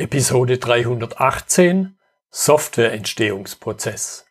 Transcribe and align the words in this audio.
Episode 0.00 0.56
318 0.56 1.98
Softwareentstehungsprozess. 2.30 4.24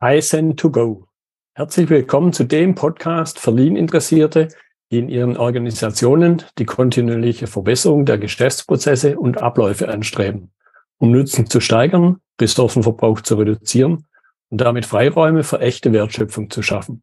iSend 0.00 0.60
to 0.60 0.70
go. 0.70 1.08
Herzlich 1.54 1.90
willkommen 1.90 2.32
zu 2.32 2.44
dem 2.44 2.76
Podcast 2.76 3.40
für 3.40 3.50
Lean-Interessierte, 3.50 4.46
die 4.92 5.00
in 5.00 5.08
ihren 5.08 5.36
Organisationen 5.36 6.44
die 6.58 6.64
kontinuierliche 6.64 7.48
Verbesserung 7.48 8.04
der 8.04 8.18
Geschäftsprozesse 8.18 9.18
und 9.18 9.42
Abläufe 9.42 9.88
anstreben, 9.88 10.52
um 10.98 11.10
Nutzen 11.10 11.50
zu 11.50 11.58
steigern, 11.58 12.18
Ressourcenverbrauch 12.40 13.20
zu 13.22 13.34
reduzieren 13.34 14.06
und 14.48 14.60
damit 14.60 14.86
Freiräume 14.86 15.42
für 15.42 15.58
echte 15.58 15.92
Wertschöpfung 15.92 16.50
zu 16.50 16.62
schaffen. 16.62 17.02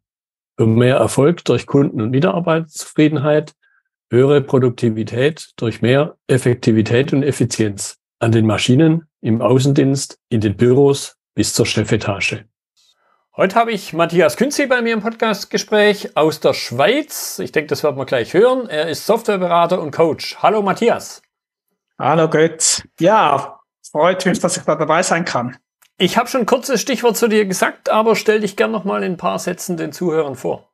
Um 0.58 0.76
mehr 0.76 0.96
Erfolg 0.96 1.44
durch 1.44 1.66
Kunden- 1.66 2.00
und 2.00 2.12
Mitarbeiterzufriedenheit 2.12 3.54
höhere 4.12 4.42
Produktivität 4.42 5.50
durch 5.58 5.82
mehr 5.82 6.16
Effektivität 6.28 7.14
und 7.14 7.24
Effizienz 7.24 7.98
an 8.20 8.32
den 8.32 8.46
Maschinen, 8.46 9.08
im 9.22 9.42
Außendienst, 9.42 10.18
in 10.30 10.42
den 10.42 10.58
Büros 10.58 11.18
bis 11.36 11.54
zur 11.54 11.66
Chefetage. 11.66 12.46
Heute 13.38 13.56
habe 13.56 13.72
ich 13.72 13.94
Matthias 13.94 14.36
Künzi 14.36 14.66
bei 14.66 14.82
mir 14.82 14.94
im 14.94 15.02
Podcastgespräch 15.02 16.18
aus 16.18 16.40
der 16.40 16.54
Schweiz. 16.54 17.40
Ich 17.40 17.52
denke, 17.52 17.68
das 17.68 17.84
werden 17.84 17.98
wir 17.98 18.06
gleich 18.06 18.34
hören. 18.34 18.68
Er 18.68 18.90
ist 18.90 19.06
Softwareberater 19.06 19.80
und 19.80 19.92
Coach. 19.92 20.38
Hallo 20.40 20.62
Matthias. 20.62 21.22
Hallo 21.98 22.30
Götz. 22.30 22.84
Ja, 23.00 23.60
freut 23.92 24.26
mich, 24.26 24.40
dass 24.40 24.58
ich 24.58 24.64
da 24.64 24.76
dabei 24.76 25.04
sein 25.04 25.24
kann. 25.24 25.58
Ich 25.98 26.18
habe 26.18 26.28
schon 26.28 26.42
ein 26.42 26.46
kurzes 26.46 26.82
Stichwort 26.82 27.16
zu 27.16 27.28
dir 27.28 27.46
gesagt, 27.46 27.90
aber 27.90 28.16
stell 28.16 28.40
dich 28.40 28.56
gern 28.56 28.72
noch 28.72 28.86
mal 28.86 29.04
in 29.04 29.14
ein 29.14 29.18
paar 29.18 29.38
Sätzen 29.38 29.78
den 29.78 29.92
Zuhörern 29.92 30.36
vor. 30.36 30.72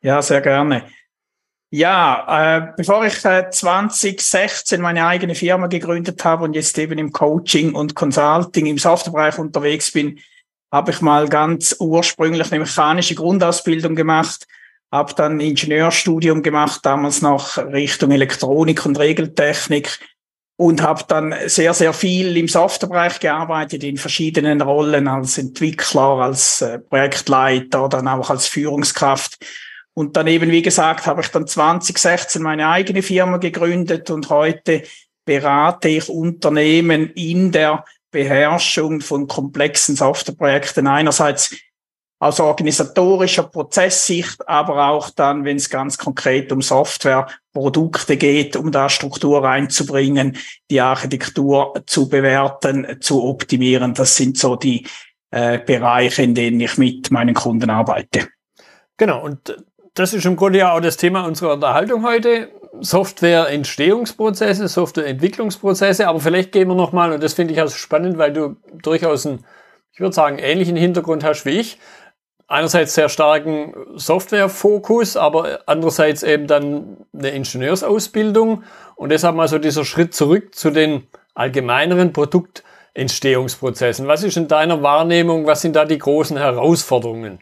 Ja, 0.00 0.20
sehr 0.20 0.40
gerne. 0.40 0.84
Ja, 1.76 2.24
äh, 2.28 2.72
bevor 2.76 3.04
ich 3.04 3.24
äh, 3.24 3.50
2016 3.50 4.80
meine 4.80 5.08
eigene 5.08 5.34
Firma 5.34 5.66
gegründet 5.66 6.24
habe 6.24 6.44
und 6.44 6.54
jetzt 6.54 6.78
eben 6.78 6.98
im 6.98 7.10
Coaching 7.10 7.74
und 7.74 7.96
Consulting 7.96 8.66
im 8.66 8.78
Softwarebereich 8.78 9.40
unterwegs 9.40 9.90
bin, 9.90 10.20
habe 10.70 10.92
ich 10.92 11.00
mal 11.00 11.28
ganz 11.28 11.74
ursprünglich 11.80 12.52
eine 12.52 12.60
mechanische 12.60 13.16
Grundausbildung 13.16 13.96
gemacht, 13.96 14.46
habe 14.92 15.14
dann 15.14 15.40
Ingenieurstudium 15.40 16.44
gemacht, 16.44 16.78
damals 16.84 17.22
noch 17.22 17.58
Richtung 17.58 18.12
Elektronik 18.12 18.86
und 18.86 18.96
Regeltechnik 18.96 19.98
und 20.56 20.80
habe 20.80 21.02
dann 21.08 21.34
sehr, 21.46 21.74
sehr 21.74 21.92
viel 21.92 22.36
im 22.36 22.46
Softwarebereich 22.46 23.18
gearbeitet, 23.18 23.82
in 23.82 23.96
verschiedenen 23.96 24.60
Rollen 24.60 25.08
als 25.08 25.38
Entwickler, 25.38 26.20
als 26.20 26.60
äh, 26.60 26.78
Projektleiter, 26.78 27.88
dann 27.88 28.06
auch 28.06 28.30
als 28.30 28.46
Führungskraft 28.46 29.44
und 29.94 30.16
dann 30.16 30.26
eben, 30.26 30.50
wie 30.50 30.62
gesagt, 30.62 31.06
habe 31.06 31.20
ich 31.20 31.28
dann 31.28 31.46
2016 31.46 32.42
meine 32.42 32.68
eigene 32.68 33.02
Firma 33.02 33.36
gegründet 33.36 34.10
und 34.10 34.28
heute 34.28 34.82
berate 35.24 35.88
ich 35.88 36.08
Unternehmen 36.08 37.10
in 37.12 37.52
der 37.52 37.84
Beherrschung 38.10 39.00
von 39.00 39.26
komplexen 39.26 39.96
Softwareprojekten. 39.96 40.86
Einerseits 40.86 41.54
aus 42.18 42.40
organisatorischer 42.40 43.44
Prozesssicht, 43.44 44.48
aber 44.48 44.88
auch 44.88 45.10
dann, 45.10 45.44
wenn 45.44 45.56
es 45.56 45.68
ganz 45.68 45.98
konkret 45.98 46.50
um 46.52 46.62
Softwareprodukte 46.62 48.16
geht, 48.16 48.56
um 48.56 48.72
da 48.72 48.88
Struktur 48.88 49.42
reinzubringen, 49.44 50.36
die 50.70 50.80
Architektur 50.80 51.82
zu 51.86 52.08
bewerten, 52.08 52.98
zu 53.00 53.24
optimieren. 53.24 53.94
Das 53.94 54.16
sind 54.16 54.38
so 54.38 54.56
die 54.56 54.86
äh, 55.32 55.58
Bereiche, 55.58 56.22
in 56.22 56.34
denen 56.34 56.60
ich 56.60 56.78
mit 56.78 57.10
meinen 57.10 57.34
Kunden 57.34 57.68
arbeite. 57.68 58.28
Genau, 58.96 59.22
und 59.24 59.56
das 59.94 60.12
ist 60.12 60.26
im 60.26 60.36
Grunde 60.36 60.58
ja 60.58 60.72
auch 60.72 60.80
das 60.80 60.96
Thema 60.96 61.24
unserer 61.24 61.54
Unterhaltung 61.54 62.04
heute. 62.04 62.50
Software-Entstehungsprozesse, 62.80 64.66
Software-Entwicklungsprozesse, 64.66 66.08
aber 66.08 66.18
vielleicht 66.18 66.50
gehen 66.50 66.68
wir 66.68 66.74
nochmal, 66.74 67.12
und 67.12 67.22
das 67.22 67.34
finde 67.34 67.54
ich 67.54 67.62
auch 67.62 67.70
spannend, 67.70 68.18
weil 68.18 68.32
du 68.32 68.56
durchaus 68.82 69.26
einen, 69.26 69.44
ich 69.92 70.00
würde 70.00 70.12
sagen, 70.12 70.38
ähnlichen 70.38 70.76
Hintergrund 70.76 71.22
hast 71.22 71.46
wie 71.46 71.60
ich. 71.60 71.78
Einerseits 72.48 72.94
sehr 72.94 73.08
starken 73.08 73.74
Software-Fokus, 73.94 75.16
aber 75.16 75.60
andererseits 75.66 76.24
eben 76.24 76.48
dann 76.48 76.96
eine 77.16 77.30
Ingenieursausbildung 77.30 78.64
und 78.96 79.10
deshalb 79.10 79.36
mal 79.36 79.48
so 79.48 79.58
dieser 79.58 79.84
Schritt 79.84 80.14
zurück 80.14 80.54
zu 80.54 80.70
den 80.70 81.06
allgemeineren 81.34 82.12
Produktentstehungsprozessen. 82.12 84.08
Was 84.08 84.24
ist 84.24 84.36
in 84.36 84.48
deiner 84.48 84.82
Wahrnehmung, 84.82 85.46
was 85.46 85.62
sind 85.62 85.76
da 85.76 85.84
die 85.84 85.98
großen 85.98 86.36
Herausforderungen? 86.36 87.38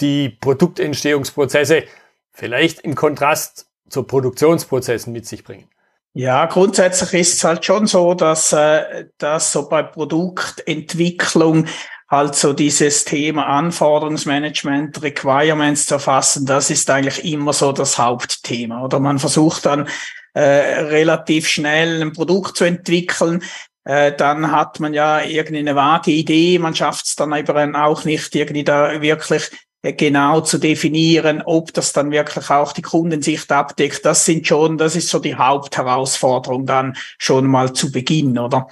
Die 0.00 0.28
Produktentstehungsprozesse 0.28 1.84
vielleicht 2.32 2.80
im 2.80 2.94
Kontrast 2.94 3.66
zu 3.88 4.02
Produktionsprozessen 4.02 5.12
mit 5.12 5.26
sich 5.26 5.44
bringen? 5.44 5.68
Ja, 6.14 6.46
grundsätzlich 6.46 7.20
ist 7.20 7.34
es 7.34 7.44
halt 7.44 7.64
schon 7.64 7.86
so, 7.86 8.14
dass, 8.14 8.52
äh, 8.52 9.06
dass 9.18 9.52
so 9.52 9.68
bei 9.68 9.82
Produktentwicklung 9.82 11.66
halt 12.10 12.34
so 12.34 12.52
dieses 12.54 13.04
Thema 13.04 13.46
Anforderungsmanagement, 13.46 15.02
Requirements 15.02 15.86
zu 15.86 15.94
erfassen, 15.94 16.46
das 16.46 16.70
ist 16.70 16.88
eigentlich 16.90 17.24
immer 17.24 17.52
so 17.52 17.72
das 17.72 17.98
Hauptthema. 17.98 18.82
Oder 18.82 18.98
man 18.98 19.18
versucht 19.18 19.66
dann 19.66 19.88
äh, 20.32 20.40
relativ 20.40 21.46
schnell 21.46 22.00
ein 22.00 22.12
Produkt 22.12 22.56
zu 22.56 22.64
entwickeln, 22.64 23.42
äh, 23.84 24.12
dann 24.12 24.50
hat 24.52 24.80
man 24.80 24.94
ja 24.94 25.22
irgendeine 25.22 25.76
vage 25.76 26.10
Idee, 26.10 26.58
man 26.58 26.74
schafft 26.74 27.06
es 27.06 27.16
dann 27.16 27.32
eben 27.32 27.76
auch 27.76 28.04
nicht 28.04 28.34
irgendwie 28.34 28.64
da 28.64 29.00
wirklich 29.00 29.50
genau 29.82 30.40
zu 30.40 30.58
definieren, 30.58 31.42
ob 31.44 31.72
das 31.72 31.92
dann 31.92 32.10
wirklich 32.10 32.50
auch 32.50 32.72
die 32.72 32.82
Kundensicht 32.82 33.50
abdeckt. 33.52 34.04
Das 34.04 34.24
sind 34.24 34.46
schon, 34.46 34.76
das 34.76 34.96
ist 34.96 35.08
so 35.08 35.18
die 35.18 35.36
Hauptherausforderung 35.36 36.66
dann 36.66 36.96
schon 37.18 37.46
mal 37.46 37.72
zu 37.72 37.92
Beginn, 37.92 38.38
oder? 38.38 38.68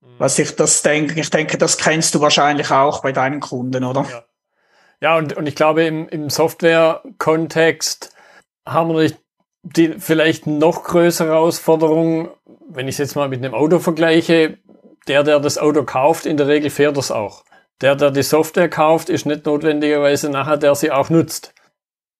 Mhm. 0.00 0.08
Was 0.18 0.38
ich 0.38 0.54
das 0.56 0.82
denke, 0.82 1.18
ich 1.18 1.30
denke, 1.30 1.56
das 1.56 1.78
kennst 1.78 2.14
du 2.14 2.20
wahrscheinlich 2.20 2.70
auch 2.70 3.00
bei 3.02 3.12
deinen 3.12 3.40
Kunden, 3.40 3.84
oder? 3.84 4.06
Ja, 4.10 4.24
ja 5.00 5.16
und, 5.16 5.36
und 5.36 5.46
ich 5.46 5.54
glaube, 5.54 5.84
im, 5.84 6.08
im 6.08 6.28
Software-Kontext 6.28 8.14
haben 8.66 8.90
wir 8.90 9.02
nicht 9.02 9.16
die 9.62 9.94
vielleicht 9.98 10.46
noch 10.46 10.84
größere 10.84 11.28
Herausforderung, 11.28 12.30
wenn 12.68 12.88
ich 12.88 12.94
es 12.94 12.98
jetzt 12.98 13.14
mal 13.14 13.28
mit 13.28 13.44
einem 13.44 13.52
Auto 13.52 13.78
vergleiche, 13.78 14.58
der, 15.06 15.22
der 15.22 15.38
das 15.38 15.58
Auto 15.58 15.84
kauft, 15.84 16.24
in 16.24 16.38
der 16.38 16.48
Regel 16.48 16.70
fährt 16.70 16.96
es 16.96 17.10
auch 17.10 17.44
der, 17.80 17.96
der 17.96 18.10
die 18.10 18.22
Software 18.22 18.68
kauft, 18.68 19.08
ist 19.08 19.26
nicht 19.26 19.46
notwendigerweise 19.46 20.28
nachher 20.28 20.56
der 20.56 20.74
sie 20.74 20.90
auch 20.90 21.10
nutzt. 21.10 21.54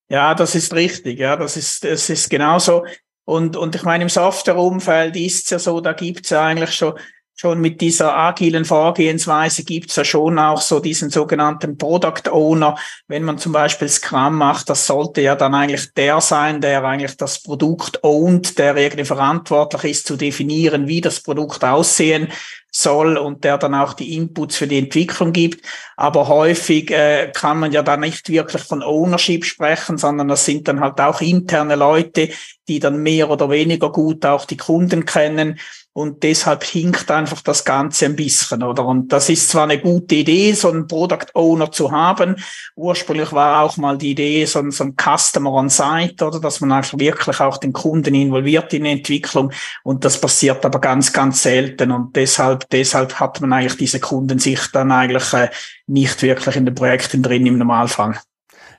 Ja, 0.09 0.33
das 0.35 0.55
ist 0.55 0.73
richtig. 0.73 1.19
Ja, 1.19 1.37
das 1.37 1.55
ist, 1.55 1.85
das 1.85 2.09
ist 2.09 2.29
genauso. 2.29 2.83
Und, 3.23 3.55
und 3.55 3.75
ich 3.75 3.83
meine, 3.83 4.03
im 4.03 4.09
Softwareumfeld 4.09 5.15
ist 5.15 5.45
es 5.45 5.49
ja 5.51 5.59
so, 5.59 5.79
da 5.79 5.93
gibt 5.93 6.25
es 6.25 6.31
ja 6.31 6.43
eigentlich 6.43 6.71
schon, 6.71 6.95
schon 7.33 7.61
mit 7.61 7.79
dieser 7.79 8.15
agilen 8.15 8.65
Vorgehensweise 8.65 9.63
gibt 9.63 9.89
es 9.89 9.95
ja 9.95 10.03
schon 10.03 10.37
auch 10.37 10.61
so 10.61 10.79
diesen 10.79 11.09
sogenannten 11.09 11.77
Product 11.77 12.29
Owner. 12.29 12.77
Wenn 13.07 13.23
man 13.23 13.37
zum 13.37 13.51
Beispiel 13.51 13.87
Scrum 13.87 14.35
macht, 14.35 14.69
das 14.69 14.85
sollte 14.85 15.21
ja 15.21 15.35
dann 15.35 15.55
eigentlich 15.55 15.93
der 15.93 16.19
sein, 16.19 16.61
der 16.61 16.83
eigentlich 16.83 17.15
das 17.15 17.41
Produkt 17.41 18.03
ownt, 18.03 18.59
der 18.59 18.75
irgendwie 18.75 19.05
verantwortlich 19.05 19.91
ist 19.91 20.07
zu 20.07 20.17
definieren, 20.17 20.87
wie 20.87 21.01
das 21.01 21.21
Produkt 21.21 21.63
aussehen 21.63 22.27
soll 22.71 23.17
und 23.17 23.43
der 23.43 23.57
dann 23.57 23.75
auch 23.75 23.93
die 23.93 24.15
Inputs 24.15 24.55
für 24.55 24.67
die 24.67 24.77
Entwicklung 24.77 25.33
gibt. 25.33 25.65
Aber 25.97 26.29
häufig 26.29 26.89
äh, 26.89 27.31
kann 27.35 27.59
man 27.59 27.73
ja 27.73 27.83
da 27.83 27.97
nicht 27.97 28.29
wirklich 28.29 28.63
von 28.63 28.81
Ownership 28.81 29.43
sprechen, 29.43 29.97
sondern 29.97 30.29
das 30.29 30.45
sind 30.45 30.67
dann 30.67 30.79
halt 30.79 30.99
auch 31.01 31.21
interne 31.21 31.75
Leute, 31.75 32.29
die 32.69 32.79
dann 32.79 33.03
mehr 33.03 33.29
oder 33.29 33.49
weniger 33.49 33.91
gut 33.91 34.25
auch 34.25 34.45
die 34.45 34.57
Kunden 34.57 35.05
kennen 35.05 35.59
und 35.93 36.23
deshalb 36.23 36.63
hinkt 36.63 37.11
einfach 37.11 37.41
das 37.41 37.65
Ganze 37.65 38.05
ein 38.05 38.15
bisschen, 38.15 38.63
oder? 38.63 38.85
Und 38.85 39.11
das 39.11 39.27
ist 39.29 39.49
zwar 39.49 39.63
eine 39.63 39.77
gute 39.77 40.15
Idee, 40.15 40.53
so 40.53 40.69
einen 40.69 40.87
Product 40.87 41.27
Owner 41.33 41.69
zu 41.69 41.91
haben. 41.91 42.37
Ursprünglich 42.75 43.33
war 43.33 43.61
auch 43.61 43.75
mal 43.75 43.97
die 43.97 44.11
Idee, 44.11 44.45
so, 44.45 44.59
ein, 44.59 44.71
so 44.71 44.85
ein 44.85 44.95
Customer 44.95 45.51
on 45.51 45.69
Site, 45.69 46.25
oder? 46.25 46.39
Dass 46.39 46.61
man 46.61 46.71
einfach 46.71 46.97
wirklich 46.97 47.39
auch 47.41 47.57
den 47.57 47.73
Kunden 47.73 48.15
involviert 48.15 48.73
in 48.73 48.85
die 48.85 48.91
Entwicklung. 48.91 49.51
Und 49.83 50.05
das 50.05 50.19
passiert 50.19 50.65
aber 50.65 50.79
ganz, 50.79 51.11
ganz 51.11 51.43
selten. 51.43 51.91
Und 51.91 52.15
deshalb, 52.15 52.69
deshalb 52.69 53.19
hat 53.19 53.41
man 53.41 53.51
eigentlich 53.51 53.75
diese 53.75 53.99
Kundensicht 53.99 54.73
dann 54.73 54.93
eigentlich 54.93 55.33
äh, 55.33 55.49
nicht 55.87 56.21
wirklich 56.21 56.55
in 56.55 56.65
den 56.65 56.75
Projekten 56.75 57.21
drin 57.21 57.45
im 57.45 57.57
Normalfall. 57.57 58.17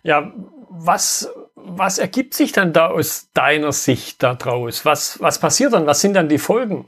Ja, 0.03 0.33
was 0.71 1.29
was 1.65 1.99
ergibt 1.99 2.35
sich 2.35 2.51
dann 2.51 2.73
da 2.73 2.89
aus 2.89 3.29
deiner 3.35 3.71
Sicht 3.71 4.21
daraus? 4.23 4.85
Was, 4.85 5.21
was 5.21 5.39
passiert 5.39 5.73
dann? 5.73 5.87
Was 5.87 6.01
sind 6.01 6.15
dann 6.15 6.29
die 6.29 6.39
Folgen? 6.39 6.87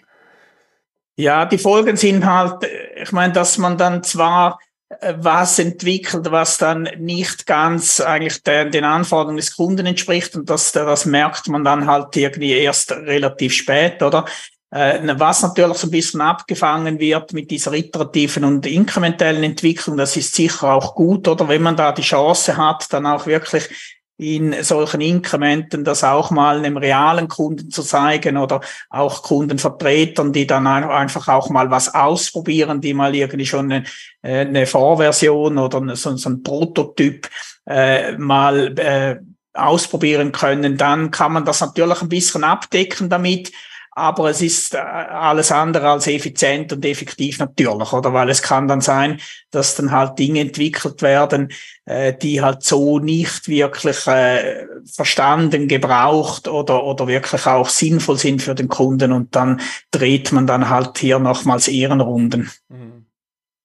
Ja, 1.16 1.44
die 1.46 1.58
Folgen 1.58 1.96
sind 1.96 2.26
halt, 2.26 2.64
ich 2.96 3.12
meine, 3.12 3.32
dass 3.32 3.56
man 3.58 3.78
dann 3.78 4.02
zwar 4.02 4.58
äh, 4.88 5.14
was 5.16 5.58
entwickelt, 5.58 6.30
was 6.30 6.58
dann 6.58 6.88
nicht 6.98 7.46
ganz 7.46 8.00
eigentlich 8.00 8.42
den, 8.42 8.70
den 8.72 8.84
Anforderungen 8.84 9.36
des 9.36 9.56
Kunden 9.56 9.86
entspricht 9.86 10.34
und 10.36 10.50
das, 10.50 10.72
das 10.72 11.06
merkt 11.06 11.48
man 11.48 11.64
dann 11.64 11.86
halt 11.86 12.16
irgendwie 12.16 12.52
erst 12.52 12.92
relativ 12.92 13.54
spät, 13.54 14.02
oder? 14.02 14.24
Äh, 14.70 15.00
was 15.18 15.42
natürlich 15.42 15.76
so 15.76 15.86
ein 15.86 15.92
bisschen 15.92 16.20
abgefangen 16.20 16.98
wird 16.98 17.32
mit 17.32 17.48
dieser 17.48 17.72
iterativen 17.74 18.42
und 18.42 18.66
inkrementellen 18.66 19.44
Entwicklung, 19.44 19.96
das 19.96 20.16
ist 20.16 20.34
sicher 20.34 20.72
auch 20.72 20.96
gut, 20.96 21.28
oder 21.28 21.48
wenn 21.48 21.62
man 21.62 21.76
da 21.76 21.92
die 21.92 22.02
Chance 22.02 22.56
hat, 22.56 22.92
dann 22.92 23.06
auch 23.06 23.26
wirklich 23.26 23.94
in 24.16 24.62
solchen 24.62 25.00
Inkrementen 25.00 25.82
das 25.82 26.04
auch 26.04 26.30
mal 26.30 26.58
einem 26.58 26.76
realen 26.76 27.26
Kunden 27.26 27.70
zu 27.70 27.82
zeigen 27.82 28.36
oder 28.36 28.60
auch 28.88 29.22
Kundenvertretern, 29.22 30.32
die 30.32 30.46
dann 30.46 30.66
einfach 30.66 31.26
auch 31.28 31.50
mal 31.50 31.70
was 31.70 31.92
ausprobieren, 31.94 32.80
die 32.80 32.94
mal 32.94 33.14
irgendwie 33.14 33.46
schon 33.46 33.72
eine, 33.72 33.84
äh, 34.22 34.40
eine 34.40 34.66
Vorversion 34.66 35.58
oder 35.58 35.96
so, 35.96 36.16
so 36.16 36.28
ein 36.28 36.42
Prototyp 36.42 37.28
äh, 37.66 38.16
mal 38.16 38.78
äh, 38.78 39.16
ausprobieren 39.52 40.32
können, 40.32 40.76
dann 40.76 41.10
kann 41.10 41.32
man 41.32 41.44
das 41.44 41.60
natürlich 41.60 42.02
ein 42.02 42.08
bisschen 42.08 42.44
abdecken 42.44 43.08
damit 43.08 43.52
aber 43.96 44.30
es 44.30 44.42
ist 44.42 44.74
äh, 44.74 44.78
alles 44.78 45.52
andere 45.52 45.90
als 45.90 46.06
effizient 46.06 46.72
und 46.72 46.84
effektiv 46.84 47.38
natürlich, 47.38 47.92
oder? 47.92 48.12
Weil 48.12 48.28
es 48.28 48.42
kann 48.42 48.66
dann 48.66 48.80
sein, 48.80 49.20
dass 49.50 49.76
dann 49.76 49.92
halt 49.92 50.18
Dinge 50.18 50.40
entwickelt 50.40 51.00
werden, 51.02 51.52
äh, 51.84 52.12
die 52.12 52.42
halt 52.42 52.62
so 52.62 52.98
nicht 52.98 53.48
wirklich 53.48 54.06
äh, 54.06 54.66
verstanden, 54.92 55.68
gebraucht 55.68 56.48
oder, 56.48 56.82
oder 56.82 57.06
wirklich 57.06 57.46
auch 57.46 57.68
sinnvoll 57.68 58.18
sind 58.18 58.42
für 58.42 58.54
den 58.54 58.68
Kunden 58.68 59.12
und 59.12 59.36
dann 59.36 59.60
dreht 59.90 60.32
man 60.32 60.46
dann 60.46 60.68
halt 60.68 60.98
hier 60.98 61.18
nochmals 61.18 61.68
Ehrenrunden. 61.68 62.50
Mhm. 62.68 63.06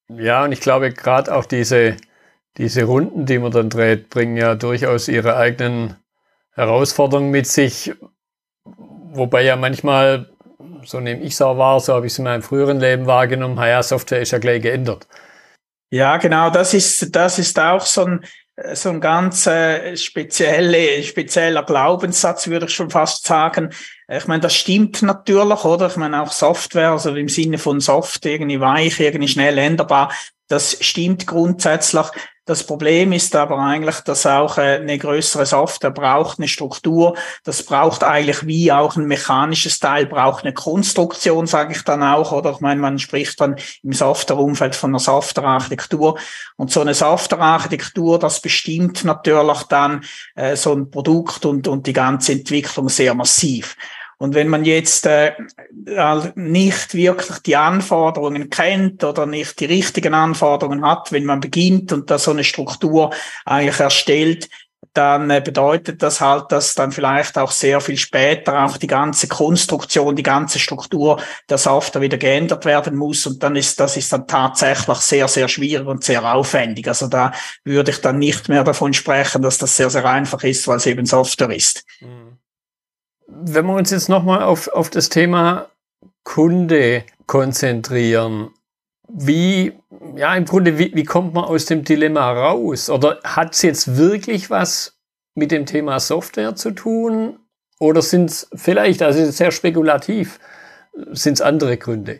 Ja, 0.10 0.44
und 0.44 0.52
ich 0.52 0.60
glaube 0.60 0.92
gerade 0.92 1.34
auch 1.36 1.46
diese, 1.46 1.98
diese 2.58 2.84
Runden, 2.84 3.26
die 3.26 3.40
man 3.40 3.52
dann 3.52 3.70
dreht, 3.70 4.10
bringen 4.10 4.38
ja 4.38 4.56
durchaus 4.56 5.08
ihre 5.08 5.36
eigenen 5.36 5.96
Herausforderungen 6.52 7.31
mit 7.31 7.48
sich, 7.48 7.94
Wobei 9.12 9.44
ja 9.44 9.56
manchmal, 9.56 10.30
so 10.84 11.00
nehme 11.00 11.22
ich 11.22 11.34
es 11.34 11.42
auch 11.42 11.58
wahr, 11.58 11.80
so 11.80 11.94
habe 11.94 12.06
ich 12.06 12.14
es 12.14 12.20
in 12.20 12.26
meinem 12.26 12.42
früheren 12.42 12.80
Leben 12.80 13.06
wahrgenommen, 13.06 13.58
ja, 13.58 13.82
Software 13.82 14.22
ist 14.22 14.32
ja 14.32 14.40
gleich 14.40 14.62
geändert. 14.62 15.08
Ja, 15.92 16.18
genau, 16.18 16.50
das 16.52 16.74
ist, 16.74 17.16
das 17.16 17.40
ist 17.40 17.60
auch 17.60 17.82
so 17.82 18.06
ein, 18.06 18.26
so 18.74 18.90
ein 18.90 19.02
ganz 19.02 19.48
äh, 19.48 19.96
spezielle, 19.98 21.02
spezieller 21.04 21.64
Glaubenssatz, 21.64 22.48
würde 22.48 22.68
ich 22.68 22.74
schon 22.74 22.90
fast 22.90 23.26
sagen. 23.26 23.74
Ich 24.08 24.28
meine, 24.28 24.42
das 24.42 24.56
stimmt 24.56 25.02
natürlich, 25.02 25.64
oder? 25.66 25.88
Ich 25.88 25.96
meine, 25.96 26.22
auch 26.22 26.32
Software, 26.32 26.92
also 26.92 27.16
im 27.16 27.30
Sinne 27.30 27.58
von 27.58 27.80
Soft, 27.80 28.26
irgendwie 28.26 28.60
weich, 28.60 29.00
irgendwie 29.00 29.28
schnell 29.28 29.58
änderbar, 29.58 30.12
das 30.48 30.78
stimmt 30.82 31.26
grundsätzlich. 31.26 32.06
Das 32.50 32.63
Problem 32.63 33.12
ist 33.12 33.36
aber 33.36 33.60
eigentlich, 33.60 34.00
dass 34.00 34.25
auch 34.25 34.57
äh, 34.57 34.78
eine 34.78 34.98
größere 34.98 35.46
Software 35.46 35.92
braucht 35.92 36.40
eine 36.40 36.48
Struktur. 36.48 37.16
Das 37.44 37.62
braucht 37.62 38.04
eigentlich 38.04 38.44
wie 38.48 38.72
auch 38.72 38.96
ein 38.96 39.06
mechanisches 39.06 39.78
Teil, 39.78 40.07
braucht 40.07 40.44
eine 40.44 40.56
Konstruktion, 40.56 41.46
sage 41.46 41.74
ich 41.74 41.84
dann 41.84 42.01
auch. 42.01 42.31
Oder 42.31 42.54
ich 42.54 42.60
meine, 42.60 42.81
man 42.81 42.98
spricht 42.98 43.40
dann 43.40 43.57
im 43.84 43.94
Softwareumfeld 43.94 44.75
von 44.75 44.90
einer 44.90 44.98
Softwarearchitektur. 44.98 46.18
Und 46.56 46.72
so 46.72 46.81
eine 46.81 46.96
Softwarearchitektur, 46.96 48.18
das 48.18 48.42
bestimmt 48.42 49.04
natürlich 49.04 49.62
dann 49.69 50.04
äh, 50.34 50.56
so 50.56 50.74
ein 50.74 50.90
Produkt 50.90 51.45
und, 51.45 51.68
und 51.68 51.86
die 51.86 51.94
ganze 51.94 52.31
Entwicklung 52.31 52.90
sehr 52.90 53.13
massiv. 53.13 53.75
Und 54.19 54.36
wenn 54.36 54.50
man 54.50 54.66
jetzt 54.66 55.06
äh, 55.06 55.31
nicht 56.36 56.94
wirklich 56.94 57.39
die 57.39 57.56
Anforderungen 57.56 58.50
kennt 58.50 59.04
oder 59.06 59.25
nicht 59.25 59.62
die 59.62 59.66
richtigen 59.66 60.13
Anforderungen 60.13 60.86
hat, 60.86 61.13
wenn 61.13 61.24
man 61.24 61.39
beginnt 61.39 61.94
und 61.94 62.12
da 62.12 62.19
so 62.19 62.31
eine 62.31 62.44
Struktur 62.44 63.12
eigentlich 63.45 63.80
erstellt, 63.80 64.50
dann 64.94 65.30
äh, 65.30 65.42
bedeutet 65.44 66.04
das 66.04 66.19
halt, 66.19 66.51
dass 66.51 66.75
dann 66.75 66.92
vielleicht 66.92 67.38
auch 67.38 67.51
sehr 67.51 67.80
viel 67.80 67.95
später 67.95 68.66
auch 68.66 68.75
die 68.75 68.88
ganze 68.88 69.30
Konstruktion, 69.30 70.18
die 70.18 70.24
ganze 70.24 70.60
Struktur 70.60 71.21
der 71.50 71.57
Software 71.57 72.01
wieder 72.01 72.18
geändert 72.18 72.66
werden 72.66 72.98
muss. 72.98 73.25
Und 73.25 73.42
dann 73.42 73.56
ist, 73.56 73.80
das 73.80 73.95
ist 73.95 74.12
dann 74.12 74.27
tatsächlich 74.27 74.98
sehr, 74.98 75.30
sehr 75.30 75.48
schwierig 75.48 75.88
und 75.88 76.04
sehr 76.04 76.25
aufwendig. 76.33 76.89
Also 76.89 77.07
da 77.07 77.31
würde 77.63 77.92
ich 77.92 78.01
dann 78.01 78.19
nicht 78.19 78.50
mehr 78.50 78.66
davon 78.66 78.94
sprechen, 78.94 79.42
dass 79.42 79.57
das 79.57 79.77
sehr, 79.77 79.89
sehr 79.89 80.04
einfach 80.04 80.44
ist, 80.44 80.68
weil 80.68 80.77
es 80.77 80.86
eben 80.88 81.06
Software 81.06 81.56
ist. 81.56 81.86
Mhm 82.01 82.39
wenn 83.31 83.66
wir 83.66 83.76
uns 83.76 83.92
jetzt 83.92 84.10
nochmal 84.10 84.44
auf, 84.44 84.68
auf 84.68 84.90
das 84.90 85.10
Thema 85.10 85.70
Kunde 86.24 87.04
konzentrieren, 87.26 88.52
wie, 89.08 89.74
ja, 90.16 90.36
im 90.36 90.46
Grunde, 90.46 90.78
wie, 90.78 90.94
wie 90.94 91.04
kommt 91.04 91.34
man 91.34 91.46
aus 91.46 91.66
dem 91.66 91.84
Dilemma 91.84 92.31
raus? 92.31 92.90
Oder 92.90 93.20
hat 93.24 93.54
es 93.54 93.62
jetzt 93.62 93.98
wirklich 93.98 94.50
was 94.50 95.00
mit 95.36 95.52
dem 95.52 95.66
Thema 95.66 96.00
Software 96.00 96.56
zu 96.56 96.72
tun? 96.72 97.40
Oder 97.80 98.02
sind 98.02 98.30
es 98.30 98.50
vielleicht, 98.54 99.02
also 99.02 99.31
sehr 99.31 99.52
spekulativ, 99.52 100.40
sind 101.12 101.34
es 101.34 101.42
andere 101.42 101.78
Gründe? 101.78 102.20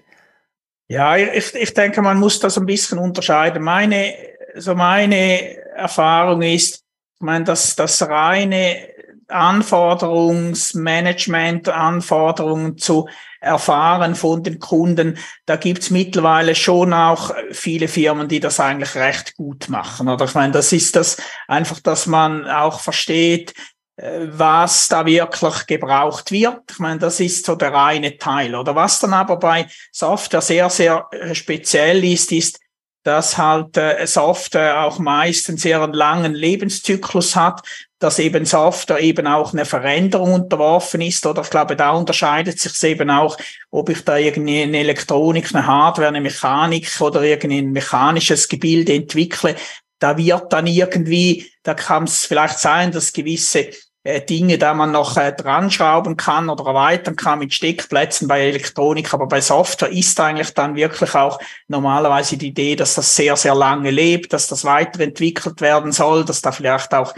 Ja, 0.88 1.18
ich, 1.18 1.54
ich 1.54 1.74
denke, 1.74 2.02
man 2.02 2.18
muss 2.18 2.40
das 2.40 2.58
ein 2.58 2.66
bisschen 2.66 2.98
unterscheiden. 2.98 3.62
Meine, 3.62 4.16
so 4.56 4.74
meine 4.74 5.58
Erfahrung 5.76 6.42
ist, 6.42 6.84
ich 7.16 7.22
meine, 7.22 7.46
dass 7.46 7.76
das 7.76 8.02
reine 8.08 8.90
Anforderungsmanagement, 9.30 11.70
Anforderungen 11.70 12.78
zu 12.78 13.08
erfahren 13.40 14.16
von 14.16 14.44
den 14.44 14.60
Kunden. 14.60 15.18
Da 15.46 15.56
gibt's 15.56 15.92
mittlerweile 15.92 16.56
schon 16.56 16.94
auch 16.94 17.32
viele 17.52 17.88
Firmen, 17.88 18.28
die 18.28 18.40
das 18.40 18.60
eigentlich 18.60 18.96
recht 18.96 19.36
gut 19.36 19.70
machen. 19.70 20.10
Oder 20.10 20.26
ich 20.26 20.34
meine, 20.34 20.54
das 20.54 20.74
ist 20.74 20.96
das 20.96 21.18
einfach, 21.48 21.80
dass 21.80 22.08
man 22.08 22.50
auch 22.50 22.80
versteht, 22.82 23.54
äh, 23.96 24.28
was 24.32 24.88
da 24.88 25.06
wirklich 25.06 25.68
gebraucht 25.68 26.32
wird. 26.32 26.62
Ich 26.72 26.80
meine, 26.80 27.00
das 27.00 27.20
ist 27.20 27.46
so 27.46 27.56
der 27.56 27.74
reine 27.74 28.18
Teil. 28.18 28.56
Oder 28.56 28.76
was 28.76 29.00
dann 29.00 29.14
aber 29.14 29.38
bei 29.38 29.68
Software 29.92 30.42
sehr, 30.42 30.70
sehr 30.70 31.08
äh, 31.12 31.36
speziell 31.36 32.04
ist, 32.04 32.32
ist, 32.32 32.60
dass 33.04 33.38
halt 33.38 33.78
äh, 33.78 34.06
Software 34.06 34.84
auch 34.84 35.00
meistens 35.00 35.62
sehr 35.62 35.82
einen 35.82 35.94
langen 35.94 36.34
Lebenszyklus 36.34 37.36
hat, 37.36 37.62
dass 38.00 38.18
eben 38.18 38.46
Software 38.46 39.00
eben 39.00 39.28
auch 39.28 39.54
eine 39.54 39.66
Veränderung 39.66 40.34
unterworfen 40.34 41.02
ist. 41.02 41.26
Oder 41.26 41.42
ich 41.42 41.50
glaube, 41.50 41.76
da 41.76 41.92
unterscheidet 41.92 42.60
sich 42.60 42.82
eben 42.84 43.10
auch, 43.10 43.38
ob 43.72 43.90
ich 43.90 44.04
da 44.04 44.18
irgendwie 44.18 44.64
eine 44.64 44.80
Elektronik, 44.80 45.54
eine 45.54 45.68
Hardware, 45.68 46.08
eine 46.08 46.22
Mechanik 46.22 46.90
oder 47.02 47.22
irgendwie 47.22 47.60
ein 47.60 47.72
mechanisches 47.72 48.48
Gebilde 48.48 48.94
entwickle. 48.94 49.56
Da 50.00 50.18
wird 50.18 50.54
dann 50.54 50.66
irgendwie, 50.66 51.52
da 51.64 51.74
kann 51.74 52.06
es 52.06 52.26
vielleicht 52.26 52.60
sein, 52.60 52.94
dass 52.94 53.12
gewisse 53.12 53.70
äh, 54.04 54.22
Dinge, 54.22 54.58
da 54.58 54.74
man 54.74 54.92
noch 54.94 55.18
äh, 55.18 55.34
dran 55.34 55.70
schrauben 55.70 56.16
kann 56.16 56.50
oder 56.50 56.66
erweitern 56.66 57.18
kann 57.18 57.40
mit 57.40 57.54
Steckplätzen 57.54 58.30
bei 58.30 58.48
Elektronik, 58.48 59.14
aber 59.14 59.28
bei 59.28 59.42
Software 59.42 59.92
ist 59.92 60.18
eigentlich 60.22 60.54
dann 60.54 60.76
wirklich 60.76 61.14
auch 61.16 61.38
normalerweise 61.68 62.38
die 62.38 62.48
Idee, 62.48 62.78
dass 62.78 62.96
das 62.96 63.14
sehr, 63.14 63.36
sehr 63.36 63.56
lange 63.56 63.92
lebt, 63.92 64.32
dass 64.32 64.48
das 64.48 64.64
weiterentwickelt 64.64 65.60
werden 65.60 65.92
soll, 65.92 66.24
dass 66.24 66.42
da 66.42 66.54
vielleicht 66.54 66.94
auch 66.94 67.14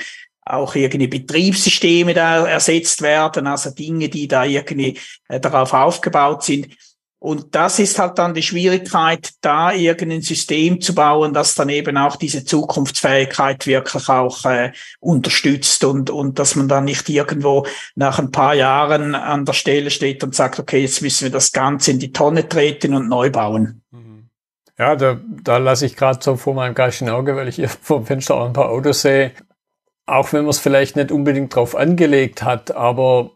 auch 0.45 0.75
irgendwie 0.75 1.07
Betriebssysteme 1.07 2.13
da 2.13 2.47
ersetzt 2.47 3.01
werden, 3.01 3.47
also 3.47 3.71
Dinge, 3.71 4.09
die 4.09 4.27
da 4.27 4.43
irgendwie 4.43 4.97
äh, 5.27 5.39
darauf 5.39 5.73
aufgebaut 5.73 6.43
sind. 6.43 6.67
Und 7.23 7.53
das 7.53 7.77
ist 7.77 7.99
halt 7.99 8.17
dann 8.17 8.33
die 8.33 8.41
Schwierigkeit, 8.41 9.29
da 9.41 9.71
irgendein 9.71 10.23
System 10.23 10.81
zu 10.81 10.95
bauen, 10.95 11.35
das 11.35 11.53
dann 11.53 11.69
eben 11.69 11.95
auch 11.95 12.15
diese 12.15 12.43
Zukunftsfähigkeit 12.45 13.67
wirklich 13.67 14.09
auch 14.09 14.43
äh, 14.45 14.71
unterstützt 14.99 15.83
und, 15.83 16.09
und 16.09 16.39
dass 16.39 16.55
man 16.55 16.67
dann 16.67 16.85
nicht 16.85 17.07
irgendwo 17.09 17.67
nach 17.93 18.17
ein 18.17 18.31
paar 18.31 18.55
Jahren 18.55 19.13
an 19.13 19.45
der 19.45 19.53
Stelle 19.53 19.91
steht 19.91 20.23
und 20.23 20.33
sagt, 20.33 20.57
okay, 20.57 20.81
jetzt 20.81 21.03
müssen 21.03 21.25
wir 21.25 21.31
das 21.31 21.51
Ganze 21.51 21.91
in 21.91 21.99
die 21.99 22.11
Tonne 22.11 22.49
treten 22.49 22.95
und 22.95 23.07
neu 23.07 23.29
bauen. 23.29 23.83
Mhm. 23.91 24.29
Ja, 24.79 24.95
da, 24.95 25.19
da 25.43 25.57
lasse 25.57 25.85
ich 25.85 25.95
gerade 25.95 26.17
so 26.23 26.37
vor 26.37 26.55
meinem 26.55 26.73
geistigen 26.73 27.11
Auge, 27.11 27.35
weil 27.35 27.49
ich 27.49 27.57
hier 27.57 27.69
vom 27.83 28.03
Fenster 28.03 28.33
auch 28.33 28.47
ein 28.47 28.53
paar 28.53 28.69
Autos 28.69 29.03
sehe. 29.03 29.33
Auch 30.05 30.33
wenn 30.33 30.41
man 30.41 30.49
es 30.49 30.59
vielleicht 30.59 30.95
nicht 30.95 31.11
unbedingt 31.11 31.55
drauf 31.55 31.75
angelegt 31.75 32.43
hat, 32.43 32.71
aber 32.71 33.31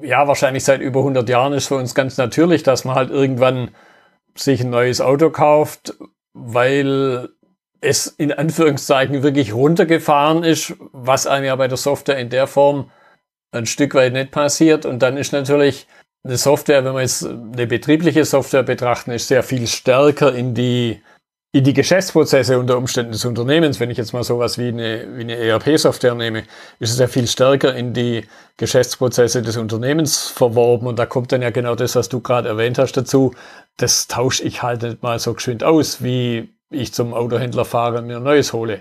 ja, 0.00 0.28
wahrscheinlich 0.28 0.64
seit 0.64 0.80
über 0.80 1.00
100 1.00 1.28
Jahren 1.28 1.52
ist 1.52 1.66
für 1.66 1.76
uns 1.76 1.94
ganz 1.94 2.16
natürlich, 2.16 2.62
dass 2.62 2.84
man 2.84 2.94
halt 2.94 3.10
irgendwann 3.10 3.70
sich 4.36 4.60
ein 4.60 4.70
neues 4.70 5.00
Auto 5.00 5.30
kauft, 5.30 5.94
weil 6.32 7.28
es 7.80 8.06
in 8.06 8.32
Anführungszeichen 8.32 9.22
wirklich 9.22 9.54
runtergefahren 9.54 10.44
ist, 10.44 10.74
was 10.92 11.26
einem 11.26 11.46
ja 11.46 11.56
bei 11.56 11.68
der 11.68 11.76
Software 11.76 12.18
in 12.18 12.30
der 12.30 12.46
Form 12.46 12.90
ein 13.52 13.66
Stück 13.66 13.94
weit 13.94 14.12
nicht 14.12 14.30
passiert. 14.30 14.84
Und 14.84 15.00
dann 15.00 15.16
ist 15.16 15.32
natürlich 15.32 15.86
eine 16.24 16.36
Software, 16.36 16.84
wenn 16.84 16.94
wir 16.94 17.02
jetzt 17.02 17.24
eine 17.24 17.66
betriebliche 17.66 18.24
Software 18.24 18.62
betrachten, 18.62 19.12
ist 19.12 19.28
sehr 19.28 19.42
viel 19.42 19.66
stärker 19.66 20.34
in 20.34 20.54
die 20.54 21.02
in 21.50 21.64
die 21.64 21.72
Geschäftsprozesse 21.72 22.58
unter 22.58 22.76
Umständen 22.76 23.12
des 23.12 23.24
Unternehmens, 23.24 23.80
wenn 23.80 23.90
ich 23.90 23.96
jetzt 23.96 24.12
mal 24.12 24.22
sowas 24.22 24.58
wie 24.58 24.68
eine, 24.68 25.06
wie 25.16 25.22
eine 25.22 25.36
ERP-Software 25.36 26.14
nehme, 26.14 26.44
ist 26.78 26.90
es 26.92 26.98
ja 26.98 27.06
viel 27.06 27.26
stärker 27.26 27.74
in 27.74 27.94
die 27.94 28.26
Geschäftsprozesse 28.58 29.40
des 29.40 29.56
Unternehmens 29.56 30.28
verworben. 30.28 30.86
Und 30.86 30.98
da 30.98 31.06
kommt 31.06 31.32
dann 31.32 31.40
ja 31.40 31.50
genau 31.50 31.74
das, 31.74 31.96
was 31.96 32.10
du 32.10 32.20
gerade 32.20 32.48
erwähnt 32.48 32.78
hast 32.78 32.96
dazu. 32.96 33.34
Das 33.78 34.08
tausche 34.08 34.44
ich 34.44 34.62
halt 34.62 34.82
nicht 34.82 35.02
mal 35.02 35.18
so 35.18 35.32
geschwind 35.32 35.64
aus, 35.64 36.02
wie 36.02 36.54
ich 36.70 36.92
zum 36.92 37.14
Autohändler 37.14 37.64
fahre 37.64 37.98
und 37.98 38.08
mir 38.08 38.18
ein 38.18 38.22
neues 38.22 38.52
hole. 38.52 38.80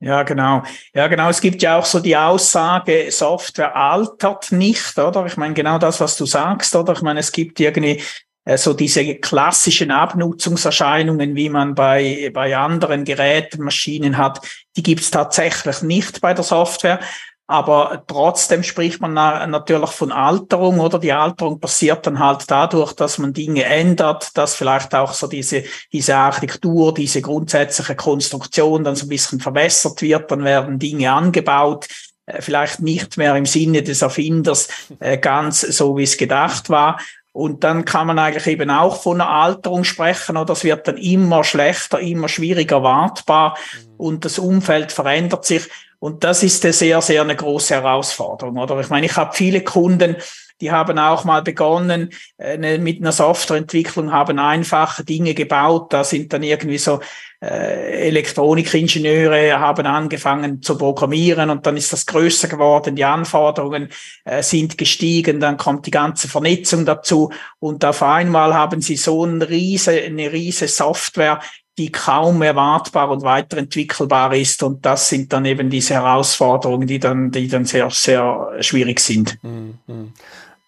Ja, 0.00 0.24
genau. 0.24 0.64
Ja, 0.92 1.06
genau. 1.06 1.30
Es 1.30 1.40
gibt 1.40 1.62
ja 1.62 1.78
auch 1.78 1.84
so 1.84 2.00
die 2.00 2.16
Aussage, 2.16 3.06
Software 3.10 3.74
altert 3.76 4.50
nicht, 4.50 4.98
oder? 4.98 5.24
Ich 5.26 5.36
meine, 5.36 5.54
genau 5.54 5.78
das, 5.78 6.00
was 6.00 6.16
du 6.16 6.26
sagst, 6.26 6.74
oder? 6.74 6.92
Ich 6.92 7.02
meine, 7.02 7.20
es 7.20 7.30
gibt 7.30 7.60
irgendwie 7.60 8.02
äh, 8.44 8.58
so 8.58 8.74
diese 8.74 9.16
klassischen 9.16 9.90
Abnutzungserscheinungen, 9.90 11.34
wie 11.34 11.48
man 11.48 11.74
bei, 11.74 12.30
bei 12.32 12.56
anderen 12.56 13.04
Geräten, 13.04 13.62
Maschinen 13.62 14.18
hat, 14.18 14.40
die 14.76 14.82
gibt's 14.82 15.10
tatsächlich 15.10 15.82
nicht 15.82 16.20
bei 16.20 16.34
der 16.34 16.44
Software. 16.44 17.00
Aber 17.46 18.02
trotzdem 18.06 18.62
spricht 18.62 19.02
man 19.02 19.12
natürlich 19.12 19.90
von 19.90 20.12
Alterung, 20.12 20.80
oder? 20.80 20.98
Die 20.98 21.12
Alterung 21.12 21.60
passiert 21.60 22.06
dann 22.06 22.18
halt 22.18 22.50
dadurch, 22.50 22.94
dass 22.94 23.18
man 23.18 23.34
Dinge 23.34 23.64
ändert, 23.64 24.34
dass 24.38 24.54
vielleicht 24.54 24.94
auch 24.94 25.12
so 25.12 25.26
diese, 25.26 25.62
diese 25.92 26.16
Architektur, 26.16 26.94
diese 26.94 27.20
grundsätzliche 27.20 27.96
Konstruktion 27.96 28.82
dann 28.82 28.96
so 28.96 29.04
ein 29.04 29.10
bisschen 29.10 29.40
verbessert 29.40 30.00
wird, 30.00 30.30
dann 30.30 30.42
werden 30.42 30.78
Dinge 30.78 31.12
angebaut, 31.12 31.86
äh, 32.24 32.40
vielleicht 32.40 32.80
nicht 32.80 33.18
mehr 33.18 33.36
im 33.36 33.44
Sinne 33.44 33.82
des 33.82 34.00
Erfinders 34.00 34.68
äh, 35.00 35.18
ganz 35.18 35.60
so, 35.60 35.98
wie 35.98 36.04
es 36.04 36.16
gedacht 36.16 36.70
war. 36.70 36.98
Und 37.34 37.64
dann 37.64 37.84
kann 37.84 38.06
man 38.06 38.20
eigentlich 38.20 38.46
eben 38.46 38.70
auch 38.70 39.02
von 39.02 39.20
einer 39.20 39.28
Alterung 39.28 39.82
sprechen, 39.82 40.36
oder 40.36 40.52
es 40.52 40.62
wird 40.62 40.86
dann 40.86 40.96
immer 40.96 41.42
schlechter, 41.42 41.98
immer 41.98 42.28
schwieriger 42.28 42.84
wartbar 42.84 43.58
mhm. 43.72 43.94
und 43.96 44.24
das 44.24 44.38
Umfeld 44.38 44.92
verändert 44.92 45.44
sich. 45.44 45.64
Und 45.98 46.22
das 46.22 46.44
ist 46.44 46.64
eine 46.64 46.72
sehr, 46.72 47.02
sehr 47.02 47.22
eine 47.22 47.34
große 47.34 47.74
Herausforderung, 47.74 48.56
oder? 48.56 48.78
Ich 48.78 48.88
meine, 48.88 49.06
ich 49.06 49.16
habe 49.16 49.34
viele 49.34 49.62
Kunden, 49.62 50.14
die 50.60 50.70
haben 50.70 50.96
auch 50.96 51.24
mal 51.24 51.42
begonnen 51.42 52.10
äh, 52.38 52.78
mit 52.78 53.00
einer 53.00 53.10
Softwareentwicklung, 53.10 54.12
haben 54.12 54.38
einfache 54.38 55.02
Dinge 55.02 55.34
gebaut. 55.34 55.92
Da 55.92 56.04
sind 56.04 56.32
dann 56.32 56.44
irgendwie 56.44 56.78
so 56.78 57.00
Elektronikingenieure 57.44 59.58
haben 59.58 59.86
angefangen 59.86 60.62
zu 60.62 60.78
programmieren 60.78 61.50
und 61.50 61.66
dann 61.66 61.76
ist 61.76 61.92
das 61.92 62.06
größer 62.06 62.48
geworden. 62.48 62.96
Die 62.96 63.04
Anforderungen 63.04 63.88
äh, 64.24 64.42
sind 64.42 64.78
gestiegen. 64.78 65.40
Dann 65.40 65.56
kommt 65.56 65.86
die 65.86 65.90
ganze 65.90 66.28
Vernetzung 66.28 66.84
dazu 66.84 67.30
und 67.58 67.84
auf 67.84 68.02
einmal 68.02 68.54
haben 68.54 68.80
sie 68.80 68.96
so 68.96 69.24
eine 69.24 69.48
riese, 69.48 69.92
eine 69.92 70.32
riese 70.32 70.68
Software 70.68 71.40
die 71.76 71.90
kaum 71.90 72.40
erwartbar 72.42 73.10
und 73.10 73.22
weiterentwickelbar 73.22 74.32
ist. 74.34 74.62
Und 74.62 74.86
das 74.86 75.08
sind 75.08 75.32
dann 75.32 75.44
eben 75.44 75.70
diese 75.70 75.94
Herausforderungen, 75.94 76.86
die 76.86 77.00
dann, 77.00 77.32
die 77.32 77.48
dann 77.48 77.64
sehr, 77.64 77.90
sehr 77.90 78.52
schwierig 78.60 79.00
sind. 79.00 79.38
Mhm. 79.42 80.12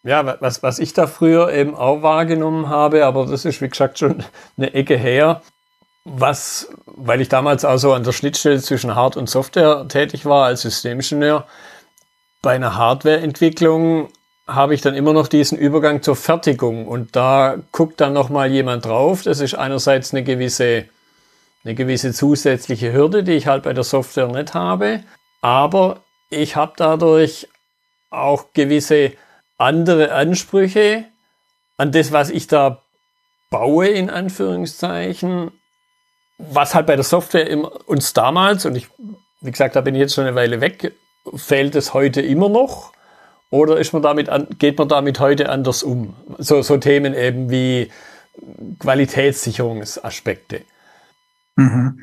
Ja, 0.02 0.36
was, 0.40 0.62
was 0.62 0.78
ich 0.78 0.92
da 0.92 1.06
früher 1.06 1.52
eben 1.52 1.74
auch 1.74 2.02
wahrgenommen 2.02 2.68
habe, 2.68 3.04
aber 3.04 3.26
das 3.26 3.44
ist 3.44 3.60
wie 3.60 3.68
gesagt 3.68 3.98
schon 3.98 4.22
eine 4.56 4.72
Ecke 4.72 4.96
her, 4.96 5.42
was, 6.08 6.68
weil 6.86 7.20
ich 7.20 7.28
damals 7.28 7.64
also 7.64 7.92
an 7.92 8.04
der 8.04 8.12
Schnittstelle 8.12 8.60
zwischen 8.60 8.94
Hard- 8.94 9.16
und 9.16 9.28
Software 9.28 9.86
tätig 9.88 10.24
war 10.24 10.46
als 10.46 10.62
Systemingenieur, 10.62 11.46
bei 12.42 12.54
einer 12.54 12.76
Hardwareentwicklung 12.76 14.08
habe 14.46 14.74
ich 14.74 14.80
dann 14.80 14.94
immer 14.94 15.12
noch 15.12 15.26
diesen 15.26 15.58
Übergang 15.58 16.02
zur 16.02 16.14
Fertigung 16.14 16.86
und 16.86 17.16
da 17.16 17.56
guckt 17.72 18.00
dann 18.00 18.12
noch 18.12 18.28
mal 18.28 18.50
jemand 18.50 18.84
drauf. 18.84 19.24
Das 19.24 19.40
ist 19.40 19.54
einerseits 19.54 20.14
eine 20.14 20.22
gewisse 20.22 20.84
eine 21.64 21.74
gewisse 21.74 22.12
zusätzliche 22.12 22.92
Hürde, 22.92 23.24
die 23.24 23.32
ich 23.32 23.48
halt 23.48 23.64
bei 23.64 23.72
der 23.72 23.82
Software 23.82 24.28
nicht 24.28 24.54
habe. 24.54 25.02
Aber 25.40 26.04
ich 26.30 26.54
habe 26.54 26.74
dadurch 26.76 27.48
auch 28.10 28.52
gewisse 28.52 29.12
andere 29.58 30.12
Ansprüche 30.12 31.06
an 31.76 31.90
das, 31.90 32.12
was 32.12 32.30
ich 32.30 32.46
da 32.46 32.82
baue, 33.50 33.88
in 33.88 34.10
Anführungszeichen, 34.10 35.50
was 36.38 36.74
halt 36.74 36.86
bei 36.86 36.96
der 36.96 37.04
Software 37.04 37.48
uns 37.86 38.12
damals, 38.12 38.66
und 38.66 38.76
ich, 38.76 38.88
wie 39.40 39.50
gesagt, 39.50 39.76
da 39.76 39.80
bin 39.80 39.94
ich 39.94 40.00
jetzt 40.00 40.14
schon 40.14 40.26
eine 40.26 40.36
Weile 40.36 40.60
weg, 40.60 40.92
fehlt 41.34 41.74
es 41.74 41.94
heute 41.94 42.20
immer 42.20 42.48
noch? 42.48 42.92
Oder 43.50 43.78
ist 43.78 43.92
man 43.92 44.02
damit 44.02 44.28
an, 44.28 44.48
geht 44.58 44.78
man 44.78 44.88
damit 44.88 45.20
heute 45.20 45.48
anders 45.48 45.82
um? 45.82 46.14
So, 46.38 46.62
so 46.62 46.76
Themen 46.78 47.14
eben 47.14 47.48
wie 47.48 47.90
Qualitätssicherungsaspekte. 48.80 50.62
Mhm. 51.56 52.00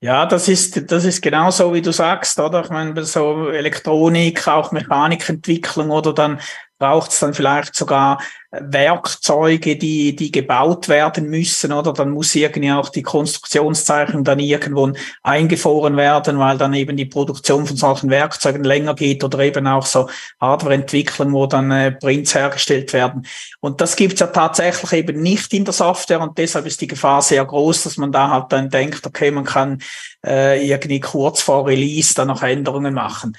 Ja, 0.00 0.26
das 0.26 0.48
ist, 0.48 0.90
das 0.90 1.04
ist 1.04 1.22
genau 1.22 1.50
so, 1.50 1.72
wie 1.74 1.80
du 1.80 1.92
sagst, 1.92 2.38
oder? 2.40 2.64
Ich 2.64 2.70
meine, 2.70 3.04
so 3.04 3.48
Elektronik, 3.48 4.48
auch 4.48 4.72
Mechanikentwicklung 4.72 5.90
oder 5.90 6.12
dann 6.12 6.40
braucht 6.82 7.12
es 7.12 7.20
dann 7.20 7.32
vielleicht 7.32 7.76
sogar 7.76 8.18
Werkzeuge, 8.50 9.76
die, 9.76 10.16
die 10.16 10.32
gebaut 10.32 10.88
werden 10.88 11.30
müssen, 11.30 11.72
oder 11.72 11.92
dann 11.92 12.10
muss 12.10 12.34
irgendwie 12.34 12.72
auch 12.72 12.88
die 12.88 13.04
Konstruktionszeichnung 13.04 14.24
dann 14.24 14.40
irgendwo 14.40 14.92
eingefroren 15.22 15.96
werden, 15.96 16.40
weil 16.40 16.58
dann 16.58 16.74
eben 16.74 16.96
die 16.96 17.04
Produktion 17.06 17.66
von 17.66 17.76
solchen 17.76 18.10
Werkzeugen 18.10 18.64
länger 18.64 18.96
geht 18.96 19.22
oder 19.22 19.38
eben 19.38 19.68
auch 19.68 19.86
so 19.86 20.08
Hardwareentwicklung, 20.40 21.32
wo 21.32 21.46
dann 21.46 21.70
äh, 21.70 21.92
Prints 21.92 22.34
hergestellt 22.34 22.92
werden. 22.92 23.26
Und 23.60 23.80
das 23.80 23.94
gibt's 23.94 24.18
ja 24.18 24.26
tatsächlich 24.26 24.92
eben 24.92 25.22
nicht 25.22 25.54
in 25.54 25.64
der 25.64 25.74
Software 25.74 26.20
und 26.20 26.36
deshalb 26.36 26.66
ist 26.66 26.80
die 26.80 26.88
Gefahr 26.88 27.22
sehr 27.22 27.44
groß, 27.44 27.84
dass 27.84 27.96
man 27.96 28.10
da 28.10 28.28
halt 28.28 28.46
dann 28.50 28.70
denkt, 28.70 29.06
okay, 29.06 29.30
man 29.30 29.44
kann 29.44 29.80
äh, 30.26 30.68
irgendwie 30.68 30.98
kurz 30.98 31.42
vor 31.42 31.64
Release 31.68 32.12
dann 32.14 32.26
noch 32.26 32.42
Änderungen 32.42 32.92
machen. 32.92 33.36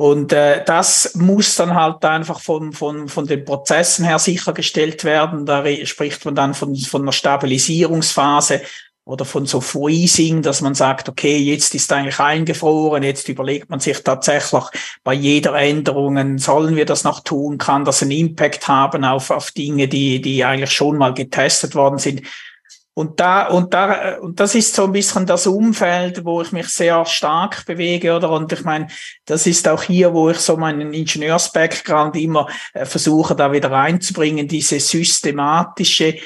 Und 0.00 0.32
äh, 0.32 0.64
das 0.64 1.14
muss 1.14 1.56
dann 1.56 1.74
halt 1.74 2.02
einfach 2.06 2.40
von, 2.40 2.72
von, 2.72 3.06
von 3.06 3.26
den 3.26 3.44
Prozessen 3.44 4.02
her 4.02 4.18
sichergestellt 4.18 5.04
werden. 5.04 5.44
Da 5.44 5.62
spricht 5.84 6.24
man 6.24 6.34
dann 6.34 6.54
von, 6.54 6.74
von 6.74 7.02
einer 7.02 7.12
Stabilisierungsphase 7.12 8.62
oder 9.04 9.26
von 9.26 9.44
so 9.44 9.60
Freezing, 9.60 10.40
dass 10.40 10.62
man 10.62 10.74
sagt, 10.74 11.10
okay, 11.10 11.36
jetzt 11.36 11.74
ist 11.74 11.92
eigentlich 11.92 12.18
eingefroren, 12.18 13.02
jetzt 13.02 13.28
überlegt 13.28 13.68
man 13.68 13.80
sich 13.80 14.02
tatsächlich 14.02 14.64
bei 15.04 15.12
jeder 15.12 15.54
Änderung, 15.54 16.38
sollen 16.38 16.76
wir 16.76 16.86
das 16.86 17.04
noch 17.04 17.20
tun, 17.20 17.58
kann 17.58 17.84
das 17.84 18.00
einen 18.00 18.12
Impact 18.12 18.68
haben 18.68 19.04
auf, 19.04 19.30
auf 19.30 19.50
Dinge, 19.50 19.86
die, 19.86 20.22
die 20.22 20.42
eigentlich 20.46 20.72
schon 20.72 20.96
mal 20.96 21.12
getestet 21.12 21.74
worden 21.74 21.98
sind. 21.98 22.22
Und 22.92 23.20
da, 23.20 23.46
und 23.46 23.72
da, 23.72 24.18
und 24.18 24.40
das 24.40 24.54
ist 24.54 24.74
so 24.74 24.84
ein 24.84 24.92
bisschen 24.92 25.24
das 25.24 25.46
Umfeld, 25.46 26.24
wo 26.24 26.42
ich 26.42 26.52
mich 26.52 26.68
sehr 26.68 27.04
stark 27.06 27.64
bewege, 27.64 28.14
oder? 28.14 28.30
Und 28.30 28.52
ich 28.52 28.64
meine, 28.64 28.88
das 29.24 29.46
ist 29.46 29.68
auch 29.68 29.82
hier, 29.84 30.12
wo 30.12 30.28
ich 30.28 30.38
so 30.38 30.56
meinen 30.56 30.92
Ingenieurs-Background 30.92 32.16
immer 32.16 32.48
äh, 32.74 32.84
versuche, 32.84 33.36
da 33.36 33.52
wieder 33.52 33.70
reinzubringen, 33.70 34.48
diese 34.48 34.80
systematische 34.80 36.16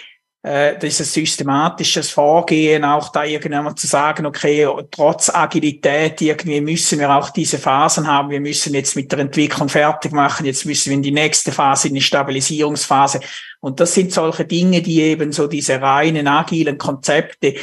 äh, 0.45 0.79
dieses 0.79 1.11
systematisches 1.11 2.11
Vorgehen, 2.11 2.85
auch 2.85 3.09
da 3.09 3.25
irgendwann 3.25 3.79
zu 3.79 3.87
sagen, 3.87 4.27
okay, 4.27 4.69
trotz 4.91 5.31
Agilität 5.31 6.21
irgendwie 6.21 6.61
müssen 6.61 6.99
wir 6.99 7.17
auch 7.17 7.31
diese 7.31 7.57
Phasen 7.57 8.07
haben, 8.07 8.29
wir 8.29 8.41
müssen 8.41 8.75
jetzt 8.75 8.95
mit 8.95 9.11
der 9.11 9.21
Entwicklung 9.21 9.71
fertig 9.71 10.13
machen, 10.13 10.45
jetzt 10.45 10.67
müssen 10.67 10.91
wir 10.91 10.97
in 10.97 11.03
die 11.03 11.13
nächste 11.13 11.51
Phase, 11.51 11.89
in 11.89 11.95
die 11.95 12.03
Stabilisierungsphase. 12.03 13.21
Und 13.61 13.81
das 13.81 13.95
sind 13.95 14.13
solche 14.13 14.45
Dinge, 14.45 14.83
die 14.83 15.01
eben 15.01 15.33
so 15.33 15.47
diese 15.47 15.81
reinen 15.81 16.29
agilen 16.29 16.77
Konzepte 16.77 17.55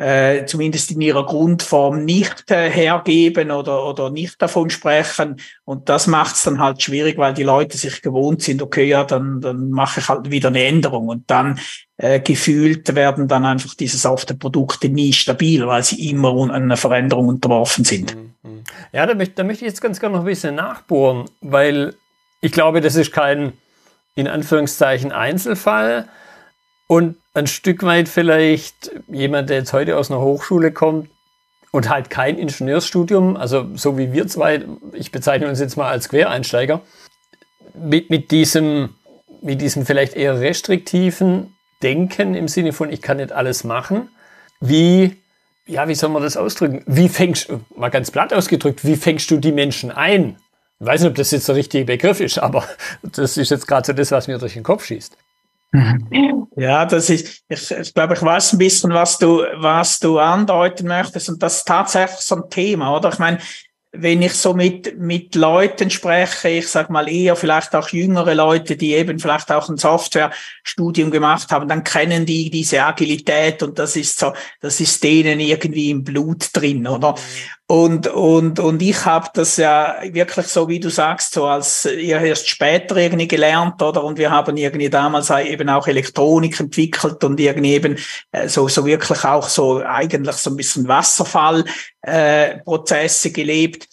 äh, 0.00 0.46
zumindest 0.46 0.90
in 0.92 1.02
ihrer 1.02 1.26
Grundform 1.26 2.06
nicht 2.06 2.50
äh, 2.50 2.70
hergeben 2.70 3.50
oder, 3.50 3.86
oder 3.86 4.08
nicht 4.08 4.40
davon 4.40 4.70
sprechen. 4.70 5.36
Und 5.66 5.90
das 5.90 6.06
macht 6.06 6.36
es 6.36 6.42
dann 6.42 6.58
halt 6.58 6.82
schwierig, 6.82 7.18
weil 7.18 7.34
die 7.34 7.42
Leute 7.42 7.76
sich 7.76 8.00
gewohnt 8.00 8.40
sind, 8.40 8.62
okay, 8.62 8.84
ja, 8.84 9.04
dann, 9.04 9.42
dann 9.42 9.68
mache 9.68 10.00
ich 10.00 10.08
halt 10.08 10.30
wieder 10.30 10.48
eine 10.48 10.64
Änderung. 10.64 11.08
Und 11.08 11.30
dann 11.30 11.60
äh, 11.98 12.18
gefühlt 12.18 12.94
werden 12.94 13.28
dann 13.28 13.44
einfach 13.44 13.74
diese 13.74 13.98
Softwareprodukte 13.98 14.88
nie 14.88 15.12
stabil, 15.12 15.66
weil 15.66 15.82
sie 15.82 16.08
immer 16.08 16.50
einer 16.50 16.78
Veränderung 16.78 17.28
unterworfen 17.28 17.84
sind. 17.84 18.16
Mhm, 18.16 18.32
mhm. 18.42 18.64
Ja, 18.92 19.04
da 19.04 19.12
da 19.12 19.44
möchte 19.44 19.66
ich 19.66 19.70
jetzt 19.70 19.82
ganz 19.82 20.00
gerne 20.00 20.14
noch 20.14 20.22
ein 20.22 20.26
bisschen 20.26 20.54
nachbohren, 20.54 21.26
weil 21.42 21.94
ich 22.40 22.52
glaube, 22.52 22.80
das 22.80 22.96
ist 22.96 23.12
kein 23.12 23.52
in 24.14 24.28
Anführungszeichen 24.28 25.12
Einzelfall. 25.12 26.08
Und 26.90 27.18
ein 27.34 27.46
Stück 27.46 27.84
weit 27.84 28.08
vielleicht 28.08 28.90
jemand, 29.06 29.48
der 29.48 29.58
jetzt 29.58 29.72
heute 29.72 29.96
aus 29.96 30.10
einer 30.10 30.20
Hochschule 30.20 30.72
kommt 30.72 31.08
und 31.70 31.88
halt 31.88 32.10
kein 32.10 32.36
Ingenieursstudium, 32.36 33.36
also 33.36 33.68
so 33.76 33.96
wie 33.96 34.12
wir 34.12 34.26
zwei, 34.26 34.64
ich 34.92 35.12
bezeichne 35.12 35.48
uns 35.48 35.60
jetzt 35.60 35.76
mal 35.76 35.88
als 35.88 36.08
Quereinsteiger, 36.08 36.80
mit, 37.74 38.10
mit 38.10 38.32
diesem, 38.32 38.96
mit 39.40 39.60
diesem 39.60 39.86
vielleicht 39.86 40.14
eher 40.14 40.40
restriktiven 40.40 41.54
Denken 41.80 42.34
im 42.34 42.48
Sinne 42.48 42.72
von, 42.72 42.90
ich 42.90 43.02
kann 43.02 43.18
nicht 43.18 43.30
alles 43.30 43.62
machen, 43.62 44.08
wie, 44.60 45.14
ja, 45.68 45.86
wie 45.86 45.94
soll 45.94 46.10
man 46.10 46.24
das 46.24 46.36
ausdrücken? 46.36 46.82
Wie 46.86 47.08
fängst, 47.08 47.52
mal 47.76 47.90
ganz 47.90 48.10
platt 48.10 48.34
ausgedrückt, 48.34 48.84
wie 48.84 48.96
fängst 48.96 49.30
du 49.30 49.36
die 49.36 49.52
Menschen 49.52 49.92
ein? 49.92 50.38
Ich 50.80 50.86
weiß 50.86 51.02
nicht, 51.02 51.10
ob 51.10 51.14
das 51.14 51.30
jetzt 51.30 51.46
der 51.46 51.54
richtige 51.54 51.84
Begriff 51.84 52.18
ist, 52.18 52.38
aber 52.40 52.64
das 53.04 53.36
ist 53.36 53.52
jetzt 53.52 53.68
gerade 53.68 53.86
so 53.86 53.92
das, 53.92 54.10
was 54.10 54.26
mir 54.26 54.38
durch 54.38 54.54
den 54.54 54.64
Kopf 54.64 54.86
schießt. 54.86 55.16
Ja, 56.56 56.84
das 56.84 57.10
ist, 57.10 57.44
ich, 57.48 57.70
ich 57.70 57.94
glaube, 57.94 58.14
ich 58.14 58.22
weiß 58.22 58.54
ein 58.54 58.58
bisschen, 58.58 58.92
was 58.92 59.18
du, 59.18 59.44
was 59.56 60.00
du 60.00 60.18
andeuten 60.18 60.88
möchtest. 60.88 61.28
Und 61.28 61.42
das 61.42 61.58
ist 61.58 61.68
tatsächlich 61.68 62.20
so 62.20 62.36
ein 62.36 62.50
Thema, 62.50 62.96
oder? 62.96 63.10
Ich 63.12 63.18
meine, 63.18 63.38
wenn 63.92 64.22
ich 64.22 64.34
so 64.34 64.54
mit, 64.54 64.98
mit 64.98 65.34
Leuten 65.34 65.90
spreche, 65.90 66.48
ich 66.48 66.68
sag 66.68 66.90
mal 66.90 67.08
eher 67.08 67.34
vielleicht 67.34 67.74
auch 67.74 67.88
jüngere 67.88 68.34
Leute, 68.34 68.76
die 68.76 68.94
eben 68.94 69.18
vielleicht 69.18 69.50
auch 69.50 69.68
ein 69.68 69.78
Softwarestudium 69.78 71.10
gemacht 71.10 71.50
haben, 71.50 71.66
dann 71.66 71.82
kennen 71.82 72.24
die 72.24 72.50
diese 72.50 72.84
Agilität 72.84 73.62
und 73.64 73.78
das 73.80 73.96
ist 73.96 74.18
so, 74.18 74.32
das 74.60 74.80
ist 74.80 75.02
denen 75.02 75.40
irgendwie 75.40 75.90
im 75.90 76.04
Blut 76.04 76.50
drin, 76.52 76.86
oder? 76.86 77.16
Und, 77.70 78.08
und, 78.08 78.58
und 78.58 78.82
ich 78.82 79.04
habe 79.04 79.28
das 79.32 79.56
ja 79.56 79.94
wirklich 80.02 80.48
so, 80.48 80.68
wie 80.68 80.80
du 80.80 80.88
sagst, 80.90 81.34
so 81.34 81.46
als 81.46 81.84
ihr 81.84 82.20
erst 82.20 82.48
später 82.48 82.96
irgendwie 82.96 83.28
gelernt, 83.28 83.80
oder? 83.80 84.02
Und 84.02 84.18
wir 84.18 84.32
haben 84.32 84.56
irgendwie 84.56 84.90
damals 84.90 85.30
eben 85.30 85.68
auch 85.68 85.86
Elektronik 85.86 86.58
entwickelt 86.58 87.22
und 87.22 87.38
irgendwie 87.38 87.74
eben 87.74 87.96
äh, 88.32 88.48
so, 88.48 88.66
so 88.66 88.84
wirklich 88.86 89.24
auch 89.24 89.48
so 89.48 89.84
eigentlich 89.84 90.34
so 90.34 90.50
ein 90.50 90.56
bisschen 90.56 90.88
Wasserfallprozesse 90.88 91.72
äh, 92.02 92.58
Prozesse 92.64 93.30
gelebt. 93.30 93.86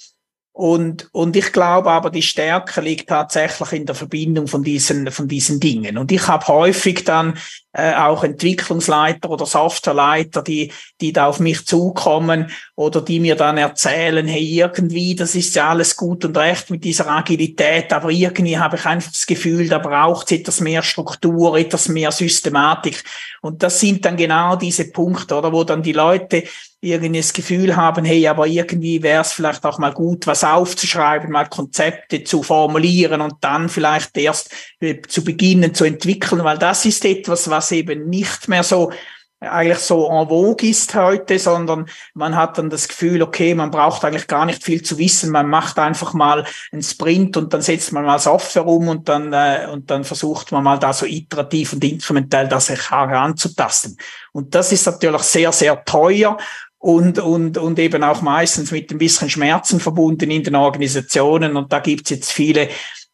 Und, 0.58 1.08
und 1.12 1.36
ich 1.36 1.54
glaube 1.54 1.92
aber, 1.92 2.10
die 2.10 2.24
Stärke 2.24 2.82
liegt 2.82 3.10
tatsächlich 3.10 3.74
in 3.74 3.86
der 3.86 3.94
Verbindung 3.94 4.48
von 4.48 4.64
diesen, 4.64 5.12
von 5.12 5.28
diesen 5.28 5.60
Dingen. 5.60 6.00
Und 6.00 6.12
ich 6.12 6.28
habe 6.28 6.48
häufig 6.48 7.04
dann 7.04 7.38
äh, 7.74 7.94
auch 7.94 8.24
Entwicklungsleiter 8.24 9.30
oder 9.30 9.46
Softwareleiter, 9.46 10.42
die, 10.42 10.72
die 11.00 11.14
da 11.14 11.28
auf 11.28 11.40
mich 11.40 11.68
zukommen 11.68 12.50
oder 12.74 13.02
die 13.02 13.20
mir 13.20 13.36
dann 13.36 13.60
erzählen, 13.60 14.26
hey, 14.26 14.44
irgendwie, 14.44 15.14
das 15.14 15.36
ist 15.36 15.54
ja 15.54 15.70
alles 15.70 15.96
gut 15.96 16.26
und 16.26 16.36
recht 16.36 16.72
mit 16.72 16.84
dieser 16.84 17.08
Agilität, 17.08 17.94
aber 17.94 18.10
irgendwie 18.10 18.58
habe 18.58 18.78
ich 18.78 18.86
einfach 18.88 19.12
das 19.12 19.28
Gefühl, 19.28 19.70
da 19.70 19.78
braucht 19.78 20.32
es 20.32 20.40
etwas 20.40 20.60
mehr 20.60 20.82
Struktur, 20.82 21.56
etwas 21.56 21.88
mehr 21.88 22.12
Systematik. 22.12 23.04
Und 23.44 23.62
das 23.62 23.80
sind 23.80 24.04
dann 24.04 24.18
genau 24.18 24.56
diese 24.56 24.90
Punkte, 24.90 25.36
oder, 25.36 25.54
wo 25.54 25.64
dann 25.64 25.84
die 25.84 25.94
Leute 25.94 26.46
irgendwie 26.92 27.20
das 27.20 27.34
Gefühl 27.34 27.76
haben, 27.76 28.06
hey, 28.06 28.28
aber 28.28 28.48
irgendwie 28.48 29.02
wäre 29.04 29.22
es 29.22 29.34
vielleicht 29.34 29.66
auch 29.66 29.80
mal 29.80 29.94
gut, 29.94 30.28
was 30.28 30.44
aufzuschreiben, 30.44 31.32
mal 31.32 31.48
Konzepte 31.48 32.24
zu 32.24 32.44
formulieren 32.44 33.22
und 33.22 33.36
dann 33.42 33.70
vielleicht 33.70 34.18
erst 34.18 34.54
äh, 34.80 35.02
zu 35.02 35.24
beginnen 35.24 35.74
zu 35.74 35.86
entwickeln, 35.86 36.44
weil 36.44 36.58
das 36.58 36.86
ist 36.86 37.06
etwas, 37.06 37.50
was 37.50 37.72
eben 37.72 38.10
nicht 38.10 38.48
mehr 38.48 38.64
so 38.64 38.92
eigentlich 39.40 39.78
so 39.78 40.10
en 40.10 40.28
vogue 40.28 40.68
ist 40.68 40.96
heute, 40.96 41.38
sondern 41.38 41.88
man 42.16 42.36
hat 42.36 42.58
dann 42.58 42.72
das 42.72 42.88
Gefühl, 42.88 43.22
okay, 43.22 43.54
man 43.54 43.70
braucht 43.70 44.04
eigentlich 44.04 44.26
gar 44.26 44.46
nicht 44.46 44.64
viel 44.64 44.82
zu 44.82 44.98
wissen, 44.98 45.32
man 45.32 45.48
macht 45.48 45.78
einfach 45.78 46.14
mal 46.14 46.44
einen 46.72 46.82
Sprint 46.82 47.38
und 47.38 47.54
dann 47.54 47.62
setzt 47.62 47.92
man 47.92 48.04
mal 48.04 48.18
Software 48.18 48.66
um 48.66 48.88
und 48.88 49.08
dann 49.08 49.32
äh, 49.34 49.68
und 49.72 49.92
dann 49.92 50.04
versucht 50.04 50.52
man 50.52 50.64
mal 50.64 50.80
da 50.80 50.92
so 50.92 51.06
iterativ 51.06 51.74
und 51.74 51.84
inkrementell 51.84 52.48
das 52.48 52.70
heranzutasten. 52.70 53.98
Und 54.32 54.56
das 54.56 54.72
ist 54.72 54.88
natürlich 54.88 55.22
sehr 55.22 55.52
sehr 55.52 55.86
teuer 55.86 56.38
und, 56.80 57.20
und, 57.20 57.58
und 57.58 57.80
eben 57.80 58.04
auch 58.04 58.22
meistens 58.22 58.72
mit 58.72 58.92
ein 58.92 58.98
bisschen 58.98 59.30
Schmerzen 59.30 59.80
verbunden 59.80 60.30
in 60.30 60.44
den 60.44 60.56
Organisationen. 60.56 61.56
Und 61.58 61.74
da 61.74 61.80
gibt's 61.80 62.10
jetzt 62.12 62.32
viele, 62.32 62.70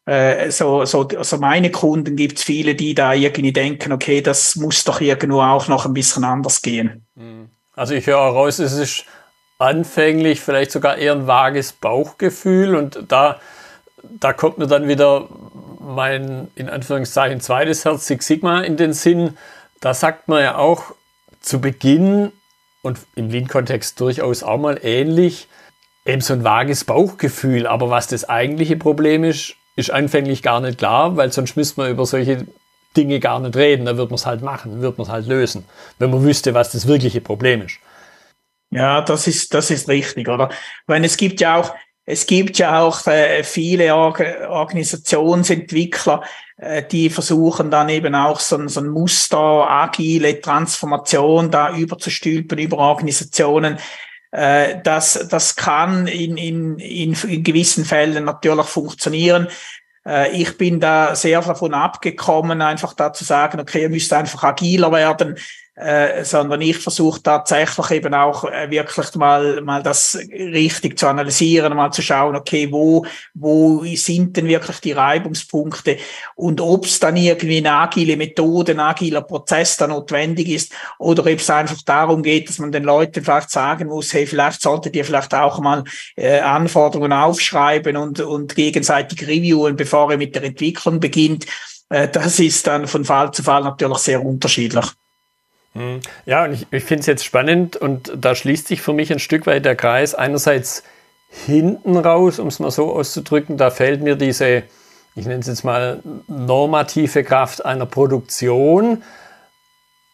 äh, 0.05 0.51
so, 0.51 0.85
so, 0.85 1.07
also 1.07 1.37
meine 1.37 1.71
Kunden 1.71 2.15
gibt's 2.15 2.43
viele, 2.43 2.75
die 2.75 2.93
da 2.93 3.13
irgendwie 3.13 3.53
denken, 3.53 3.91
okay, 3.93 4.21
das 4.21 4.55
muss 4.55 4.83
doch 4.83 4.99
irgendwo 4.99 5.41
auch 5.41 5.67
noch 5.67 5.85
ein 5.85 5.93
bisschen 5.93 6.23
anders 6.23 6.61
gehen. 6.61 7.05
Hm. 7.15 7.49
Also 7.75 7.93
ich 7.95 8.05
höre 8.05 8.17
raus, 8.17 8.59
es 8.59 8.73
ist 8.73 9.05
anfänglich 9.57 10.41
vielleicht 10.41 10.71
sogar 10.71 10.97
eher 10.97 11.13
ein 11.13 11.27
vages 11.27 11.73
Bauchgefühl 11.73 12.75
und 12.75 13.05
da, 13.07 13.39
da 14.19 14.33
kommt 14.33 14.57
mir 14.57 14.67
dann 14.67 14.87
wieder 14.87 15.29
mein, 15.79 16.49
in 16.55 16.69
Anführungszeichen, 16.69 17.39
zweites 17.39 17.85
Herz 17.85 18.07
Six 18.07 18.27
Sigma 18.27 18.61
in 18.61 18.77
den 18.77 18.93
Sinn. 18.93 19.37
Da 19.79 19.93
sagt 19.93 20.27
man 20.27 20.41
ja 20.41 20.57
auch 20.57 20.95
zu 21.41 21.59
Beginn, 21.59 22.31
und 22.83 22.99
im 23.15 23.29
Lean-Kontext 23.29 23.99
durchaus 23.99 24.43
auch 24.43 24.59
mal 24.59 24.79
ähnlich. 24.83 25.47
Eben 26.05 26.21
so 26.21 26.33
ein 26.33 26.43
vages 26.43 26.83
Bauchgefühl. 26.83 27.65
Aber 27.65 27.89
was 27.89 28.07
das 28.07 28.29
eigentliche 28.29 28.77
Problem 28.77 29.23
ist, 29.23 29.55
ist 29.75 29.89
anfänglich 29.89 30.43
gar 30.43 30.61
nicht 30.61 30.77
klar, 30.77 31.17
weil 31.17 31.31
sonst 31.31 31.55
müsste 31.55 31.81
man 31.81 31.89
über 31.89 32.05
solche 32.05 32.45
Dinge 32.95 33.19
gar 33.19 33.39
nicht 33.39 33.55
reden. 33.55 33.85
Da 33.85 33.97
wird 33.97 34.11
man 34.11 34.15
es 34.15 34.25
halt 34.25 34.41
machen, 34.41 34.81
wird 34.81 34.97
man 34.97 35.07
es 35.07 35.11
halt 35.11 35.25
lösen, 35.25 35.65
wenn 35.97 36.11
man 36.11 36.23
wüsste, 36.23 36.53
was 36.53 36.71
das 36.71 36.85
wirkliche 36.85 37.21
Problem 37.21 37.63
ist. 37.63 37.79
Ja, 38.69 39.01
das 39.01 39.27
ist, 39.27 39.53
das 39.53 39.71
ist 39.71 39.87
richtig, 39.87 40.27
oder? 40.27 40.49
Weil 40.85 41.03
es 41.05 41.17
gibt 41.17 41.39
ja 41.41 41.55
auch, 41.57 41.73
es 42.05 42.25
gibt 42.25 42.57
ja 42.57 42.81
auch 42.81 43.07
äh, 43.07 43.43
viele 43.43 43.95
Organisationsentwickler, 43.95 46.21
äh, 46.57 46.83
die 46.83 47.09
versuchen 47.09 47.71
dann 47.71 47.87
eben 47.89 48.13
auch 48.13 48.41
so, 48.41 48.67
so 48.67 48.81
ein 48.81 48.89
Muster, 48.89 49.69
agile 49.69 50.41
Transformation 50.41 51.49
da 51.49 51.73
überzustülpen 51.75 52.59
über 52.59 52.77
Organisationen. 52.77 53.77
Äh, 54.31 54.81
das, 54.83 55.27
das 55.29 55.55
kann 55.55 56.07
in, 56.07 56.35
in, 56.35 56.77
in, 56.77 57.13
gewissen 57.43 57.85
Fällen 57.85 58.25
natürlich 58.25 58.67
funktionieren. 58.67 59.47
Ich 60.33 60.57
bin 60.57 60.81
da 60.81 61.15
sehr 61.15 61.41
davon 61.41 61.73
abgekommen, 61.73 62.61
einfach 62.61 62.91
da 62.91 63.13
zu 63.13 63.23
sagen, 63.23 63.61
okay, 63.61 63.83
ihr 63.83 63.89
müsst 63.89 64.11
einfach 64.11 64.43
agiler 64.43 64.91
werden 64.91 65.37
äh, 65.75 66.23
sondern 66.23 66.61
ich 66.61 66.77
versuche 66.77 67.23
tatsächlich 67.23 67.89
eben 67.91 68.13
auch 68.13 68.43
äh, 68.43 68.69
wirklich 68.69 69.15
mal 69.15 69.59
mal 69.61 69.81
das 69.81 70.15
richtig 70.31 70.99
zu 70.99 71.07
analysieren, 71.07 71.75
mal 71.75 71.91
zu 71.91 72.03
schauen, 72.03 72.35
okay, 72.35 72.71
wo 72.71 73.05
wo 73.33 73.83
sind 73.95 74.37
denn 74.37 74.47
wirklich 74.47 74.79
die 74.81 74.91
Reibungspunkte 74.91 75.97
und 76.35 76.61
ob 76.61 76.85
es 76.85 76.99
dann 76.99 77.17
irgendwie 77.17 77.57
eine 77.57 77.73
agile 77.73 78.17
Methode, 78.17 78.73
ein 78.73 78.79
agiler 78.79 79.23
Prozess 79.23 79.75
da 79.77 79.87
notwendig 79.87 80.49
ist 80.49 80.71
oder 80.99 81.23
ob 81.23 81.39
es 81.39 81.49
einfach 81.49 81.81
darum 81.83 82.21
geht, 82.21 82.49
dass 82.49 82.59
man 82.59 82.71
den 82.71 82.83
Leuten 82.83 83.23
vielleicht 83.23 83.49
sagen 83.49 83.87
muss, 83.87 84.13
hey, 84.13 84.27
vielleicht 84.27 84.61
solltet 84.61 84.95
ihr 84.95 85.05
vielleicht 85.05 85.33
auch 85.33 85.59
mal 85.59 85.83
äh, 86.15 86.39
Anforderungen 86.39 87.13
aufschreiben 87.13 87.97
und 87.97 88.19
und 88.19 88.55
gegenseitig 88.55 89.27
reviewen, 89.27 89.75
bevor 89.75 90.11
ihr 90.11 90.17
mit 90.17 90.35
der 90.35 90.43
Entwicklung 90.43 90.99
beginnt. 90.99 91.47
Äh, 91.89 92.09
das 92.09 92.39
ist 92.39 92.67
dann 92.67 92.87
von 92.87 93.05
Fall 93.05 93.31
zu 93.31 93.41
Fall 93.41 93.63
natürlich 93.63 93.97
sehr 93.97 94.23
unterschiedlich. 94.23 94.85
Hm. 95.73 96.01
Ja, 96.25 96.45
und 96.45 96.53
ich, 96.53 96.67
ich 96.71 96.83
finde 96.83 97.01
es 97.01 97.07
jetzt 97.07 97.25
spannend 97.25 97.75
und 97.75 98.11
da 98.15 98.35
schließt 98.35 98.67
sich 98.67 98.81
für 98.81 98.93
mich 98.93 99.11
ein 99.11 99.19
Stück 99.19 99.47
weit 99.47 99.65
der 99.65 99.75
Kreis. 99.75 100.13
Einerseits 100.15 100.83
hinten 101.29 101.97
raus, 101.97 102.39
um 102.39 102.47
es 102.47 102.59
mal 102.59 102.71
so 102.71 102.93
auszudrücken, 102.93 103.57
da 103.57 103.71
fällt 103.71 104.01
mir 104.01 104.15
diese, 104.15 104.63
ich 105.15 105.25
nenne 105.25 105.39
es 105.39 105.47
jetzt 105.47 105.63
mal, 105.63 106.01
normative 106.27 107.23
Kraft 107.23 107.65
einer 107.65 107.87
Produktion. 107.87 109.03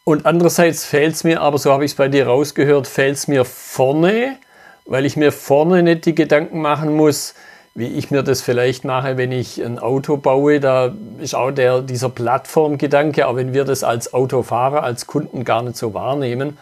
Und 0.05 0.25
andererseits 0.25 0.85
fällt 0.85 1.15
es 1.15 1.23
mir, 1.23 1.41
aber 1.41 1.57
so 1.57 1.71
habe 1.71 1.85
ich 1.85 1.91
es 1.91 1.97
bei 1.97 2.07
dir 2.07 2.25
rausgehört, 2.25 2.87
fällt 2.87 3.17
es 3.17 3.27
mir 3.27 3.45
vorne, 3.45 4.37
weil 4.85 5.05
ich 5.05 5.17
mir 5.17 5.31
vorne 5.31 5.83
nicht 5.83 6.05
die 6.05 6.15
Gedanken 6.15 6.61
machen 6.61 6.93
muss, 6.93 7.35
wie 7.79 7.87
ich 7.87 8.11
mir 8.11 8.23
das 8.23 8.41
vielleicht 8.41 8.83
mache, 8.83 9.15
wenn 9.15 9.31
ich 9.31 9.63
ein 9.63 9.79
Auto 9.79 10.17
baue. 10.17 10.59
Da 10.59 10.91
ist 11.17 11.33
auch 11.33 11.49
der, 11.49 11.81
dieser 11.81 12.09
Plattformgedanke, 12.09 13.25
auch 13.25 13.37
wenn 13.37 13.53
wir 13.53 13.63
das 13.63 13.85
als 13.85 14.13
Autofahrer, 14.13 14.83
als 14.83 15.07
Kunden 15.07 15.45
gar 15.45 15.63
nicht 15.63 15.77
so 15.77 15.93
wahrnehmen. 15.93 16.57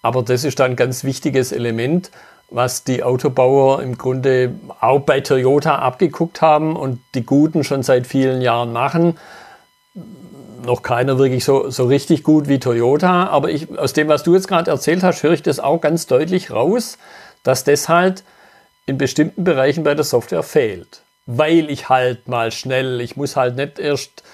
Aber 0.00 0.22
das 0.22 0.44
ist 0.44 0.60
dann 0.60 0.70
ein 0.70 0.76
ganz 0.76 1.02
wichtiges 1.02 1.50
Element, 1.50 2.12
was 2.50 2.84
die 2.84 3.02
Autobauer 3.02 3.82
im 3.82 3.98
Grunde 3.98 4.54
auch 4.80 5.00
bei 5.00 5.20
Toyota 5.20 5.74
abgeguckt 5.74 6.40
haben 6.40 6.76
und 6.76 7.00
die 7.16 7.26
Guten 7.26 7.64
schon 7.64 7.82
seit 7.82 8.06
vielen 8.06 8.40
Jahren 8.40 8.72
machen. 8.72 9.18
Noch 10.64 10.82
keiner 10.82 11.18
wirklich 11.18 11.44
so, 11.44 11.68
so 11.70 11.86
richtig 11.86 12.22
gut 12.22 12.46
wie 12.46 12.60
Toyota, 12.60 13.26
aber 13.26 13.50
ich, 13.50 13.76
aus 13.76 13.92
dem, 13.92 14.06
was 14.06 14.22
du 14.22 14.34
jetzt 14.34 14.46
gerade 14.46 14.70
erzählt 14.70 15.02
hast, 15.02 15.24
höre 15.24 15.32
ich 15.32 15.42
das 15.42 15.58
auch 15.58 15.80
ganz 15.80 16.06
deutlich 16.06 16.52
raus, 16.52 16.96
dass 17.42 17.64
das 17.64 17.88
halt 17.88 18.22
in 18.90 18.98
bestimmten 18.98 19.44
Bereichen 19.44 19.84
bei 19.84 19.94
der 19.94 20.04
Software 20.04 20.42
fehlt. 20.42 21.02
Weil 21.26 21.70
ich 21.70 21.88
halt 21.88 22.28
mal 22.28 22.50
schnell, 22.50 23.00
ich 23.00 23.16
muss 23.16 23.36
halt 23.36 23.56
nicht 23.56 23.78
erst, 23.78 24.24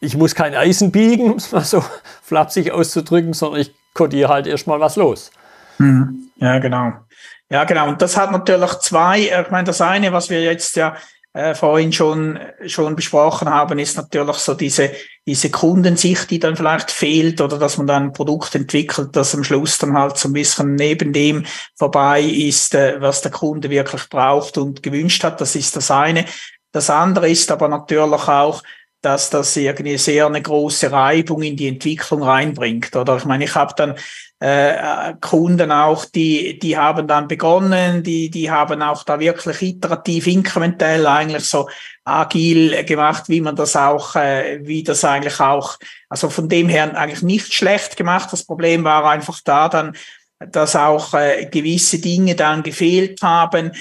ich 0.00 0.16
muss 0.16 0.34
kein 0.34 0.54
Eisen 0.54 0.90
biegen, 0.90 1.30
um 1.30 1.36
es 1.36 1.52
mal 1.52 1.64
so 1.64 1.82
flapsig 2.22 2.72
auszudrücken, 2.72 3.32
sondern 3.32 3.60
ich 3.60 3.74
codiere 3.94 4.28
halt 4.28 4.46
erstmal 4.46 4.80
was 4.80 4.96
los. 4.96 5.30
Mhm. 5.78 6.30
Ja, 6.36 6.58
genau. 6.58 6.92
Ja, 7.50 7.64
genau. 7.64 7.88
Und 7.88 8.02
das 8.02 8.16
hat 8.16 8.32
natürlich 8.32 8.74
zwei, 8.80 9.20
ich 9.20 9.50
meine, 9.50 9.64
das 9.64 9.80
eine, 9.80 10.12
was 10.12 10.28
wir 10.28 10.42
jetzt 10.42 10.76
ja 10.76 10.96
äh, 11.38 11.54
vorhin 11.54 11.92
schon, 11.92 12.36
schon 12.66 12.96
besprochen 12.96 13.48
haben, 13.48 13.78
ist 13.78 13.96
natürlich 13.96 14.36
so 14.38 14.54
diese, 14.54 14.90
diese 15.24 15.50
Kundensicht, 15.50 16.28
die 16.32 16.40
dann 16.40 16.56
vielleicht 16.56 16.90
fehlt 16.90 17.40
oder 17.40 17.58
dass 17.60 17.78
man 17.78 17.86
dann 17.86 18.02
ein 18.04 18.12
Produkt 18.12 18.56
entwickelt, 18.56 19.10
das 19.12 19.36
am 19.36 19.44
Schluss 19.44 19.78
dann 19.78 19.96
halt 19.96 20.16
so 20.18 20.28
ein 20.28 20.32
bisschen 20.32 20.74
neben 20.74 21.12
dem 21.12 21.46
vorbei 21.76 22.22
ist, 22.22 22.74
äh, 22.74 23.00
was 23.00 23.22
der 23.22 23.30
Kunde 23.30 23.70
wirklich 23.70 24.08
braucht 24.08 24.58
und 24.58 24.82
gewünscht 24.82 25.22
hat. 25.22 25.40
Das 25.40 25.54
ist 25.54 25.76
das 25.76 25.92
eine. 25.92 26.24
Das 26.72 26.90
andere 26.90 27.30
ist 27.30 27.52
aber 27.52 27.68
natürlich 27.68 28.28
auch, 28.28 28.64
dass 29.00 29.30
das 29.30 29.56
irgendwie 29.56 29.96
sehr 29.96 30.26
eine 30.26 30.42
große 30.42 30.90
Reibung 30.90 31.42
in 31.42 31.56
die 31.56 31.68
Entwicklung 31.68 32.24
reinbringt. 32.24 32.96
Oder 32.96 33.16
ich 33.16 33.26
meine, 33.26 33.44
ich 33.44 33.54
habe 33.54 33.74
dann 33.76 33.94
äh, 34.40 35.14
Kunden 35.20 35.72
auch, 35.72 36.04
die, 36.04 36.58
die 36.58 36.76
haben 36.76 37.06
dann 37.08 37.26
begonnen, 37.26 38.02
die, 38.02 38.30
die 38.30 38.50
haben 38.50 38.82
auch 38.82 39.02
da 39.02 39.18
wirklich 39.18 39.62
iterativ, 39.62 40.26
inkrementell 40.26 41.06
eigentlich 41.06 41.44
so 41.44 41.68
agil 42.04 42.84
gemacht, 42.84 43.24
wie 43.28 43.40
man 43.40 43.56
das 43.56 43.74
auch, 43.74 44.14
äh, 44.14 44.60
wie 44.62 44.82
das 44.82 45.04
eigentlich 45.04 45.40
auch, 45.40 45.76
also 46.08 46.30
von 46.30 46.48
dem 46.48 46.68
her 46.68 46.96
eigentlich 46.96 47.22
nicht 47.22 47.52
schlecht 47.52 47.96
gemacht. 47.96 48.28
Das 48.32 48.44
Problem 48.44 48.84
war 48.84 49.04
einfach 49.10 49.40
da 49.44 49.68
dann, 49.68 49.96
dass 50.38 50.76
auch 50.76 51.14
äh, 51.14 51.46
gewisse 51.50 51.98
Dinge 51.98 52.36
dann 52.36 52.62
gefehlt 52.62 53.20
haben, 53.22 53.72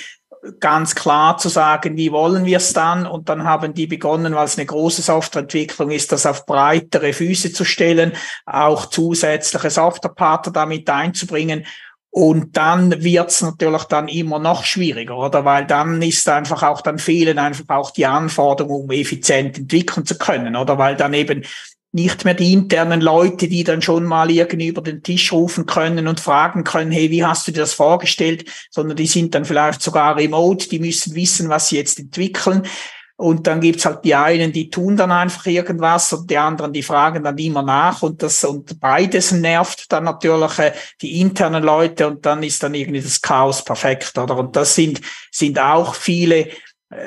ganz 0.59 0.95
klar 0.95 1.37
zu 1.37 1.49
sagen, 1.49 1.97
wie 1.97 2.11
wollen 2.11 2.45
wir 2.45 2.57
es 2.57 2.73
dann? 2.73 3.05
Und 3.05 3.29
dann 3.29 3.43
haben 3.43 3.73
die 3.73 3.87
begonnen, 3.87 4.35
weil 4.35 4.45
es 4.45 4.57
eine 4.57 4.65
große 4.65 5.01
Softwareentwicklung 5.01 5.91
ist, 5.91 6.11
das 6.11 6.25
auf 6.25 6.45
breitere 6.45 7.13
Füße 7.13 7.53
zu 7.53 7.65
stellen, 7.65 8.13
auch 8.45 8.87
zusätzliche 8.87 9.69
Softwarepartner 9.69 10.53
damit 10.53 10.89
einzubringen. 10.89 11.65
Und 12.09 12.57
dann 12.57 13.03
wird's 13.03 13.41
natürlich 13.41 13.83
dann 13.83 14.07
immer 14.07 14.39
noch 14.39 14.63
schwieriger, 14.63 15.17
oder? 15.17 15.45
Weil 15.45 15.67
dann 15.67 16.01
ist 16.01 16.27
einfach 16.29 16.63
auch, 16.63 16.81
dann 16.81 16.97
fehlen 16.97 17.37
einfach 17.37 17.65
auch 17.69 17.91
die 17.91 18.07
Anforderungen, 18.07 18.85
um 18.85 18.91
effizient 18.91 19.57
entwickeln 19.57 20.05
zu 20.05 20.17
können, 20.17 20.55
oder? 20.55 20.77
Weil 20.77 20.95
dann 20.95 21.13
eben 21.13 21.45
nicht 21.91 22.25
mehr 22.25 22.33
die 22.33 22.53
internen 22.53 23.01
Leute, 23.01 23.47
die 23.47 23.63
dann 23.63 23.81
schon 23.81 24.03
mal 24.03 24.29
irgendwie 24.29 24.67
über 24.67 24.81
den 24.81 25.03
Tisch 25.03 25.31
rufen 25.31 25.65
können 25.65 26.07
und 26.07 26.19
fragen 26.19 26.63
können, 26.63 26.91
hey, 26.91 27.09
wie 27.11 27.25
hast 27.25 27.47
du 27.47 27.51
dir 27.51 27.61
das 27.61 27.73
vorgestellt, 27.73 28.45
sondern 28.69 28.97
die 28.97 29.07
sind 29.07 29.33
dann 29.33 29.45
vielleicht 29.45 29.81
sogar 29.81 30.17
remote, 30.17 30.67
die 30.69 30.79
müssen 30.79 31.15
wissen, 31.15 31.49
was 31.49 31.69
sie 31.69 31.77
jetzt 31.77 31.99
entwickeln. 31.99 32.63
Und 33.19 33.47
dann 33.47 33.61
gibt's 33.61 33.83
halt 33.83 34.05
die 34.05 34.13
einen, 34.13 34.51
die 34.51 34.69
tun 34.69 34.95
dann 34.95 35.11
einfach 35.11 35.47
irgendwas 35.47 36.13
und 36.13 36.29
die 36.29 36.37
anderen, 36.37 36.71
die 36.71 36.83
fragen 36.83 37.23
dann 37.23 37.35
immer 37.39 37.63
nach 37.63 38.03
und 38.03 38.21
das 38.21 38.43
und 38.43 38.79
beides 38.79 39.31
nervt 39.31 39.91
dann 39.91 40.03
natürlich 40.03 40.59
äh, 40.59 40.73
die 41.01 41.19
internen 41.19 41.63
Leute 41.63 42.05
und 42.05 42.27
dann 42.27 42.43
ist 42.43 42.61
dann 42.61 42.75
irgendwie 42.75 43.01
das 43.01 43.19
Chaos 43.19 43.65
perfekt, 43.65 44.15
oder? 44.19 44.37
Und 44.37 44.55
das 44.55 44.75
sind, 44.75 45.01
sind 45.31 45.57
auch 45.57 45.95
viele 45.95 46.49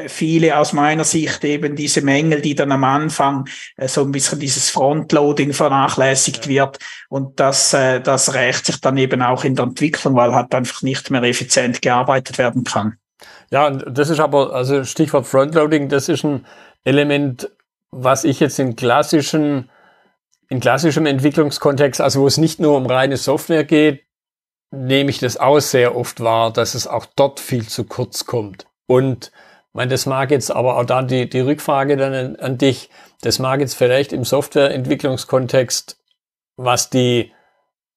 viele 0.09 0.59
aus 0.59 0.73
meiner 0.73 1.05
Sicht 1.05 1.43
eben 1.45 1.75
diese 1.75 2.03
Mängel, 2.03 2.43
die 2.43 2.55
dann 2.55 2.71
am 2.73 2.85
Anfang 2.85 3.49
äh, 3.77 3.89
so 3.89 4.03
ein 4.03 4.13
bisschen 4.13 4.39
dieses 4.39 4.69
Frontloading 4.71 5.53
vernachlässigt 5.55 6.49
wird. 6.49 6.79
Und 7.09 7.41
das, 7.41 7.73
äh, 7.73 8.01
das 8.01 8.35
rächt 8.35 8.67
sich 8.67 8.81
dann 8.81 8.99
eben 8.99 9.23
auch 9.23 9.45
in 9.45 9.55
der 9.55 9.65
Entwicklung, 9.65 10.15
weil 10.17 10.35
halt 10.35 10.55
einfach 10.55 10.83
nicht 10.83 11.11
mehr 11.11 11.23
effizient 11.23 11.81
gearbeitet 11.81 12.37
werden 12.37 12.65
kann. 12.65 12.97
Ja, 13.51 13.67
und 13.67 13.85
das 13.87 14.11
ist 14.11 14.21
aber, 14.21 14.53
also 14.55 14.85
Stichwort 14.85 15.27
Frontloading, 15.27 15.89
das 15.89 16.09
ist 16.09 16.25
ein 16.25 16.47
Element, 16.85 17.51
was 17.91 18.25
ich 18.25 18.39
jetzt 18.41 18.59
in 18.59 18.77
klassischen, 18.77 19.71
in 20.49 20.61
klassischem 20.61 21.07
Entwicklungskontext, 21.07 22.01
also 22.01 22.21
wo 22.21 22.27
es 22.27 22.37
nicht 22.37 22.61
nur 22.61 22.77
um 22.77 22.87
reine 22.87 23.17
Software 23.17 23.65
geht, 23.65 24.05
nehme 24.71 25.11
ich 25.11 25.19
das 25.19 25.37
auch 25.39 25.59
sehr 25.59 25.97
oft 25.97 26.21
wahr, 26.21 26.53
dass 26.53 26.75
es 26.75 26.87
auch 26.87 27.07
dort 27.17 27.41
viel 27.41 27.67
zu 27.67 27.85
kurz 27.85 28.27
kommt. 28.27 28.67
Und 28.87 29.33
ich 29.71 29.75
meine, 29.75 29.93
das 29.93 30.05
mag 30.05 30.33
jetzt 30.33 30.51
aber 30.51 30.79
auch 30.79 30.85
da 30.85 31.03
die, 31.03 31.31
die 31.31 31.39
Rückfrage 31.39 31.97
dann 31.97 32.13
an, 32.13 32.37
an 32.37 32.59
dich, 32.59 32.91
das 33.21 33.39
mag 33.39 33.61
jetzt 33.61 33.75
vielleicht 33.75 34.13
im 34.13 34.25
Softwareentwicklungskontext, 34.25 35.97
was 36.57 36.91
die 36.91 37.33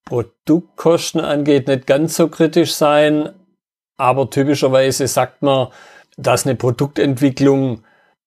Produktkosten 0.06 1.20
angeht, 1.22 1.68
nicht 1.68 1.88
ganz 1.88 2.16
so 2.16 2.28
kritisch 2.28 2.76
sein, 2.76 3.34
aber 3.98 4.30
typischerweise 4.30 5.08
sagt 5.08 5.42
man, 5.42 5.70
dass 6.16 6.46
eine 6.46 6.56
Produktentwicklung 6.56 7.84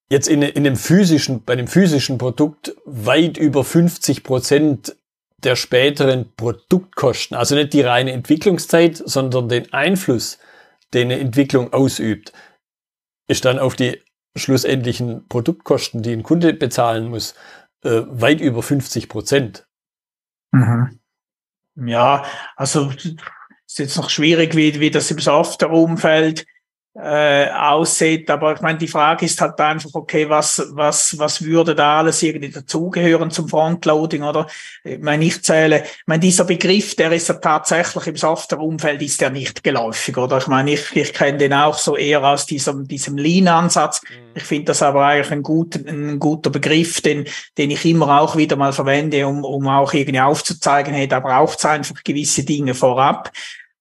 jetzt 0.08 0.26
in, 0.26 0.42
in 0.42 0.66
einem 0.66 0.76
physischen, 0.76 1.44
bei 1.44 1.52
einem 1.52 1.68
physischen 1.68 2.18
Produkt 2.18 2.74
weit 2.84 3.36
über 3.36 3.62
50 3.62 4.24
Prozent 4.24 4.96
der 5.38 5.54
späteren 5.54 6.32
Produktkosten, 6.36 7.36
also 7.36 7.54
nicht 7.54 7.74
die 7.74 7.82
reine 7.82 8.10
Entwicklungszeit, 8.10 9.00
sondern 9.04 9.48
den 9.48 9.72
Einfluss, 9.72 10.38
den 10.94 11.12
eine 11.12 11.20
Entwicklung 11.20 11.72
ausübt, 11.72 12.32
ist 13.28 13.44
dann 13.44 13.58
auf 13.58 13.76
die 13.76 14.02
schlussendlichen 14.36 15.26
Produktkosten, 15.28 16.02
die 16.02 16.12
ein 16.12 16.22
Kunde 16.22 16.52
bezahlen 16.54 17.08
muss, 17.08 17.34
äh, 17.82 18.02
weit 18.06 18.40
über 18.40 18.62
50 18.62 19.08
Prozent. 19.08 19.66
Mhm. 20.52 21.00
Ja, 21.76 22.24
also 22.56 22.90
ist 23.66 23.78
jetzt 23.78 23.96
noch 23.96 24.10
schwierig, 24.10 24.54
wie, 24.54 24.80
wie 24.80 24.90
das 24.90 25.10
im 25.10 25.18
Software-Umfeld 25.18 26.46
äh, 26.98 27.50
aussieht. 27.50 28.30
Aber 28.30 28.54
ich 28.54 28.60
meine, 28.60 28.78
die 28.78 28.88
Frage 28.88 29.26
ist 29.26 29.40
halt 29.40 29.60
einfach, 29.60 29.90
okay, 29.92 30.28
was, 30.28 30.66
was, 30.70 31.18
was 31.18 31.42
würde 31.42 31.74
da 31.74 31.98
alles 31.98 32.22
irgendwie 32.22 32.50
dazugehören 32.50 33.30
zum 33.30 33.48
Frontloading, 33.48 34.22
oder? 34.22 34.46
Ich 34.82 35.00
meine, 35.00 35.24
ich 35.24 35.42
zähle, 35.42 35.82
ich 35.84 36.06
meine, 36.06 36.20
dieser 36.20 36.44
Begriff, 36.44 36.94
der 36.94 37.12
ist 37.12 37.28
ja 37.28 37.34
tatsächlich 37.34 38.06
im 38.06 38.16
Softwareumfeld 38.16 39.02
ist 39.02 39.20
der 39.20 39.30
nicht 39.30 39.62
geläufig, 39.62 40.16
oder? 40.16 40.38
Ich 40.38 40.46
meine, 40.46 40.72
ich, 40.72 40.96
ich 40.96 41.12
kenne 41.12 41.38
den 41.38 41.52
auch 41.52 41.76
so 41.76 41.96
eher 41.96 42.24
aus 42.24 42.46
diesem, 42.46 42.88
diesem 42.88 43.18
Lean-Ansatz. 43.18 44.00
Mhm. 44.02 44.26
Ich 44.34 44.44
finde 44.44 44.66
das 44.66 44.82
aber 44.82 45.04
eigentlich 45.04 45.32
ein 45.32 45.42
guter, 45.42 45.80
ein 45.86 46.18
guter 46.18 46.50
Begriff, 46.50 47.00
den, 47.00 47.26
den 47.58 47.70
ich 47.70 47.84
immer 47.84 48.20
auch 48.20 48.36
wieder 48.36 48.56
mal 48.56 48.72
verwende, 48.72 49.26
um, 49.26 49.44
um 49.44 49.68
auch 49.68 49.92
irgendwie 49.92 50.20
aufzuzeigen, 50.20 50.94
hey, 50.94 51.08
da 51.08 51.20
braucht 51.20 51.58
es 51.58 51.64
einfach 51.64 52.02
gewisse 52.02 52.44
Dinge 52.44 52.74
vorab. 52.74 53.32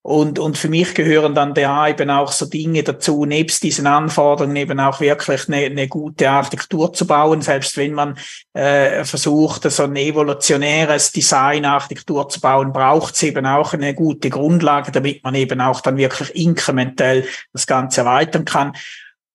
Und, 0.05 0.37
und 0.37 0.55
für 0.55 0.69
mich 0.69 0.93
gehören 0.93 1.33
dann 1.33 1.55
da 1.55 1.87
eben 1.87 2.11
auch 2.11 2.31
so 2.31 2.45
Dinge 2.45 2.83
dazu, 2.83 3.25
nebst 3.25 3.63
diesen 3.63 3.87
Anforderungen 3.87 4.55
eben 4.55 4.79
auch 4.79 4.99
wirklich 4.99 5.47
eine, 5.47 5.65
eine 5.65 5.87
gute 5.87 6.29
Architektur 6.29 6.93
zu 6.93 7.07
bauen, 7.07 7.41
selbst 7.41 7.75
wenn 7.75 7.93
man 7.93 8.15
äh, 8.53 9.03
versucht, 9.03 9.63
so 9.63 9.81
ein 9.81 9.95
evolutionäres 9.95 11.11
Design-Architektur 11.11 12.29
zu 12.29 12.39
bauen, 12.39 12.71
braucht 12.71 13.15
es 13.15 13.23
eben 13.23 13.47
auch 13.47 13.73
eine 13.73 13.95
gute 13.95 14.29
Grundlage, 14.29 14.91
damit 14.91 15.23
man 15.23 15.33
eben 15.33 15.59
auch 15.59 15.81
dann 15.81 15.97
wirklich 15.97 16.35
inkrementell 16.35 17.27
das 17.51 17.65
Ganze 17.65 18.01
erweitern 18.01 18.45
kann. 18.45 18.73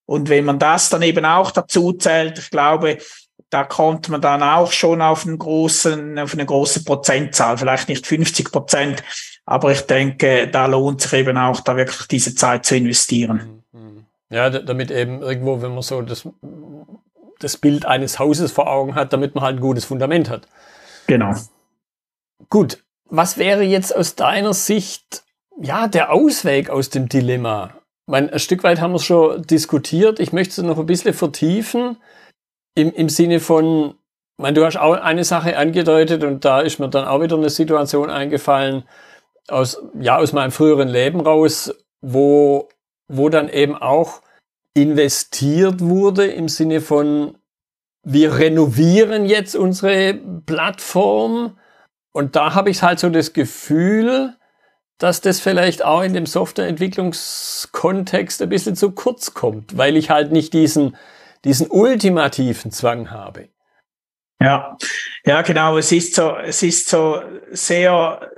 Und 0.06 0.28
wenn 0.28 0.44
man 0.44 0.60
das 0.60 0.88
dann 0.88 1.02
eben 1.02 1.24
auch 1.24 1.50
dazu 1.50 1.94
zählt, 1.94 2.38
ich 2.38 2.50
glaube, 2.50 2.98
da 3.50 3.64
kommt 3.64 4.08
man 4.08 4.20
dann 4.20 4.44
auch 4.44 4.70
schon 4.70 5.02
auf 5.02 5.26
einen 5.26 5.38
großen, 5.38 6.16
auf 6.20 6.32
eine 6.32 6.46
große 6.46 6.84
Prozentzahl, 6.84 7.58
vielleicht 7.58 7.88
nicht 7.88 8.06
50 8.06 8.52
Prozent, 8.52 9.02
aber 9.50 9.72
ich 9.72 9.80
denke, 9.80 10.46
da 10.46 10.66
lohnt 10.66 11.00
sich 11.00 11.12
eben 11.12 11.36
auch, 11.36 11.60
da 11.60 11.76
wirklich 11.76 12.06
diese 12.06 12.36
Zeit 12.36 12.64
zu 12.64 12.76
investieren. 12.76 13.64
Mhm, 13.72 13.80
mhm. 13.80 14.06
Ja, 14.30 14.48
damit 14.48 14.92
eben 14.92 15.22
irgendwo, 15.22 15.60
wenn 15.60 15.72
man 15.74 15.82
so 15.82 16.02
das, 16.02 16.28
das 17.40 17.56
Bild 17.56 17.84
eines 17.84 18.20
Hauses 18.20 18.52
vor 18.52 18.68
Augen 18.68 18.94
hat, 18.94 19.12
damit 19.12 19.34
man 19.34 19.42
halt 19.42 19.56
ein 19.56 19.60
gutes 19.60 19.84
Fundament 19.84 20.30
hat. 20.30 20.46
Genau. 21.08 21.34
Gut. 22.48 22.84
Was 23.06 23.38
wäre 23.38 23.64
jetzt 23.64 23.94
aus 23.94 24.14
deiner 24.14 24.54
Sicht, 24.54 25.24
ja, 25.60 25.88
der 25.88 26.12
Ausweg 26.12 26.70
aus 26.70 26.90
dem 26.90 27.08
Dilemma? 27.08 27.74
Ich 28.06 28.12
meine, 28.12 28.32
ein 28.32 28.38
Stück 28.38 28.62
weit 28.62 28.80
haben 28.80 28.92
wir 28.92 28.98
es 28.98 29.04
schon 29.04 29.42
diskutiert. 29.42 30.20
Ich 30.20 30.32
möchte 30.32 30.60
es 30.60 30.64
noch 30.64 30.78
ein 30.78 30.86
bisschen 30.86 31.12
vertiefen 31.12 31.96
im, 32.76 32.92
im 32.92 33.08
Sinne 33.08 33.40
von, 33.40 33.96
ich 34.36 34.42
meine, 34.42 34.54
du 34.54 34.64
hast 34.64 34.76
auch 34.76 34.94
eine 34.94 35.24
Sache 35.24 35.56
angedeutet 35.56 36.22
und 36.22 36.44
da 36.44 36.60
ist 36.60 36.78
mir 36.78 36.88
dann 36.88 37.08
auch 37.08 37.20
wieder 37.20 37.36
eine 37.36 37.50
Situation 37.50 38.10
eingefallen, 38.10 38.84
aus, 39.50 39.82
ja, 39.98 40.16
aus 40.16 40.32
meinem 40.32 40.50
früheren 40.50 40.88
Leben 40.88 41.20
raus, 41.20 41.74
wo, 42.00 42.68
wo 43.08 43.28
dann 43.28 43.48
eben 43.48 43.76
auch 43.76 44.22
investiert 44.74 45.80
wurde 45.80 46.26
im 46.26 46.48
Sinne 46.48 46.80
von, 46.80 47.36
wir 48.02 48.38
renovieren 48.38 49.26
jetzt 49.26 49.56
unsere 49.56 50.14
Plattform. 50.14 51.58
Und 52.12 52.36
da 52.36 52.54
habe 52.54 52.70
ich 52.70 52.82
halt 52.82 52.98
so 52.98 53.10
das 53.10 53.32
Gefühl, 53.32 54.36
dass 54.98 55.20
das 55.20 55.40
vielleicht 55.40 55.84
auch 55.84 56.02
in 56.02 56.14
dem 56.14 56.26
Softwareentwicklungskontext 56.26 58.42
ein 58.42 58.48
bisschen 58.48 58.76
zu 58.76 58.92
kurz 58.92 59.34
kommt, 59.34 59.76
weil 59.76 59.96
ich 59.96 60.10
halt 60.10 60.30
nicht 60.32 60.52
diesen, 60.52 60.96
diesen 61.44 61.68
ultimativen 61.68 62.70
Zwang 62.70 63.10
habe. 63.10 63.48
Ja, 64.42 64.76
ja, 65.24 65.42
genau. 65.42 65.78
Es 65.78 65.92
ist 65.92 66.14
so, 66.14 66.36
es 66.36 66.62
ist 66.62 66.88
so 66.88 67.20
sehr 67.50 68.30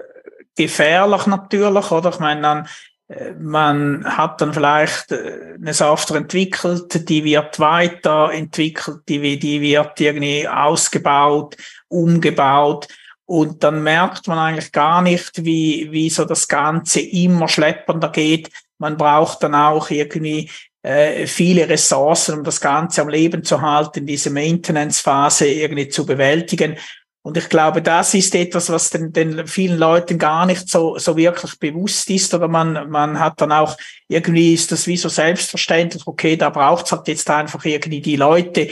gefährlich 0.56 1.26
natürlich, 1.26 1.90
oder? 1.90 2.10
Ich 2.10 2.18
meine, 2.18 2.42
dann, 2.42 2.68
äh, 3.08 3.32
man 3.38 4.04
hat 4.04 4.40
dann 4.40 4.54
vielleicht 4.54 5.12
äh, 5.12 5.54
eine 5.60 5.74
Software 5.74 6.18
entwickelt, 6.18 7.08
die 7.08 7.24
wird 7.24 7.58
weiterentwickelt, 7.58 9.00
die, 9.08 9.38
die 9.38 9.60
wird 9.60 10.00
irgendwie 10.00 10.48
ausgebaut, 10.48 11.56
umgebaut. 11.88 12.88
Und 13.24 13.62
dann 13.62 13.82
merkt 13.82 14.28
man 14.28 14.38
eigentlich 14.38 14.72
gar 14.72 15.00
nicht, 15.00 15.44
wie, 15.44 15.88
wie 15.90 16.10
so 16.10 16.24
das 16.24 16.48
Ganze 16.48 17.00
immer 17.00 17.48
schleppender 17.48 18.10
geht. 18.10 18.50
Man 18.78 18.96
braucht 18.96 19.42
dann 19.42 19.54
auch 19.54 19.90
irgendwie 19.90 20.50
äh, 20.82 21.26
viele 21.26 21.68
Ressourcen, 21.68 22.38
um 22.38 22.44
das 22.44 22.60
Ganze 22.60 23.02
am 23.02 23.08
Leben 23.08 23.44
zu 23.44 23.62
halten, 23.62 24.04
diese 24.04 24.30
Maintenance-Phase 24.30 25.46
irgendwie 25.46 25.88
zu 25.88 26.04
bewältigen. 26.04 26.76
Und 27.22 27.36
ich 27.36 27.48
glaube, 27.48 27.82
das 27.82 28.14
ist 28.14 28.34
etwas, 28.34 28.68
was 28.68 28.90
den, 28.90 29.12
den 29.12 29.46
vielen 29.46 29.78
Leuten 29.78 30.18
gar 30.18 30.44
nicht 30.44 30.68
so, 30.68 30.98
so 30.98 31.16
wirklich 31.16 31.56
bewusst 31.58 32.10
ist. 32.10 32.34
Oder 32.34 32.48
man, 32.48 32.90
man 32.90 33.20
hat 33.20 33.40
dann 33.40 33.52
auch, 33.52 33.76
irgendwie 34.08 34.54
ist 34.54 34.72
das 34.72 34.88
wie 34.88 34.96
so 34.96 35.08
selbstverständlich, 35.08 36.04
okay, 36.06 36.36
da 36.36 36.50
braucht's 36.50 36.90
halt 36.90 37.06
jetzt 37.06 37.30
einfach 37.30 37.64
irgendwie 37.64 38.00
die 38.00 38.16
Leute. 38.16 38.68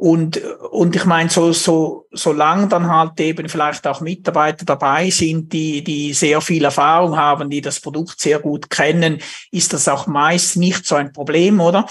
Und, 0.00 0.36
und 0.70 0.94
ich 0.94 1.06
meine, 1.06 1.28
so, 1.28 1.50
so, 1.52 2.06
solange 2.12 2.68
dann 2.68 2.88
halt 2.88 3.18
eben 3.18 3.48
vielleicht 3.48 3.84
auch 3.86 4.00
Mitarbeiter 4.00 4.64
dabei 4.64 5.10
sind, 5.10 5.52
die, 5.52 5.82
die 5.82 6.12
sehr 6.12 6.40
viel 6.40 6.64
Erfahrung 6.64 7.16
haben, 7.16 7.50
die 7.50 7.60
das 7.60 7.80
Produkt 7.80 8.20
sehr 8.20 8.38
gut 8.38 8.70
kennen, 8.70 9.18
ist 9.50 9.72
das 9.72 9.88
auch 9.88 10.06
meist 10.06 10.56
nicht 10.56 10.86
so 10.86 10.94
ein 10.94 11.12
Problem, 11.12 11.58
oder? 11.58 11.86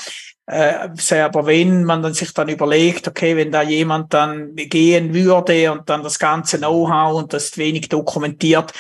Äh, 0.47 0.89
aber 1.19 1.45
wenn 1.45 1.83
man 1.83 2.01
dann 2.01 2.13
sich 2.13 2.33
dann 2.33 2.47
überlegt, 2.47 3.07
okay, 3.07 3.35
wenn 3.35 3.51
da 3.51 3.61
jemand 3.61 4.13
dann 4.13 4.55
gehen 4.55 5.13
würde 5.13 5.71
und 5.73 5.89
dann 5.89 6.03
das 6.03 6.17
ganze 6.17 6.57
Know-how 6.57 7.15
und 7.21 7.33
das 7.33 7.57
wenig 7.57 7.89
dokumentiert, 7.89 8.71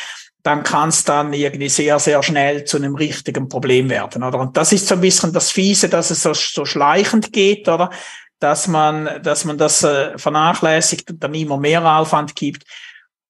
dann 0.43 0.63
kann 0.63 0.89
es 0.89 1.03
dann 1.03 1.33
irgendwie 1.33 1.67
sehr, 1.67 1.99
sehr 1.99 2.23
schnell 2.23 2.63
zu 2.63 2.77
einem 2.77 2.95
richtigen 2.95 3.49
Problem 3.49 3.89
werden, 3.89 4.23
oder? 4.23 4.39
Und 4.39 4.55
das 4.55 4.71
ist 4.71 4.87
so 4.87 4.95
ein 4.95 5.01
bisschen 5.01 5.33
das 5.33 5.51
Fiese, 5.51 5.89
dass 5.89 6.09
es 6.09 6.23
so, 6.23 6.33
so 6.33 6.63
schleichend 6.63 7.33
geht, 7.33 7.67
oder? 7.67 7.89
Dass 8.39 8.69
man, 8.69 9.21
dass 9.23 9.43
man 9.43 9.57
das 9.57 9.83
äh, 9.83 10.17
vernachlässigt 10.17 11.11
und 11.11 11.21
dann 11.21 11.33
immer 11.33 11.57
mehr 11.57 11.83
Aufwand 11.85 12.33
gibt. 12.33 12.63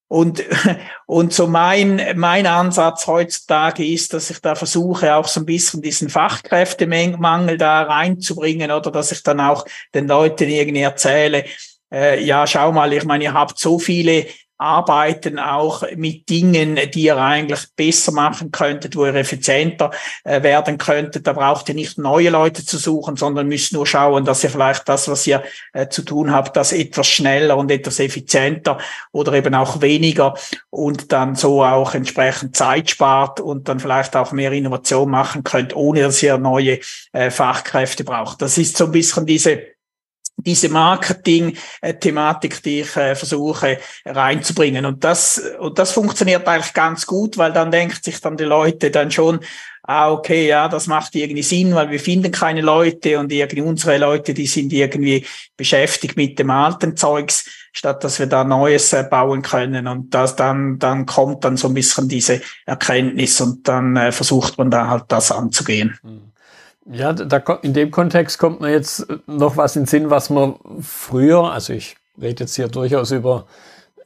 Und, 0.08 0.44
und 1.06 1.34
so 1.34 1.48
mein, 1.48 2.02
mein 2.16 2.48
Ansatz 2.48 3.08
heutzutage 3.08 3.86
ist, 3.86 4.14
dass 4.14 4.30
ich 4.30 4.40
da 4.40 4.56
versuche, 4.56 5.16
auch 5.16 5.28
so 5.28 5.42
ein 5.42 5.46
bisschen 5.46 5.82
diesen 5.82 6.10
Fachkräftemangel 6.10 7.58
da 7.58 7.84
reinzubringen 7.84 8.72
oder 8.72 8.92
dass 8.92 9.12
ich 9.12 9.24
dann 9.24 9.40
auch 9.40 9.66
den 9.94 10.08
Leuten 10.08 10.50
irgendwie 10.50 10.82
erzähle, 10.82 11.46
äh, 11.92 12.24
ja, 12.24 12.48
schau 12.48 12.72
mal, 12.72 12.92
ich 12.94 13.06
meine, 13.06 13.26
ihr 13.26 13.34
habt 13.34 13.60
so 13.60 13.80
viele 13.80 14.28
arbeiten 14.58 15.40
auch 15.40 15.84
mit 15.96 16.30
Dingen, 16.30 16.80
die 16.94 17.04
ihr 17.04 17.18
eigentlich 17.18 17.68
besser 17.76 18.12
machen 18.12 18.52
könntet, 18.52 18.96
wo 18.96 19.06
ihr 19.06 19.16
effizienter 19.16 19.92
äh, 20.24 20.42
werden 20.42 20.78
könntet. 20.78 21.28
Da 21.28 21.34
braucht 21.34 21.70
ihr 21.70 21.76
nicht 21.76 21.98
neue 21.98 22.30
Leute 22.30 22.66
zu 22.66 22.78
suchen, 22.78 23.16
sondern 23.18 23.48
müsst 23.48 23.74
nur 23.74 23.86
schauen, 23.86 24.26
dass 24.26 24.44
ihr 24.44 24.50
vielleicht 24.50 24.90
das, 24.90 25.08
was 25.08 25.28
ihr 25.28 25.44
äh, 25.74 25.88
zu 25.90 26.02
tun 26.02 26.32
habt, 26.32 26.58
das 26.58 26.72
etwas 26.72 27.08
schneller 27.08 27.58
und 27.58 27.72
etwas 27.72 28.00
effizienter 28.00 28.80
oder 29.12 29.34
eben 29.34 29.54
auch 29.54 29.82
weniger 29.82 30.34
und 30.70 31.12
dann 31.12 31.36
so 31.36 31.64
auch 31.64 31.94
entsprechend 31.94 32.56
Zeit 32.56 32.90
spart 32.90 33.40
und 33.40 33.68
dann 33.68 33.80
vielleicht 33.80 34.16
auch 34.16 34.32
mehr 34.32 34.52
Innovation 34.52 35.10
machen 35.10 35.44
könnt, 35.44 35.76
ohne 35.76 36.02
dass 36.02 36.24
ihr 36.24 36.38
neue 36.38 36.80
äh, 37.14 37.30
Fachkräfte 37.30 38.04
braucht. 38.04 38.42
Das 38.42 38.58
ist 38.58 38.78
so 38.78 38.86
ein 38.86 38.92
bisschen 38.92 39.26
diese 39.26 39.77
diese 40.38 40.70
Marketing-Thematik, 40.70 42.62
die 42.64 42.82
ich 42.82 42.96
äh, 42.96 43.16
versuche 43.16 43.80
reinzubringen. 44.06 44.86
Und 44.86 45.04
das, 45.04 45.42
und 45.60 45.80
das 45.80 45.92
funktioniert 45.92 46.48
eigentlich 46.48 46.74
ganz 46.74 47.06
gut, 47.06 47.38
weil 47.38 47.52
dann 47.52 47.72
denkt 47.72 48.04
sich 48.04 48.22
dann 48.22 48.38
die 48.38 48.44
Leute 48.44 48.92
dann 48.92 49.12
schon, 49.12 49.40
ah, 49.84 50.12
okay, 50.12 50.48
ja, 50.48 50.68
das 50.68 50.88
macht 50.88 51.16
irgendwie 51.16 51.44
Sinn, 51.44 51.74
weil 51.74 51.90
wir 51.90 52.00
finden 52.00 52.32
keine 52.32 52.62
Leute 52.62 53.20
und 53.20 53.32
irgendwie 53.32 53.62
unsere 53.62 53.98
Leute, 53.98 54.34
die 54.34 54.46
sind 54.46 54.72
irgendwie 54.74 55.26
beschäftigt 55.56 56.18
mit 56.18 56.38
dem 56.38 56.52
alten 56.52 56.96
Zeugs, 56.98 57.46
statt 57.72 58.04
dass 58.04 58.20
wir 58.20 58.28
da 58.28 58.44
Neues 58.44 58.94
äh, 58.94 59.04
bauen 59.10 59.42
können. 59.42 59.88
Und 59.88 60.14
das 60.14 60.36
dann, 60.36 60.78
dann 60.78 61.06
kommt 61.06 61.46
dann 61.46 61.58
so 61.58 61.70
ein 61.70 61.74
bisschen 61.74 62.10
diese 62.10 62.42
Erkenntnis 62.66 63.40
und 63.42 63.68
dann 63.68 63.96
äh, 63.96 64.12
versucht 64.12 64.58
man 64.58 64.70
da 64.70 64.88
halt 64.88 65.06
das 65.08 65.32
anzugehen. 65.32 65.98
Mhm. 66.04 66.34
Ja, 66.90 67.12
da, 67.12 67.38
in 67.62 67.74
dem 67.74 67.92
Kontext 67.92 68.40
kommt 68.40 68.62
mir 68.62 68.72
jetzt 68.72 69.08
noch 69.26 69.58
was 69.58 69.76
in 69.76 69.86
Sinn, 69.86 70.10
was 70.10 70.30
man 70.30 70.56
früher, 70.82 71.52
also 71.52 71.74
ich 71.74 71.98
rede 72.20 72.46
jetzt 72.46 72.56
hier 72.56 72.70
durchaus 72.70 73.12
über, 73.12 73.46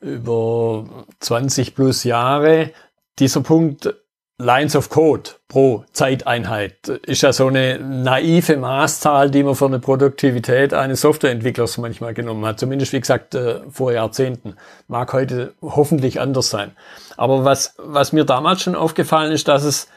über 0.01 0.85
20 1.19 1.75
plus 1.75 2.03
Jahre, 2.03 2.71
dieser 3.19 3.41
Punkt 3.41 3.93
Lines 4.41 4.75
of 4.75 4.89
Code 4.89 5.29
pro 5.47 5.85
Zeiteinheit 5.93 6.87
ist 6.87 7.21
ja 7.21 7.31
so 7.31 7.47
eine 7.47 7.77
naive 7.77 8.57
Maßzahl, 8.57 9.29
die 9.29 9.43
man 9.43 9.53
für 9.53 9.67
eine 9.67 9.77
Produktivität 9.77 10.73
eines 10.73 11.01
Softwareentwicklers 11.01 11.77
manchmal 11.77 12.15
genommen 12.15 12.43
hat. 12.45 12.59
Zumindest, 12.59 12.91
wie 12.93 12.99
gesagt, 12.99 13.35
äh, 13.35 13.59
vor 13.69 13.93
Jahrzehnten. 13.93 14.55
Mag 14.87 15.13
heute 15.13 15.53
hoffentlich 15.61 16.19
anders 16.19 16.49
sein. 16.49 16.71
Aber 17.17 17.45
was, 17.45 17.75
was 17.77 18.13
mir 18.13 18.25
damals 18.25 18.63
schon 18.63 18.73
aufgefallen 18.73 19.31
ist, 19.31 19.47
dass 19.47 19.63
es, 19.63 19.87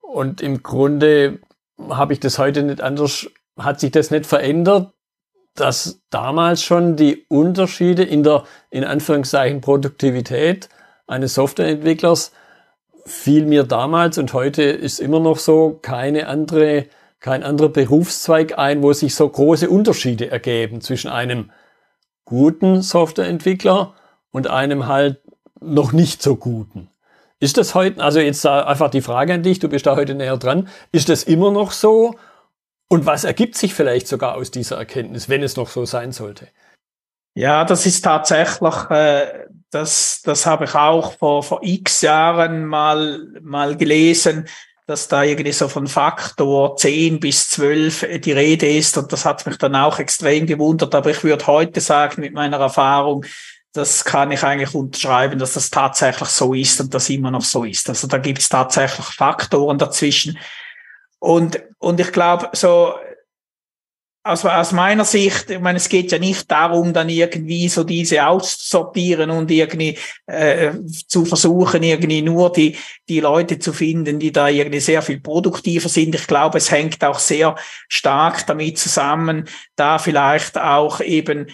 und 0.00 0.40
im 0.40 0.62
Grunde 0.62 1.40
habe 1.90 2.12
ich 2.12 2.20
das 2.20 2.38
heute 2.38 2.62
nicht 2.62 2.80
anders, 2.80 3.28
hat 3.58 3.80
sich 3.80 3.90
das 3.90 4.10
nicht 4.10 4.26
verändert, 4.26 4.92
dass 5.54 6.00
damals 6.10 6.62
schon 6.62 6.96
die 6.96 7.26
Unterschiede 7.28 8.02
in 8.02 8.22
der, 8.22 8.44
in 8.70 8.84
Anführungszeichen, 8.84 9.60
Produktivität 9.60 10.68
eines 11.06 11.34
Softwareentwicklers 11.34 12.32
fiel 13.04 13.46
mir 13.46 13.64
damals 13.64 14.18
und 14.18 14.32
heute 14.32 14.62
ist 14.62 15.00
immer 15.00 15.20
noch 15.20 15.38
so 15.38 15.78
keine 15.82 16.28
andere, 16.28 16.86
kein 17.20 17.42
anderer 17.42 17.68
Berufszweig 17.68 18.58
ein, 18.58 18.82
wo 18.82 18.92
sich 18.92 19.14
so 19.14 19.28
große 19.28 19.68
Unterschiede 19.68 20.30
ergeben 20.30 20.80
zwischen 20.80 21.10
einem 21.10 21.50
guten 22.24 22.80
Softwareentwickler 22.82 23.94
und 24.30 24.48
einem 24.48 24.86
halt 24.86 25.20
noch 25.60 25.92
nicht 25.92 26.22
so 26.22 26.36
guten. 26.36 26.88
Ist 27.42 27.56
das 27.56 27.74
heute, 27.74 28.00
also 28.00 28.20
jetzt 28.20 28.46
einfach 28.46 28.88
die 28.88 29.00
Frage 29.00 29.34
an 29.34 29.42
dich, 29.42 29.58
du 29.58 29.68
bist 29.68 29.84
da 29.84 29.96
heute 29.96 30.14
näher 30.14 30.36
dran, 30.36 30.68
ist 30.92 31.08
das 31.08 31.24
immer 31.24 31.50
noch 31.50 31.72
so? 31.72 32.14
Und 32.88 33.04
was 33.04 33.24
ergibt 33.24 33.56
sich 33.56 33.74
vielleicht 33.74 34.06
sogar 34.06 34.36
aus 34.36 34.52
dieser 34.52 34.76
Erkenntnis, 34.76 35.28
wenn 35.28 35.42
es 35.42 35.56
noch 35.56 35.68
so 35.68 35.84
sein 35.84 36.12
sollte? 36.12 36.46
Ja, 37.34 37.64
das 37.64 37.84
ist 37.84 38.02
tatsächlich, 38.02 38.74
äh, 38.90 39.46
das, 39.70 40.22
das 40.22 40.46
habe 40.46 40.66
ich 40.66 40.74
auch 40.76 41.14
vor, 41.14 41.42
vor 41.42 41.58
x 41.64 42.02
Jahren 42.02 42.64
mal, 42.64 43.18
mal 43.40 43.76
gelesen, 43.76 44.46
dass 44.86 45.08
da 45.08 45.24
irgendwie 45.24 45.50
so 45.50 45.66
von 45.66 45.88
Faktor 45.88 46.76
10 46.76 47.18
bis 47.18 47.48
12 47.48 48.20
die 48.20 48.32
Rede 48.32 48.68
ist. 48.68 48.96
Und 48.98 49.12
das 49.12 49.24
hat 49.24 49.44
mich 49.46 49.58
dann 49.58 49.74
auch 49.74 49.98
extrem 49.98 50.46
gewundert. 50.46 50.94
Aber 50.94 51.10
ich 51.10 51.24
würde 51.24 51.48
heute 51.48 51.80
sagen, 51.80 52.20
mit 52.20 52.34
meiner 52.34 52.60
Erfahrung, 52.60 53.24
das 53.72 54.04
kann 54.04 54.30
ich 54.30 54.42
eigentlich 54.42 54.74
unterschreiben, 54.74 55.38
dass 55.38 55.54
das 55.54 55.70
tatsächlich 55.70 56.28
so 56.28 56.52
ist 56.54 56.80
und 56.80 56.92
das 56.92 57.08
immer 57.08 57.30
noch 57.30 57.42
so 57.42 57.64
ist. 57.64 57.88
Also 57.88 58.06
da 58.06 58.18
gibt 58.18 58.40
es 58.40 58.48
tatsächlich 58.48 59.06
Faktoren 59.06 59.78
dazwischen. 59.78 60.38
Und, 61.18 61.62
und 61.78 62.00
ich 62.00 62.12
glaube, 62.12 62.50
so 62.52 62.94
also 64.24 64.48
aus 64.48 64.70
meiner 64.70 65.04
Sicht, 65.04 65.50
ich 65.50 65.58
meine, 65.58 65.78
es 65.78 65.88
geht 65.88 66.12
ja 66.12 66.18
nicht 66.18 66.48
darum, 66.48 66.92
dann 66.92 67.08
irgendwie 67.08 67.68
so 67.68 67.82
diese 67.82 68.24
auszusortieren 68.24 69.30
und 69.30 69.50
irgendwie 69.50 69.98
äh, 70.26 70.72
zu 71.08 71.24
versuchen, 71.24 71.82
irgendwie 71.82 72.22
nur 72.22 72.52
die, 72.52 72.76
die 73.08 73.18
Leute 73.18 73.58
zu 73.58 73.72
finden, 73.72 74.20
die 74.20 74.30
da 74.30 74.48
irgendwie 74.48 74.78
sehr 74.78 75.02
viel 75.02 75.20
produktiver 75.20 75.88
sind. 75.88 76.14
Ich 76.14 76.28
glaube, 76.28 76.58
es 76.58 76.70
hängt 76.70 77.02
auch 77.02 77.18
sehr 77.18 77.56
stark 77.88 78.46
damit 78.46 78.78
zusammen, 78.78 79.48
da 79.74 79.98
vielleicht 79.98 80.56
auch 80.56 81.00
eben 81.00 81.48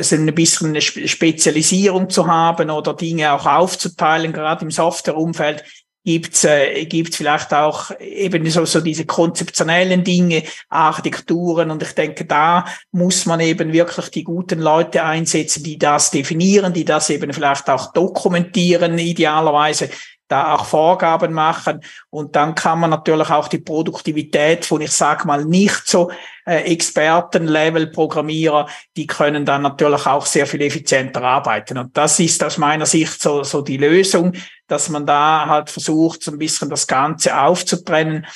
so 0.00 0.14
ein 0.16 0.34
bisschen 0.34 0.68
eine 0.68 0.80
Spezialisierung 0.80 2.08
zu 2.08 2.26
haben 2.26 2.70
oder 2.70 2.94
Dinge 2.94 3.32
auch 3.32 3.46
aufzuteilen, 3.46 4.32
gerade 4.32 4.64
im 4.64 4.70
Softwareumfeld 4.70 5.64
gibt's 6.04 6.44
äh, 6.44 6.84
gibt's 6.84 7.16
vielleicht 7.16 7.52
auch 7.54 7.90
eben 7.98 8.48
so, 8.50 8.64
so 8.66 8.80
diese 8.80 9.06
konzeptionellen 9.06 10.04
Dinge, 10.04 10.42
Architekturen. 10.68 11.70
Und 11.70 11.82
ich 11.82 11.92
denke, 11.92 12.26
da 12.26 12.66
muss 12.92 13.26
man 13.26 13.40
eben 13.40 13.72
wirklich 13.72 14.10
die 14.10 14.22
guten 14.22 14.60
Leute 14.60 15.02
einsetzen, 15.02 15.64
die 15.64 15.78
das 15.78 16.10
definieren, 16.10 16.72
die 16.72 16.84
das 16.84 17.10
eben 17.10 17.32
vielleicht 17.32 17.68
auch 17.70 17.92
dokumentieren, 17.92 18.98
idealerweise 18.98 19.88
da 20.28 20.54
auch 20.54 20.64
Vorgaben 20.64 21.32
machen 21.32 21.80
und 22.10 22.34
dann 22.36 22.54
kann 22.54 22.80
man 22.80 22.90
natürlich 22.90 23.30
auch 23.30 23.48
die 23.48 23.58
Produktivität 23.58 24.64
von, 24.64 24.80
ich 24.80 24.92
sag 24.92 25.24
mal, 25.24 25.44
nicht 25.44 25.86
so 25.86 26.10
äh, 26.46 26.72
Expertenlevel-Programmierer, 26.72 28.68
die 28.96 29.06
können 29.06 29.44
dann 29.44 29.62
natürlich 29.62 30.06
auch 30.06 30.26
sehr 30.26 30.46
viel 30.46 30.62
effizienter 30.62 31.22
arbeiten. 31.22 31.78
Und 31.78 31.96
das 31.96 32.20
ist 32.20 32.42
aus 32.42 32.58
meiner 32.58 32.86
Sicht 32.86 33.22
so, 33.22 33.42
so 33.42 33.60
die 33.60 33.76
Lösung, 33.76 34.32
dass 34.66 34.88
man 34.88 35.04
da 35.06 35.46
halt 35.46 35.70
versucht, 35.70 36.22
so 36.22 36.32
ein 36.32 36.38
bisschen 36.38 36.70
das 36.70 36.86
Ganze 36.86 37.38
aufzutrennen. 37.38 38.26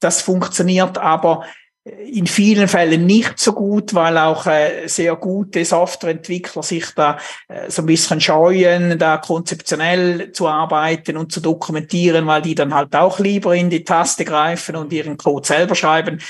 Das 0.00 0.22
funktioniert 0.22 0.98
aber 0.98 1.44
in 1.86 2.26
vielen 2.26 2.66
Fällen 2.66 3.06
nicht 3.06 3.38
so 3.38 3.52
gut, 3.52 3.94
weil 3.94 4.18
auch 4.18 4.46
äh, 4.46 4.88
sehr 4.88 5.14
gute 5.14 5.64
Softwareentwickler 5.64 6.62
sich 6.64 6.86
da 6.96 7.16
äh, 7.46 7.70
so 7.70 7.82
ein 7.82 7.86
bisschen 7.86 8.20
scheuen, 8.20 8.98
da 8.98 9.18
konzeptionell 9.18 10.32
zu 10.32 10.48
arbeiten 10.48 11.16
und 11.16 11.30
zu 11.30 11.40
dokumentieren, 11.40 12.26
weil 12.26 12.42
die 12.42 12.56
dann 12.56 12.74
halt 12.74 12.96
auch 12.96 13.20
lieber 13.20 13.54
in 13.54 13.70
die 13.70 13.84
Taste 13.84 14.24
greifen 14.24 14.74
und 14.74 14.92
ihren 14.92 15.16
Code 15.16 15.46
selber 15.46 15.76
schreiben. 15.76 16.20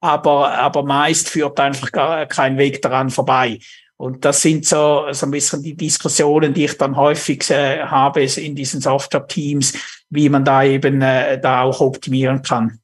Aber, 0.00 0.52
aber 0.56 0.82
meist 0.82 1.28
führt 1.28 1.60
einfach 1.60 1.92
gar 1.92 2.24
kein 2.26 2.56
Weg 2.56 2.80
daran 2.80 3.10
vorbei. 3.10 3.58
Und 3.96 4.24
das 4.24 4.40
sind 4.40 4.66
so, 4.66 5.06
so 5.12 5.26
ein 5.26 5.30
bisschen 5.30 5.62
die 5.62 5.76
Diskussionen, 5.76 6.54
die 6.54 6.64
ich 6.64 6.78
dann 6.78 6.96
häufig 6.96 7.48
äh, 7.50 7.80
habe 7.82 8.22
in 8.22 8.54
diesen 8.54 8.80
Software-Teams, 8.80 9.74
wie 10.08 10.28
man 10.30 10.44
da 10.44 10.64
eben 10.64 11.02
äh, 11.02 11.38
da 11.38 11.62
auch 11.62 11.80
optimieren 11.80 12.42
kann. 12.42 12.80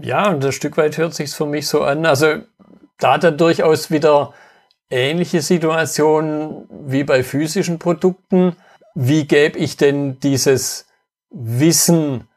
Ja, 0.00 0.30
und 0.30 0.44
ein 0.44 0.52
Stück 0.52 0.76
weit 0.76 0.96
hört 0.98 1.14
sich 1.14 1.30
für 1.30 1.46
mich 1.46 1.66
so 1.68 1.82
an. 1.82 2.06
Also 2.06 2.36
da 2.98 3.14
hat 3.14 3.24
er 3.24 3.32
durchaus 3.32 3.90
wieder 3.90 4.32
ähnliche 4.90 5.40
Situationen 5.40 6.68
wie 6.70 7.04
bei 7.04 7.22
physischen 7.22 7.78
Produkten. 7.78 8.56
Wie 8.94 9.26
gebe 9.26 9.58
ich 9.58 9.76
denn 9.76 10.20
dieses 10.20 10.86
Wissen 11.30 12.28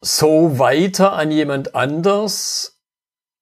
so 0.00 0.58
weiter 0.58 1.12
an 1.12 1.30
jemand 1.30 1.74
anders? 1.74 2.80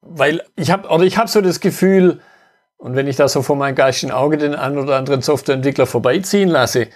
Weil 0.00 0.42
ich 0.56 0.70
habe 0.70 0.88
oder 0.88 1.04
ich 1.04 1.18
habe 1.18 1.28
so 1.28 1.40
das 1.40 1.60
Gefühl, 1.60 2.20
und 2.78 2.94
wenn 2.94 3.06
ich 3.06 3.16
da 3.16 3.28
so 3.28 3.42
vor 3.42 3.56
meinem 3.56 3.74
geistigen 3.74 4.12
Auge 4.12 4.38
den 4.38 4.54
einen 4.54 4.78
oder 4.78 4.96
anderen 4.96 5.22
Softwareentwickler 5.22 5.86
vorbeiziehen 5.86 6.48
lasse, 6.48 6.88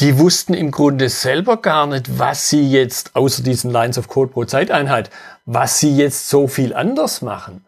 die 0.00 0.18
wussten 0.18 0.54
im 0.54 0.70
Grunde 0.70 1.08
selber 1.08 1.56
gar 1.56 1.86
nicht, 1.86 2.18
was 2.18 2.48
sie 2.48 2.70
jetzt, 2.70 3.16
außer 3.16 3.42
diesen 3.42 3.70
Lines 3.70 3.98
of 3.98 4.08
Code 4.08 4.32
pro 4.32 4.44
Zeiteinheit, 4.44 5.10
was 5.44 5.80
sie 5.80 5.96
jetzt 5.96 6.28
so 6.28 6.46
viel 6.46 6.74
anders 6.74 7.22
machen. 7.22 7.64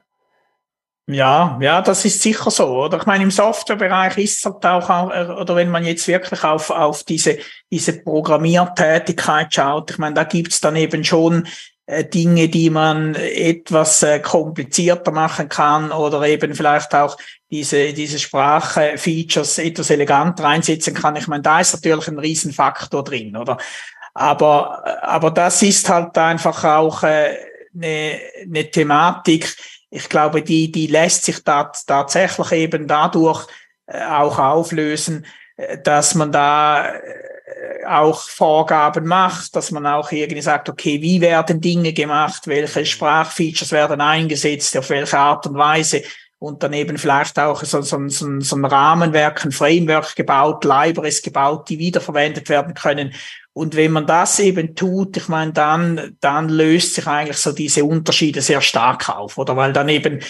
Ja, 1.13 1.59
ja, 1.61 1.83
das 1.83 2.05
ist 2.05 2.23
sicher 2.23 2.53
so, 2.53 2.69
oder? 2.69 2.99
Ich 2.99 3.07
meine, 3.07 3.25
im 3.25 3.33
Softwarebereich 3.33 4.17
ist 4.19 4.39
es 4.39 4.45
halt 4.45 4.65
auch, 4.65 5.11
äh, 5.11 5.25
oder 5.25 5.57
wenn 5.57 5.69
man 5.69 5.85
jetzt 5.85 6.07
wirklich 6.07 6.45
auf, 6.45 6.71
auf 6.71 7.03
diese, 7.03 7.39
diese 7.73 7.95
Programmiertätigkeit 7.95 9.53
schaut, 9.53 9.91
ich 9.91 9.99
meine, 9.99 10.15
da 10.15 10.23
gibt's 10.23 10.61
dann 10.61 10.77
eben 10.77 11.03
schon 11.03 11.49
Dinge, 12.13 12.49
die 12.49 12.71
man 12.71 13.15
etwas 13.15 14.03
äh, 14.03 14.21
komplizierter 14.21 15.11
machen 15.11 15.49
kann 15.49 15.91
oder 15.91 16.23
eben 16.23 16.55
vielleicht 16.55 16.95
auch 16.95 17.17
diese, 17.51 17.93
diese 17.93 18.19
Sprachfeatures 18.19 19.59
etwas 19.59 19.91
eleganter 19.91 20.45
einsetzen 20.45 20.95
kann. 20.95 21.17
Ich 21.17 21.27
meine, 21.27 21.43
da 21.43 21.61
ist 21.61 21.73
natürlich 21.73 22.07
ein 22.09 22.19
Riesenfaktor 22.19 23.03
drin, 23.03 23.37
oder? 23.37 23.59
Aber, 24.15 25.03
aber 25.03 25.31
das 25.31 25.63
ist 25.63 25.89
halt 25.89 26.17
einfach 26.17 26.65
auch 26.65 27.03
äh, 27.03 27.37
eine, 27.75 28.19
eine 28.43 28.71
Thematik. 28.71 29.57
Ich 29.91 30.09
glaube, 30.09 30.43
die, 30.43 30.71
die 30.71 30.87
lässt 30.87 31.25
sich 31.25 31.43
da 31.43 31.73
tatsächlich 31.87 32.53
eben 32.53 32.87
dadurch 32.87 33.47
äh, 33.87 34.05
auch 34.05 34.39
auflösen, 34.39 35.27
äh, 35.57 35.79
dass 35.83 36.15
man 36.15 36.31
da 36.31 36.93
auch 37.87 38.23
Vorgaben 38.23 39.07
macht, 39.07 39.55
dass 39.57 39.71
man 39.71 39.87
auch 39.87 40.13
irgendwie 40.13 40.43
sagt, 40.43 40.69
okay, 40.69 41.01
wie 41.03 41.21
werden 41.21 41.61
Dinge 41.61 41.93
gemacht, 41.93 42.47
welche 42.47 42.87
Sprachfeatures 42.87 43.73
werden 43.73 44.01
eingesetzt, 44.01 44.77
auf 44.77 44.91
welche 44.91 45.19
Art 45.19 45.47
und 45.47 45.57
Weise 45.57 46.03
und 46.41 46.63
dann 46.63 46.73
eben 46.73 46.97
vielleicht 46.97 47.39
auch 47.39 47.63
so, 47.63 47.83
so, 47.83 48.09
so, 48.09 48.41
so 48.41 48.57
ein 48.57 48.65
Rahmenwerk, 48.65 49.45
ein 49.45 49.53
Framework 49.53 50.17
gebaut, 50.17 50.65
Libraries 50.65 51.21
gebaut, 51.21 51.69
die 51.69 51.79
wiederverwendet 51.79 52.49
werden 52.49 52.73
können. 52.73 53.13
Und 53.53 53.77
wenn 53.77 53.93
man 53.93 54.07
das 54.07 54.39
eben 54.39 54.75
tut, 54.75 55.19
ich 55.19 55.29
meine, 55.29 55.53
dann, 55.53 56.17
dann 56.21 56.49
löst 56.49 56.95
sich 56.95 57.07
eigentlich 57.07 57.37
so 57.37 57.53
diese 57.53 57.85
Unterschiede 57.85 58.41
sehr 58.41 58.63
stark 58.63 59.11
auf, 59.11 59.37
oder? 59.37 59.55
Weil 59.55 59.75
dann 59.75 59.91
eben 59.91 60.21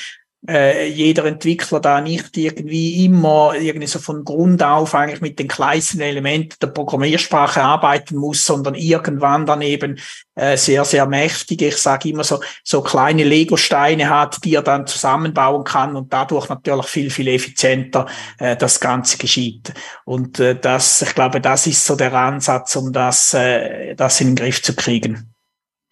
äh, 0.48 0.88
jeder 0.88 1.26
Entwickler 1.26 1.80
da 1.80 2.00
nicht 2.00 2.36
irgendwie 2.36 3.04
immer 3.04 3.52
irgendwie 3.54 3.86
so 3.86 3.98
von 3.98 4.24
Grund 4.24 4.62
auf 4.62 4.94
eigentlich 4.94 5.20
mit 5.20 5.38
den 5.38 5.48
kleinsten 5.48 6.00
Elementen 6.00 6.56
der 6.62 6.68
Programmiersprache 6.68 7.62
arbeiten 7.62 8.16
muss, 8.16 8.46
sondern 8.46 8.74
irgendwann 8.74 9.44
dann 9.44 9.60
eben 9.60 9.98
äh, 10.34 10.56
sehr, 10.56 10.84
sehr 10.86 11.06
mächtige, 11.06 11.68
ich 11.68 11.76
sage 11.76 12.08
immer 12.08 12.24
so, 12.24 12.40
so 12.64 12.80
kleine 12.80 13.24
Lego-Steine 13.24 14.08
hat, 14.08 14.42
die 14.44 14.54
er 14.54 14.62
dann 14.62 14.86
zusammenbauen 14.86 15.64
kann 15.64 15.94
und 15.94 16.12
dadurch 16.12 16.48
natürlich 16.48 16.86
viel, 16.86 17.10
viel 17.10 17.28
effizienter 17.28 18.06
äh, 18.38 18.56
das 18.56 18.80
Ganze 18.80 19.18
geschieht. 19.18 19.74
Und 20.06 20.40
äh, 20.40 20.58
das, 20.58 21.02
ich 21.02 21.14
glaube, 21.14 21.42
das 21.42 21.66
ist 21.66 21.84
so 21.84 21.96
der 21.96 22.14
Ansatz, 22.14 22.76
um 22.76 22.92
das, 22.92 23.34
äh, 23.34 23.94
das 23.94 24.20
in 24.20 24.28
den 24.28 24.36
Griff 24.36 24.62
zu 24.62 24.74
kriegen. 24.74 25.29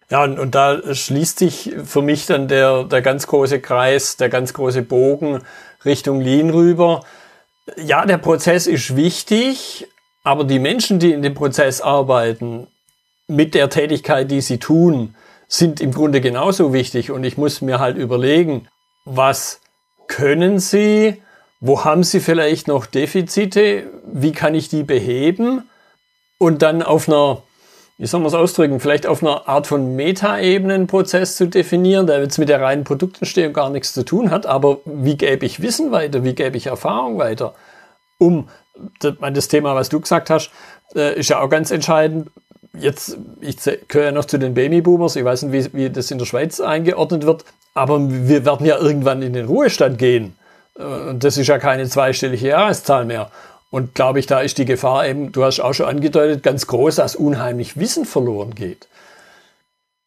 Ja, 0.09 0.23
und, 0.23 0.39
und 0.39 0.55
da 0.55 0.93
schließt 0.93 1.39
sich 1.39 1.75
für 1.85 2.01
mich 2.01 2.25
dann 2.25 2.47
der, 2.47 2.83
der 2.83 3.01
ganz 3.01 3.27
große 3.27 3.61
Kreis, 3.61 4.17
der 4.17 4.29
ganz 4.29 4.53
große 4.53 4.81
Bogen 4.81 5.41
Richtung 5.85 6.19
Lean 6.19 6.49
rüber. 6.49 7.03
Ja, 7.77 8.05
der 8.05 8.17
Prozess 8.17 8.65
ist 8.65 8.95
wichtig, 8.95 9.87
aber 10.23 10.43
die 10.43 10.59
Menschen, 10.59 10.99
die 10.99 11.11
in 11.11 11.21
dem 11.21 11.35
Prozess 11.35 11.81
arbeiten, 11.81 12.67
mit 13.27 13.53
der 13.53 13.69
Tätigkeit, 13.69 14.31
die 14.31 14.41
sie 14.41 14.57
tun, 14.57 15.15
sind 15.47 15.79
im 15.79 15.91
Grunde 15.91 16.21
genauso 16.21 16.73
wichtig. 16.73 17.11
Und 17.11 17.23
ich 17.23 17.37
muss 17.37 17.61
mir 17.61 17.79
halt 17.79 17.95
überlegen, 17.97 18.67
was 19.05 19.61
können 20.07 20.59
sie, 20.59 21.21
wo 21.59 21.83
haben 21.83 22.03
sie 22.03 22.19
vielleicht 22.19 22.67
noch 22.67 22.87
Defizite, 22.87 23.87
wie 24.11 24.31
kann 24.31 24.55
ich 24.55 24.69
die 24.69 24.83
beheben 24.83 25.69
und 26.39 26.63
dann 26.63 26.81
auf 26.81 27.07
einer 27.07 27.43
wie 27.99 28.05
soll 28.05 28.21
man 28.21 28.29
es 28.29 28.33
ausdrücken, 28.33 28.79
vielleicht 28.79 29.05
auf 29.05 29.21
einer 29.21 29.49
Art 29.49 29.67
von 29.67 29.97
Meta-Ebenen-Prozess 29.97 31.35
zu 31.35 31.47
definieren, 31.47 32.07
der 32.07 32.21
jetzt 32.21 32.37
mit 32.37 32.47
der 32.47 32.61
reinen 32.61 32.85
Produktentstehung 32.85 33.51
gar 33.51 33.69
nichts 33.69 33.93
zu 33.93 34.03
tun 34.03 34.31
hat, 34.31 34.45
aber 34.45 34.77
wie 34.85 35.17
gäbe 35.17 35.45
ich 35.45 35.61
Wissen 35.61 35.91
weiter, 35.91 36.23
wie 36.23 36.33
gäbe 36.33 36.55
ich 36.55 36.67
Erfahrung 36.67 37.17
weiter, 37.17 37.53
um 38.17 38.47
das 39.01 39.49
Thema, 39.49 39.75
was 39.75 39.89
du 39.89 39.99
gesagt 39.99 40.29
hast, 40.29 40.49
äh, 40.95 41.19
ist 41.19 41.29
ja 41.29 41.41
auch 41.41 41.49
ganz 41.49 41.71
entscheidend. 41.71 42.29
Jetzt, 42.73 43.17
ich 43.41 43.57
gehöre 43.89 44.05
ja 44.05 44.11
noch 44.13 44.25
zu 44.25 44.37
den 44.37 44.53
Babyboomers, 44.53 45.17
ich 45.17 45.25
weiß 45.25 45.43
nicht, 45.43 45.73
wie, 45.73 45.77
wie 45.77 45.89
das 45.89 46.09
in 46.09 46.19
der 46.19 46.25
Schweiz 46.25 46.61
eingeordnet 46.61 47.25
wird, 47.25 47.43
aber 47.73 47.99
wir 47.99 48.45
werden 48.45 48.65
ja 48.65 48.77
irgendwann 48.77 49.21
in 49.21 49.33
den 49.33 49.47
Ruhestand 49.47 49.97
gehen. 49.97 50.37
Äh, 50.77 50.83
und 50.83 51.25
das 51.25 51.35
ist 51.35 51.47
ja 51.47 51.59
keine 51.59 51.89
zweistellige 51.89 52.47
Jahreszahl 52.47 53.03
mehr. 53.03 53.29
Und 53.71 53.93
glaube 53.93 54.19
ich, 54.19 54.25
da 54.25 54.41
ist 54.41 54.57
die 54.57 54.65
Gefahr 54.65 55.07
eben, 55.07 55.31
du 55.31 55.43
hast 55.43 55.59
auch 55.59 55.73
schon 55.73 55.85
angedeutet, 55.85 56.41
ganz 56.43 56.65
groß, 56.67 56.95
dass 56.95 57.15
unheimlich 57.15 57.77
Wissen 57.77 58.05
verloren 58.05 58.55
geht. 58.55 58.87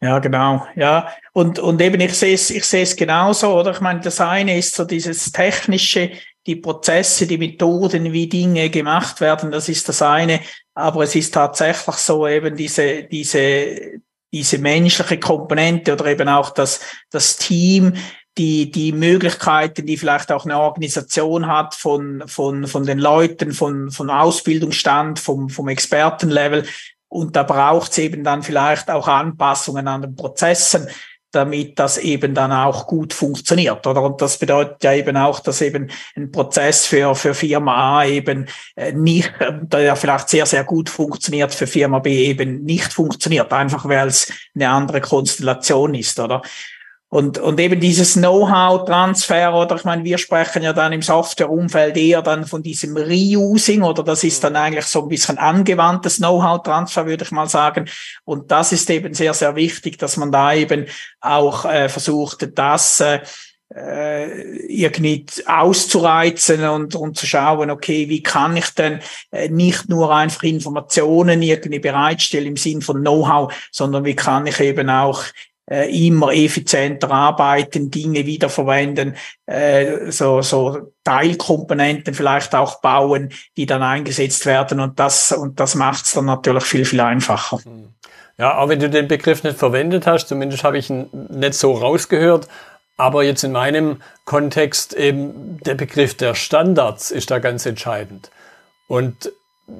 Ja, 0.00 0.18
genau. 0.18 0.66
Ja, 0.74 1.08
und, 1.32 1.60
und 1.60 1.80
eben 1.80 2.00
ich 2.00 2.14
sehe 2.14 2.34
es, 2.34 2.50
ich 2.50 2.64
sehe 2.64 2.82
es 2.82 2.96
genauso, 2.96 3.56
oder? 3.56 3.70
Ich 3.70 3.80
meine, 3.80 4.00
das 4.00 4.20
eine 4.20 4.58
ist 4.58 4.74
so 4.74 4.84
dieses 4.84 5.30
technische, 5.30 6.10
die 6.44 6.56
Prozesse, 6.56 7.28
die 7.28 7.38
Methoden, 7.38 8.12
wie 8.12 8.26
Dinge 8.26 8.68
gemacht 8.68 9.20
werden, 9.20 9.52
das 9.52 9.68
ist 9.68 9.88
das 9.88 10.02
eine. 10.02 10.40
Aber 10.74 11.04
es 11.04 11.14
ist 11.14 11.32
tatsächlich 11.32 11.96
so 11.96 12.26
eben 12.26 12.56
diese, 12.56 13.04
diese, 13.04 14.00
diese 14.32 14.58
menschliche 14.58 15.20
Komponente 15.20 15.92
oder 15.92 16.06
eben 16.06 16.28
auch 16.28 16.50
das, 16.50 16.80
das 17.10 17.36
Team, 17.36 17.94
die, 18.38 18.70
die 18.70 18.92
Möglichkeiten, 18.92 19.86
die 19.86 19.96
vielleicht 19.96 20.32
auch 20.32 20.44
eine 20.44 20.58
Organisation 20.58 21.46
hat 21.46 21.74
von, 21.74 22.22
von, 22.26 22.66
von 22.66 22.84
den 22.84 22.98
Leuten, 22.98 23.52
von, 23.52 23.90
von 23.90 24.10
Ausbildungsstand, 24.10 25.18
vom, 25.18 25.50
vom 25.50 25.68
Expertenlevel. 25.68 26.64
Und 27.08 27.36
da 27.36 27.42
braucht 27.42 27.92
es 27.92 27.98
eben 27.98 28.24
dann 28.24 28.42
vielleicht 28.42 28.90
auch 28.90 29.06
Anpassungen 29.06 29.86
an 29.86 30.02
den 30.02 30.16
Prozessen, 30.16 30.88
damit 31.32 31.78
das 31.78 31.96
eben 31.98 32.34
dann 32.34 32.52
auch 32.52 32.86
gut 32.86 33.14
funktioniert, 33.14 33.86
oder? 33.86 34.02
Und 34.02 34.20
das 34.20 34.38
bedeutet 34.38 34.84
ja 34.84 34.92
eben 34.92 35.16
auch, 35.16 35.40
dass 35.40 35.62
eben 35.62 35.90
ein 36.14 36.30
Prozess 36.30 36.84
für, 36.84 37.14
für 37.14 37.34
Firma 37.34 38.00
A 38.00 38.04
eben 38.04 38.46
äh, 38.76 38.92
nicht, 38.92 39.32
der 39.40 39.96
vielleicht 39.96 40.28
sehr, 40.28 40.44
sehr 40.44 40.64
gut 40.64 40.90
funktioniert, 40.90 41.54
für 41.54 41.66
Firma 41.66 42.00
B 42.00 42.26
eben 42.26 42.62
nicht 42.64 42.92
funktioniert, 42.92 43.50
einfach 43.52 43.88
weil 43.88 44.08
es 44.08 44.30
eine 44.54 44.68
andere 44.68 45.00
Konstellation 45.00 45.94
ist, 45.94 46.20
oder? 46.20 46.42
Und, 47.12 47.36
und 47.38 47.60
eben 47.60 47.78
dieses 47.78 48.14
Know-how-Transfer, 48.14 49.52
oder 49.54 49.76
ich 49.76 49.84
meine, 49.84 50.02
wir 50.02 50.16
sprechen 50.16 50.62
ja 50.62 50.72
dann 50.72 50.94
im 50.94 51.02
Software-Umfeld 51.02 51.94
eher 51.98 52.22
dann 52.22 52.46
von 52.46 52.62
diesem 52.62 52.96
Reusing, 52.96 53.82
oder 53.82 54.02
das 54.02 54.24
ist 54.24 54.42
dann 54.42 54.56
eigentlich 54.56 54.86
so 54.86 55.02
ein 55.02 55.08
bisschen 55.08 55.36
angewandtes 55.36 56.16
Know-how-Transfer, 56.16 57.04
würde 57.04 57.24
ich 57.24 57.30
mal 57.30 57.50
sagen. 57.50 57.86
Und 58.24 58.50
das 58.50 58.72
ist 58.72 58.88
eben 58.88 59.12
sehr, 59.12 59.34
sehr 59.34 59.54
wichtig, 59.56 59.98
dass 59.98 60.16
man 60.16 60.32
da 60.32 60.54
eben 60.54 60.86
auch 61.20 61.66
äh, 61.66 61.90
versucht, 61.90 62.48
das 62.56 63.00
äh, 63.00 63.20
äh 63.74 64.72
irgendwie 64.72 65.26
auszureizen 65.44 66.64
und, 66.64 66.94
und 66.94 67.18
zu 67.18 67.26
schauen, 67.26 67.70
okay, 67.70 68.08
wie 68.08 68.22
kann 68.22 68.56
ich 68.56 68.70
denn 68.70 69.00
äh, 69.32 69.50
nicht 69.50 69.86
nur 69.90 70.14
einfach 70.14 70.44
Informationen 70.44 71.42
irgendwie 71.42 71.78
bereitstellen 71.78 72.46
im 72.46 72.56
Sinn 72.56 72.80
von 72.80 73.02
Know-how, 73.02 73.52
sondern 73.70 74.06
wie 74.06 74.16
kann 74.16 74.46
ich 74.46 74.60
eben 74.60 74.88
auch 74.88 75.24
immer 75.80 76.32
effizienter 76.32 77.10
arbeiten, 77.10 77.90
Dinge 77.90 78.26
wiederverwenden, 78.26 79.16
äh, 79.46 80.10
so, 80.10 80.42
so 80.42 80.92
Teilkomponenten 81.04 82.14
vielleicht 82.14 82.54
auch 82.54 82.80
bauen, 82.80 83.32
die 83.56 83.66
dann 83.66 83.82
eingesetzt 83.82 84.46
werden 84.46 84.80
und 84.80 84.98
das, 84.98 85.32
und 85.32 85.60
das 85.60 85.74
macht 85.74 86.04
es 86.04 86.12
dann 86.12 86.26
natürlich 86.26 86.64
viel, 86.64 86.84
viel 86.84 87.00
einfacher. 87.00 87.58
Hm. 87.64 87.88
Ja, 88.38 88.58
auch 88.58 88.68
wenn 88.68 88.80
du 88.80 88.90
den 88.90 89.08
Begriff 89.08 89.44
nicht 89.44 89.58
verwendet 89.58 90.06
hast, 90.06 90.28
zumindest 90.28 90.64
habe 90.64 90.78
ich 90.78 90.90
ihn 90.90 91.08
nicht 91.30 91.54
so 91.54 91.72
rausgehört, 91.72 92.48
aber 92.96 93.22
jetzt 93.22 93.44
in 93.44 93.52
meinem 93.52 94.02
Kontext 94.24 94.94
eben 94.94 95.58
der 95.64 95.74
Begriff 95.74 96.16
der 96.16 96.34
Standards 96.34 97.10
ist 97.10 97.30
da 97.30 97.38
ganz 97.38 97.66
entscheidend. 97.66 98.30
Und 98.88 99.32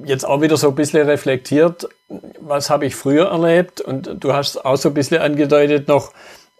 jetzt 0.05 0.25
auch 0.25 0.41
wieder 0.41 0.57
so 0.57 0.69
ein 0.69 0.75
bisschen 0.75 1.07
reflektiert, 1.07 1.87
was 2.39 2.69
habe 2.69 2.85
ich 2.85 2.95
früher 2.95 3.27
erlebt? 3.27 3.81
Und 3.81 4.17
du 4.19 4.33
hast 4.33 4.63
auch 4.65 4.77
so 4.77 4.89
ein 4.89 4.93
bisschen 4.93 5.21
angedeutet 5.21 5.87
noch 5.87 6.11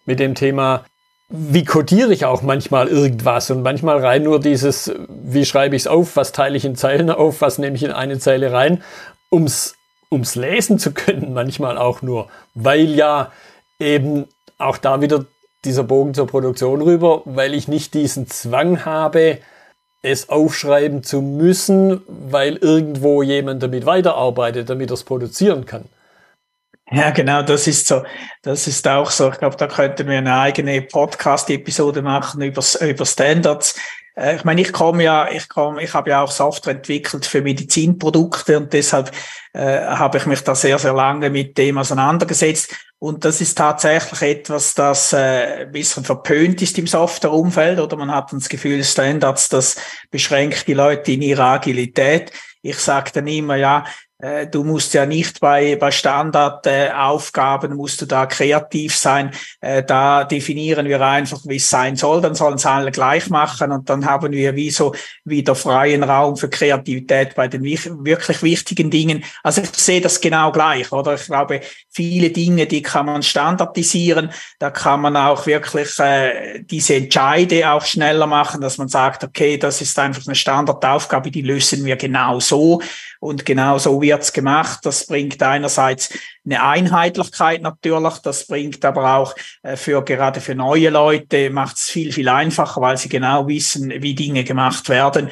mit 0.06 0.20
dem 0.20 0.36
Thema, 0.36 0.86
wie 1.30 1.66
codiere 1.66 2.14
ich 2.14 2.26
auch 2.26 2.42
manchmal 2.42 2.88
irgendwas? 2.88 3.50
Und 3.50 3.64
manchmal 3.64 4.00
rein 4.00 4.24
nur 4.24 4.40
dieses, 4.40 4.94
wie 5.10 5.46
schreibe 5.46 5.76
ich 5.76 5.84
es 5.84 5.88
auf, 5.88 6.16
was 6.16 6.32
teile 6.32 6.58
ich 6.58 6.66
in 6.66 6.76
Zeilen 6.76 7.10
auf, 7.10 7.42
was 7.42 7.58
nehme 7.58 7.76
ich 7.76 7.84
in 7.84 7.92
eine 7.92 8.20
Zeile 8.20 8.52
rein, 8.52 8.84
ums, 9.32 9.76
ums 10.12 10.36
lesen 10.36 10.78
zu 10.78 10.94
können, 10.94 11.34
manchmal 11.34 11.78
auch 11.78 12.02
nur, 12.02 12.28
weil 12.54 12.94
ja 12.94 13.32
eben 13.80 14.26
auch 14.60 14.78
da 14.78 15.02
wieder 15.02 15.26
dieser 15.66 15.84
Bogen 15.84 16.14
zur 16.14 16.28
Produktion 16.28 16.82
rüber, 16.82 17.22
weil 17.26 17.54
ich 17.54 17.68
nicht 17.68 17.94
diesen 17.94 18.28
Zwang 18.28 18.86
habe, 18.86 19.40
es 20.04 20.30
aufschreiben 20.30 21.02
zu 21.02 21.22
müssen, 21.22 22.02
weil 22.08 22.58
irgendwo 22.58 23.24
jemand 23.24 23.64
damit 23.64 23.86
weiterarbeitet, 23.86 24.70
damit 24.70 24.92
er 24.92 24.96
es 24.96 25.04
produzieren 25.04 25.66
kann. 25.66 25.86
Ja, 26.92 27.10
genau, 27.12 27.42
das 27.42 27.66
ist 27.66 27.88
so. 27.88 28.04
Das 28.44 28.68
ist 28.68 28.88
auch 28.88 29.10
so. 29.10 29.30
Ich 29.30 29.40
glaube, 29.40 29.56
da 29.56 29.68
könnten 29.68 30.08
wir 30.08 30.18
eine 30.18 30.38
eigene 30.38 30.82
Podcast-Episode 30.82 32.02
machen 32.02 32.42
über, 32.42 32.62
über 32.82 33.06
Standards. 33.06 33.80
Äh, 34.16 34.36
ich 34.36 34.44
meine, 34.44 34.62
ich 34.62 34.74
komme 34.74 35.04
ja, 35.04 35.30
ich 35.32 35.48
komme, 35.50 35.82
ich 35.82 35.94
habe 35.94 36.12
ja 36.12 36.22
auch 36.22 36.32
Software 36.32 36.76
entwickelt 36.76 37.26
für 37.26 37.42
Medizinprodukte 37.42 38.58
und 38.58 38.74
deshalb 38.74 39.12
äh, 39.54 39.80
habe 39.80 40.18
ich 40.18 40.26
mich 40.26 40.44
da 40.44 40.54
sehr, 40.54 40.78
sehr 40.78 40.94
lange 40.94 41.30
mit 41.30 41.58
dem 41.58 41.78
auseinandergesetzt. 41.78 42.76
Und 43.04 43.26
das 43.26 43.42
ist 43.42 43.58
tatsächlich 43.58 44.22
etwas, 44.22 44.76
das 44.76 45.12
äh, 45.12 45.64
ein 45.64 45.74
bisschen 45.74 46.06
verpönt 46.06 46.62
ist 46.62 46.78
im 46.78 46.88
Softwareumfeld 46.88 47.82
oder 47.82 47.98
man 47.98 48.10
hat 48.10 48.32
das 48.32 48.48
Gefühl, 48.48 48.82
Standards, 48.82 49.50
das 49.50 49.76
beschränkt 50.10 50.70
die 50.70 50.74
Leute 50.74 51.12
in 51.12 51.22
ihrer 51.22 51.48
Agilität. 51.48 52.32
Ich 52.62 52.80
sage 52.80 53.12
dann 53.14 53.28
immer, 53.28 53.58
ja, 53.58 53.84
du 54.50 54.64
musst 54.64 54.94
ja 54.94 55.06
nicht 55.06 55.42
bei, 55.42 55.76
bei 55.76 55.92
Standardaufgaben, 55.92 57.72
äh, 57.72 57.76
musst 57.76 58.02
du 58.02 58.06
da 58.06 58.26
kreativ 58.26 58.96
sein. 58.96 59.32
Äh, 59.60 59.84
da 59.84 60.24
definieren 60.24 60.88
wir 60.88 61.02
einfach, 61.02 61.42
wie 61.46 61.58
es 61.58 61.70
sein 61.70 61.98
soll. 61.98 62.22
Dann 62.22 62.34
sollen 62.34 62.56
es 62.56 62.66
alle 62.66 62.92
gleich 62.92 63.30
machen 63.30 63.72
und 63.72 63.90
dann 63.90 64.06
haben 64.06 64.32
wir 64.32 64.56
wie 64.56 64.70
so 64.70 64.96
wieder 65.26 65.56
freien 65.56 66.04
Raum 66.04 66.38
für 66.38 66.50
Kreativität 66.50 67.36
bei 67.36 67.50
den 67.50 67.64
wirklich 67.64 68.42
wichtigen 68.42 68.90
Dingen. 68.90 69.26
Also 69.44 69.62
ich 69.62 69.72
sehe 69.72 70.00
das 70.00 70.22
genau 70.22 70.54
gleich, 70.54 70.92
oder? 70.92 71.16
Ich 71.16 71.26
glaube, 71.26 71.60
viele 71.90 72.30
Dinge, 72.30 72.66
die 72.66 72.82
kann 72.82 73.08
man 73.08 73.24
standardisieren. 73.24 74.32
Da 74.58 74.72
kann 74.72 75.02
man 75.02 75.18
auch 75.18 75.46
wirklich 75.48 76.00
äh, 76.00 76.64
diese 76.64 76.96
Entscheide 76.96 77.70
auch 77.72 77.84
schneller 77.86 78.28
machen, 78.28 78.62
dass 78.62 78.78
man 78.78 78.88
sagt, 78.88 79.26
okay, 79.26 79.58
das 79.58 79.82
ist 79.82 80.00
einfach 80.00 80.26
eine 80.26 80.36
Standardaufgabe, 80.36 81.30
die 81.30 81.42
lösen 81.42 81.84
wir 81.84 81.98
genau 81.98 82.40
so 82.40 82.82
und 83.24 83.46
genau 83.46 83.78
so 83.78 84.02
wird's 84.02 84.34
gemacht. 84.34 84.80
Das 84.84 85.08
bringt 85.08 85.42
einerseits 85.42 86.10
eine 86.46 86.62
Einheitlichkeit 86.62 87.62
natürlich, 87.62 88.18
das 88.18 88.46
bringt 88.48 88.84
aber 88.84 89.16
auch 89.16 89.34
äh, 89.64 89.78
für 89.78 90.04
gerade 90.04 90.42
für 90.42 90.56
neue 90.56 90.90
Leute 90.90 91.50
macht 91.50 91.78
es 91.78 91.90
viel, 91.90 92.12
viel 92.12 92.28
einfacher, 92.28 92.82
weil 92.82 92.98
sie 92.98 93.08
genau 93.08 93.48
wissen, 93.48 93.90
wie 93.90 94.14
Dinge 94.14 94.44
gemacht 94.44 94.90
werden. 94.90 95.30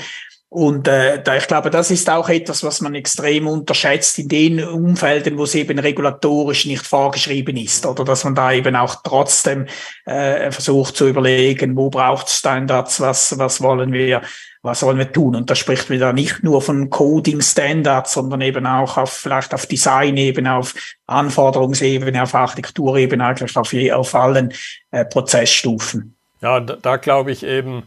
Und 0.47 0.87
äh, 0.87 1.21
da, 1.21 1.35
ich 1.35 1.47
glaube, 1.47 1.69
das 1.69 1.91
ist 1.91 2.09
auch 2.09 2.27
etwas, 2.27 2.63
was 2.63 2.81
man 2.81 2.95
extrem 2.95 3.47
unterschätzt 3.47 4.19
in 4.19 4.27
den 4.27 4.63
Umfelden, 4.63 5.37
wo 5.37 5.43
es 5.43 5.55
eben 5.55 5.79
regulatorisch 5.79 6.65
nicht 6.65 6.85
vorgeschrieben 6.85 7.55
ist, 7.55 7.85
oder 7.85 8.03
dass 8.03 8.23
man 8.25 8.35
da 8.35 8.51
eben 8.51 8.75
auch 8.75 8.95
trotzdem 9.03 9.67
äh, 10.05 10.51
versucht 10.51 10.97
zu 10.97 11.07
überlegen, 11.07 11.75
wo 11.77 11.89
braucht 11.89 12.29
Standards, 12.29 12.99
was, 12.99 13.37
was 13.37 13.61
wollen 13.61 13.93
wir, 13.93 14.21
was 14.63 14.81
sollen 14.81 14.97
wir 14.97 15.11
tun? 15.11 15.35
Und 15.35 15.49
da 15.49 15.55
spricht 15.55 15.89
man 15.89 15.99
da 15.99 16.13
nicht 16.13 16.43
nur 16.43 16.61
von 16.61 16.89
Coding-Standards, 16.89 18.13
sondern 18.13 18.41
eben 18.41 18.67
auch 18.67 18.97
auf 18.97 19.11
vielleicht 19.11 19.53
auf 19.53 19.65
Design-Ebene, 19.65 20.53
auf 20.53 20.75
Anforderungsebene, 21.07 22.21
auf 22.21 22.35
Architekturebene, 22.35 23.25
eigentlich 23.25 23.57
auf, 23.57 23.73
auf 23.93 24.15
allen 24.15 24.53
äh, 24.91 25.03
Prozessstufen. 25.05 26.15
Ja, 26.41 26.59
da, 26.59 26.75
da 26.75 26.97
glaube 26.97 27.31
ich 27.31 27.43
eben, 27.43 27.83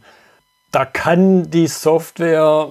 da 0.71 0.83
kann 0.85 1.49
die 1.49 1.67
Software, 1.67 2.69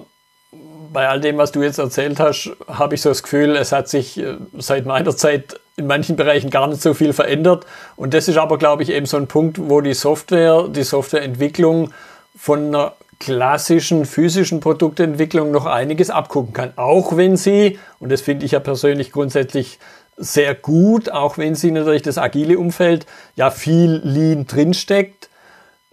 bei 0.93 1.09
all 1.09 1.19
dem, 1.19 1.37
was 1.37 1.51
du 1.51 1.63
jetzt 1.63 1.79
erzählt 1.79 2.19
hast, 2.19 2.55
habe 2.67 2.95
ich 2.95 3.01
so 3.01 3.09
das 3.09 3.23
Gefühl, 3.23 3.55
es 3.55 3.71
hat 3.71 3.89
sich 3.89 4.19
äh, 4.19 4.35
seit 4.57 4.85
meiner 4.85 5.15
Zeit 5.17 5.59
in 5.77 5.87
manchen 5.87 6.15
Bereichen 6.15 6.51
gar 6.51 6.67
nicht 6.67 6.81
so 6.81 6.93
viel 6.93 7.11
verändert. 7.11 7.65
Und 7.95 8.13
das 8.13 8.27
ist 8.27 8.37
aber, 8.37 8.59
glaube 8.59 8.83
ich, 8.83 8.89
eben 8.89 9.07
so 9.07 9.17
ein 9.17 9.27
Punkt, 9.27 9.57
wo 9.59 9.81
die 9.81 9.95
Software, 9.95 10.67
die 10.69 10.83
Softwareentwicklung 10.83 11.91
von 12.37 12.67
einer 12.67 12.93
klassischen 13.19 14.05
physischen 14.05 14.59
Produktentwicklung 14.59 15.51
noch 15.51 15.65
einiges 15.65 16.09
abgucken 16.09 16.53
kann. 16.53 16.73
Auch 16.75 17.17
wenn 17.17 17.37
sie, 17.37 17.79
und 17.99 18.11
das 18.11 18.21
finde 18.21 18.45
ich 18.45 18.51
ja 18.51 18.59
persönlich 18.59 19.11
grundsätzlich 19.11 19.79
sehr 20.17 20.55
gut, 20.55 21.11
auch 21.11 21.37
wenn 21.37 21.55
sie 21.55 21.71
natürlich 21.71 22.01
das 22.01 22.17
agile 22.17 22.57
Umfeld 22.57 23.05
ja 23.35 23.51
viel 23.51 24.01
Lean 24.03 24.47
drinsteckt, 24.47 25.29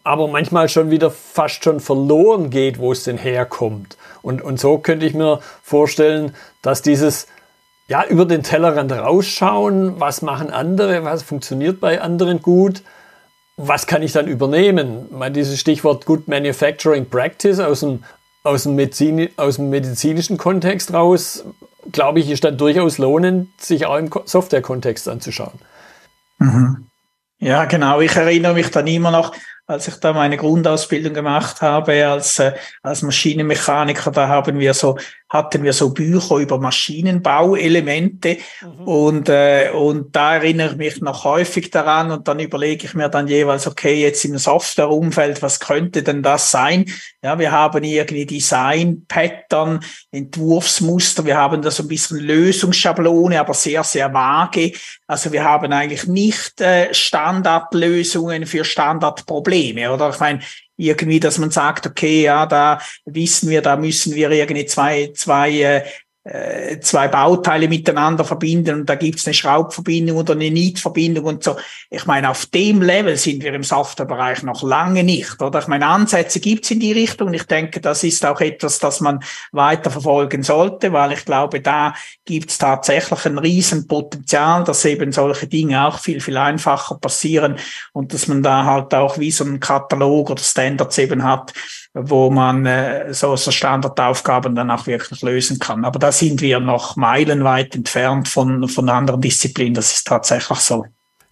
aber 0.05 0.29
manchmal 0.29 0.69
schon 0.69 0.91
wieder 0.91 1.11
fast 1.11 1.65
schon 1.65 1.81
verloren 1.81 2.51
geht, 2.51 2.79
wo 2.79 2.93
es 2.93 3.05
denn 3.05 3.19
herkommt. 3.19 3.97
Und, 4.21 4.43
und 4.43 4.59
so 4.59 4.79
könnte 4.79 5.07
ich 5.07 5.15
mir 5.15 5.41
vorstellen, 5.63 6.35
dass 6.61 6.83
dieses 6.83 7.27
ja, 7.89 8.05
über 8.07 8.25
den 8.25 8.43
Tellerrand 8.43 8.93
rausschauen, 8.93 10.01
was 10.01 10.23
machen 10.23 10.51
andere, 10.51 11.05
was 11.05 11.23
funktioniert 11.23 11.81
bei 11.81 12.01
anderen 12.01 12.41
gut, 12.41 12.83
was 13.57 13.87
kann 13.87 14.03
ich 14.03 14.13
dann 14.13 14.27
übernehmen? 14.27 15.07
Ich 15.11 15.17
meine, 15.17 15.33
dieses 15.33 15.61
Stichwort 15.61 16.07
Good 16.07 16.29
Manufacturing 16.29 17.09
Practice 17.09 17.59
aus 17.59 17.81
dem, 17.81 18.05
aus 18.45 18.65
dem, 18.65 18.75
Medizin, 18.75 19.29
aus 19.37 19.57
dem 19.57 19.71
medizinischen 19.71 20.39
Kontext 20.39 20.93
raus, 20.93 21.45
glaube 21.91 22.21
ich, 22.21 22.31
ist 22.31 22.45
dann 22.45 22.57
durchaus 22.57 22.99
lohnend, 22.99 23.49
sich 23.61 23.87
auch 23.87 23.97
im 23.97 24.11
Software-Kontext 24.25 25.09
anzuschauen. 25.09 25.59
Mhm. 26.39 26.87
Ja, 27.39 27.65
genau. 27.65 28.01
Ich 28.01 28.15
erinnere 28.15 28.55
mich 28.55 28.71
dann 28.71 28.87
immer 28.87 29.11
noch, 29.11 29.35
als 29.67 29.89
ich 29.89 29.97
da 29.97 30.13
meine 30.13 30.37
Grundausbildung 30.37 31.13
gemacht 31.13 31.61
habe 31.61 32.07
als, 32.07 32.39
äh, 32.39 32.53
als 32.83 33.03
Maschinenmechaniker, 33.03 34.11
da 34.11 34.29
haben 34.29 34.59
wir 34.59 34.75
so, 34.75 34.97
hatten 35.33 35.63
wir 35.63 35.73
so 35.73 35.95
Bücher 35.95 36.37
über 36.37 36.59
Maschinenbauelemente 36.59 38.37
mhm. 38.61 38.87
und, 38.87 39.29
äh, 39.31 39.71
und 39.73 40.15
da 40.15 40.35
erinnere 40.35 40.73
ich 40.73 40.77
mich 40.77 41.01
noch 41.01 41.25
häufig 41.25 41.71
daran 41.71 42.11
und 42.11 42.29
dann 42.29 42.39
überlege 42.39 42.85
ich 42.85 42.93
mir 42.93 43.09
dann 43.09 43.29
jeweils, 43.29 43.67
okay, 43.67 43.95
jetzt 43.95 44.27
im 44.27 44.37
Softwareumfeld, 44.37 45.41
was 45.41 45.59
könnte 45.59 46.03
denn 46.03 46.23
das 46.23 46.51
sein? 46.51 46.85
Ja, 47.23 47.39
wir 47.39 47.51
haben 47.51 47.83
irgendwie 47.83 48.27
Design, 48.27 49.07
Pattern, 49.09 49.81
Entwurfsmuster, 50.11 51.25
wir 51.25 51.39
haben 51.39 51.63
da 51.63 51.71
so 51.71 51.85
ein 51.85 51.89
bisschen 51.89 52.19
Lösungsschablone, 52.19 53.41
aber 53.41 53.55
sehr, 53.55 53.85
sehr 53.85 54.13
vage. 54.13 54.73
Also 55.07 55.33
wir 55.33 55.45
haben 55.45 55.73
eigentlich 55.73 56.07
nicht 56.07 56.61
äh, 56.61 56.93
Standardlösungen 56.93 58.45
für 58.45 58.65
Standardprobleme, 58.65 59.91
oder? 59.91 60.11
Ich 60.11 60.21
meine, 60.21 60.41
irgendwie, 60.77 61.21
dass 61.21 61.39
man 61.39 61.51
sagt, 61.51 61.87
okay, 61.87 62.23
ja, 62.23 62.47
da 62.47 62.81
wissen 63.05 63.51
wir, 63.51 63.63
da 63.63 63.77
müssen 63.77 64.15
wir 64.15 64.31
irgendwie 64.31 64.67
zwei, 64.67 65.13
zwei 65.15 65.51
äh, 65.51 65.85
zwei 66.25 67.09
Bauteile 67.09 67.67
miteinander 67.67 68.25
verbinden 68.25 68.81
und 68.81 68.89
da 68.89 68.95
gibt's 68.95 69.27
eine 69.27 69.35
Schraubverbindung 69.35 70.19
oder 70.19 70.35
eine 70.35 70.53
Nietverbindung 70.53 71.25
und 71.25 71.43
so. 71.43 71.57
Ich 71.91 72.07
meine, 72.07 72.31
auf 72.31 72.47
dem 72.47 72.81
Level 72.81 73.17
sind 73.17 73.43
wir 73.43 73.53
im 73.53 73.65
Softwarebereich 73.65 74.45
noch 74.45 74.63
lange 74.63 75.03
nicht, 75.03 75.43
oder? 75.43 75.59
Ich 75.59 75.67
meine, 75.67 75.87
Ansätze 75.87 76.39
gibt's 76.39 76.71
in 76.71 76.79
die 76.79 76.93
Richtung 76.93 77.33
ich 77.35 77.43
denke, 77.45 77.81
das 77.81 78.05
ist 78.05 78.25
auch 78.25 78.41
etwas, 78.41 78.79
das 78.79 79.01
man 79.01 79.25
weiter 79.51 79.91
verfolgen 79.91 80.45
sollte, 80.45 80.93
weil 80.93 81.13
ich 81.13 81.25
glaube, 81.25 81.61
da 81.61 81.93
gibt's 82.25 82.57
tatsächlich 82.57 83.27
ein 83.27 83.39
Riesenpotenzial, 83.39 84.63
dass 84.63 84.85
eben 84.85 85.11
solche 85.11 85.49
Dinge 85.49 85.89
auch 85.89 85.99
viel, 85.99 86.21
viel 86.21 86.37
einfacher 86.37 86.99
passieren 86.99 87.57
und 87.93 88.15
dass 88.15 88.29
man 88.29 88.45
da 88.45 88.65
halt 88.65 88.95
auch 88.95 89.19
wie 89.19 89.33
so 89.33 89.43
einen 89.45 89.59
Katalog 89.59 90.31
oder 90.31 90.43
Standards 90.43 90.99
eben 90.99 91.25
hat, 91.25 91.53
wo 91.95 92.31
man 92.31 92.65
äh, 92.65 93.13
so, 93.13 93.37
so 93.37 93.51
Standardaufgaben 93.51 94.55
dann 94.55 94.71
auch 94.71 94.87
wirklich 94.87 95.21
lösen 95.23 95.59
kann. 95.59 95.85
Aber 95.85 95.99
da 95.99 96.11
sind 96.11 96.41
wir 96.41 96.59
noch 96.59 96.97
meilenweit 96.97 97.75
entfernt 97.75 98.29
von, 98.29 98.69
von 98.69 98.89
anderen 98.89 99.21
Disziplinen. 99.21 99.75
Das 99.75 99.93
ist 99.93 100.07
tatsächlich 100.07 100.59
so. 100.59 100.87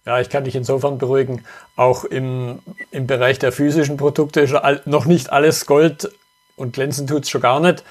Ja, 0.05 0.19
ich 0.19 0.29
kann 0.29 0.43
dich 0.43 0.55
insofern 0.55 0.97
beruhigen. 0.97 1.43
Auch 1.75 2.05
im, 2.05 2.59
im 2.91 3.07
Bereich 3.07 3.39
der 3.39 3.51
physischen 3.51 3.97
Produkte 3.97 4.41
ist 4.41 4.53
noch 4.85 5.05
nicht 5.05 5.31
alles 5.31 5.65
Gold 5.65 6.11
und 6.55 6.73
glänzen 6.73 7.07
tut's 7.07 7.29
schon 7.29 7.41
gar 7.41 7.59
nicht. 7.59 7.83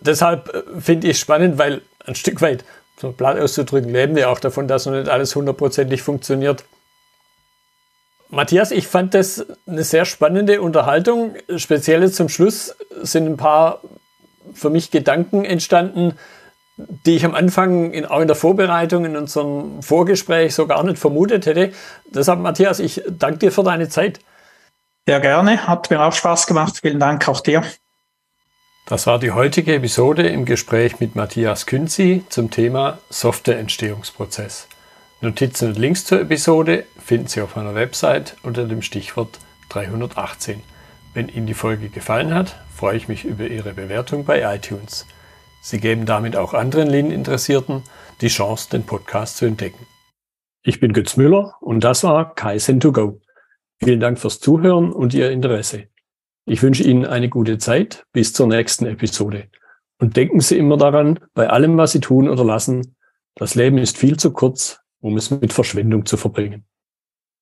Deshalb 0.00 0.48
äh, 0.54 0.80
finde 0.80 1.08
ich 1.08 1.18
spannend, 1.18 1.58
weil 1.58 1.82
ein 2.06 2.14
Stück 2.14 2.40
weit, 2.42 2.64
so 2.98 3.12
platt 3.12 3.38
auszudrücken, 3.38 3.90
leben 3.90 4.14
wir 4.14 4.30
auch 4.30 4.40
davon, 4.40 4.68
dass 4.68 4.84
noch 4.84 4.92
nicht 4.92 5.08
alles 5.08 5.34
hundertprozentig 5.34 6.02
funktioniert. 6.02 6.64
Matthias, 8.30 8.70
ich 8.70 8.86
fand 8.86 9.14
das 9.14 9.44
eine 9.66 9.82
sehr 9.82 10.04
spannende 10.04 10.62
Unterhaltung. 10.62 11.34
Speziell 11.56 12.10
zum 12.12 12.28
Schluss 12.28 12.76
sind 13.02 13.26
ein 13.26 13.36
paar 13.36 13.80
für 14.54 14.70
mich 14.70 14.90
Gedanken 14.90 15.44
entstanden, 15.44 16.14
die 17.04 17.16
ich 17.16 17.24
am 17.24 17.34
Anfang 17.34 17.92
in, 17.92 18.06
auch 18.06 18.20
in 18.20 18.28
der 18.28 18.36
Vorbereitung 18.36 19.04
in 19.04 19.16
unserem 19.16 19.82
Vorgespräch 19.82 20.54
so 20.54 20.66
gar 20.66 20.82
nicht 20.84 20.98
vermutet 20.98 21.46
hätte. 21.46 21.72
Deshalb, 22.06 22.40
Matthias, 22.40 22.78
ich 22.78 23.02
danke 23.08 23.38
dir 23.38 23.52
für 23.52 23.64
deine 23.64 23.88
Zeit. 23.88 24.20
Sehr 25.06 25.20
gerne, 25.20 25.66
hat 25.66 25.90
mir 25.90 26.00
auch 26.00 26.12
Spaß 26.12 26.46
gemacht. 26.46 26.78
Vielen 26.80 27.00
Dank 27.00 27.28
auch 27.28 27.40
dir. 27.40 27.62
Das 28.86 29.06
war 29.06 29.18
die 29.18 29.32
heutige 29.32 29.74
Episode 29.74 30.28
im 30.28 30.44
Gespräch 30.44 31.00
mit 31.00 31.16
Matthias 31.16 31.66
Künzi 31.66 32.24
zum 32.28 32.50
Thema 32.50 32.98
Softwareentstehungsprozess. 33.10 34.68
Notizen 35.22 35.68
und 35.68 35.78
Links 35.78 36.06
zur 36.06 36.22
Episode 36.22 36.86
finden 36.98 37.26
Sie 37.26 37.42
auf 37.42 37.54
meiner 37.54 37.74
Website 37.74 38.36
unter 38.42 38.64
dem 38.64 38.80
Stichwort 38.80 39.38
318. 39.68 40.62
Wenn 41.12 41.28
Ihnen 41.28 41.46
die 41.46 41.52
Folge 41.52 41.90
gefallen 41.90 42.32
hat, 42.34 42.56
freue 42.74 42.96
ich 42.96 43.06
mich 43.06 43.26
über 43.26 43.46
Ihre 43.46 43.74
Bewertung 43.74 44.24
bei 44.24 44.42
iTunes. 44.54 45.06
Sie 45.60 45.78
geben 45.78 46.06
damit 46.06 46.36
auch 46.36 46.54
anderen 46.54 46.88
Lean-Interessierten 46.88 47.82
die 48.22 48.28
Chance, 48.28 48.70
den 48.70 48.84
Podcast 48.84 49.36
zu 49.36 49.44
entdecken. 49.44 49.86
Ich 50.62 50.80
bin 50.80 50.94
Götz 50.94 51.18
Müller 51.18 51.54
und 51.60 51.84
das 51.84 52.02
war 52.02 52.34
Kaizen2Go. 52.34 53.20
Vielen 53.78 54.00
Dank 54.00 54.18
fürs 54.18 54.40
Zuhören 54.40 54.90
und 54.90 55.12
Ihr 55.12 55.30
Interesse. 55.30 55.88
Ich 56.46 56.62
wünsche 56.62 56.82
Ihnen 56.82 57.04
eine 57.04 57.28
gute 57.28 57.58
Zeit 57.58 58.06
bis 58.14 58.32
zur 58.32 58.46
nächsten 58.46 58.86
Episode. 58.86 59.48
Und 59.98 60.16
denken 60.16 60.40
Sie 60.40 60.56
immer 60.56 60.78
daran, 60.78 61.20
bei 61.34 61.50
allem, 61.50 61.76
was 61.76 61.92
Sie 61.92 62.00
tun 62.00 62.26
oder 62.26 62.42
lassen, 62.42 62.96
das 63.34 63.54
Leben 63.54 63.76
ist 63.76 63.98
viel 63.98 64.16
zu 64.16 64.32
kurz, 64.32 64.79
um 65.00 65.16
es 65.16 65.30
mit 65.30 65.52
Verschwendung 65.52 66.06
zu 66.06 66.16
verbringen. 66.16 66.64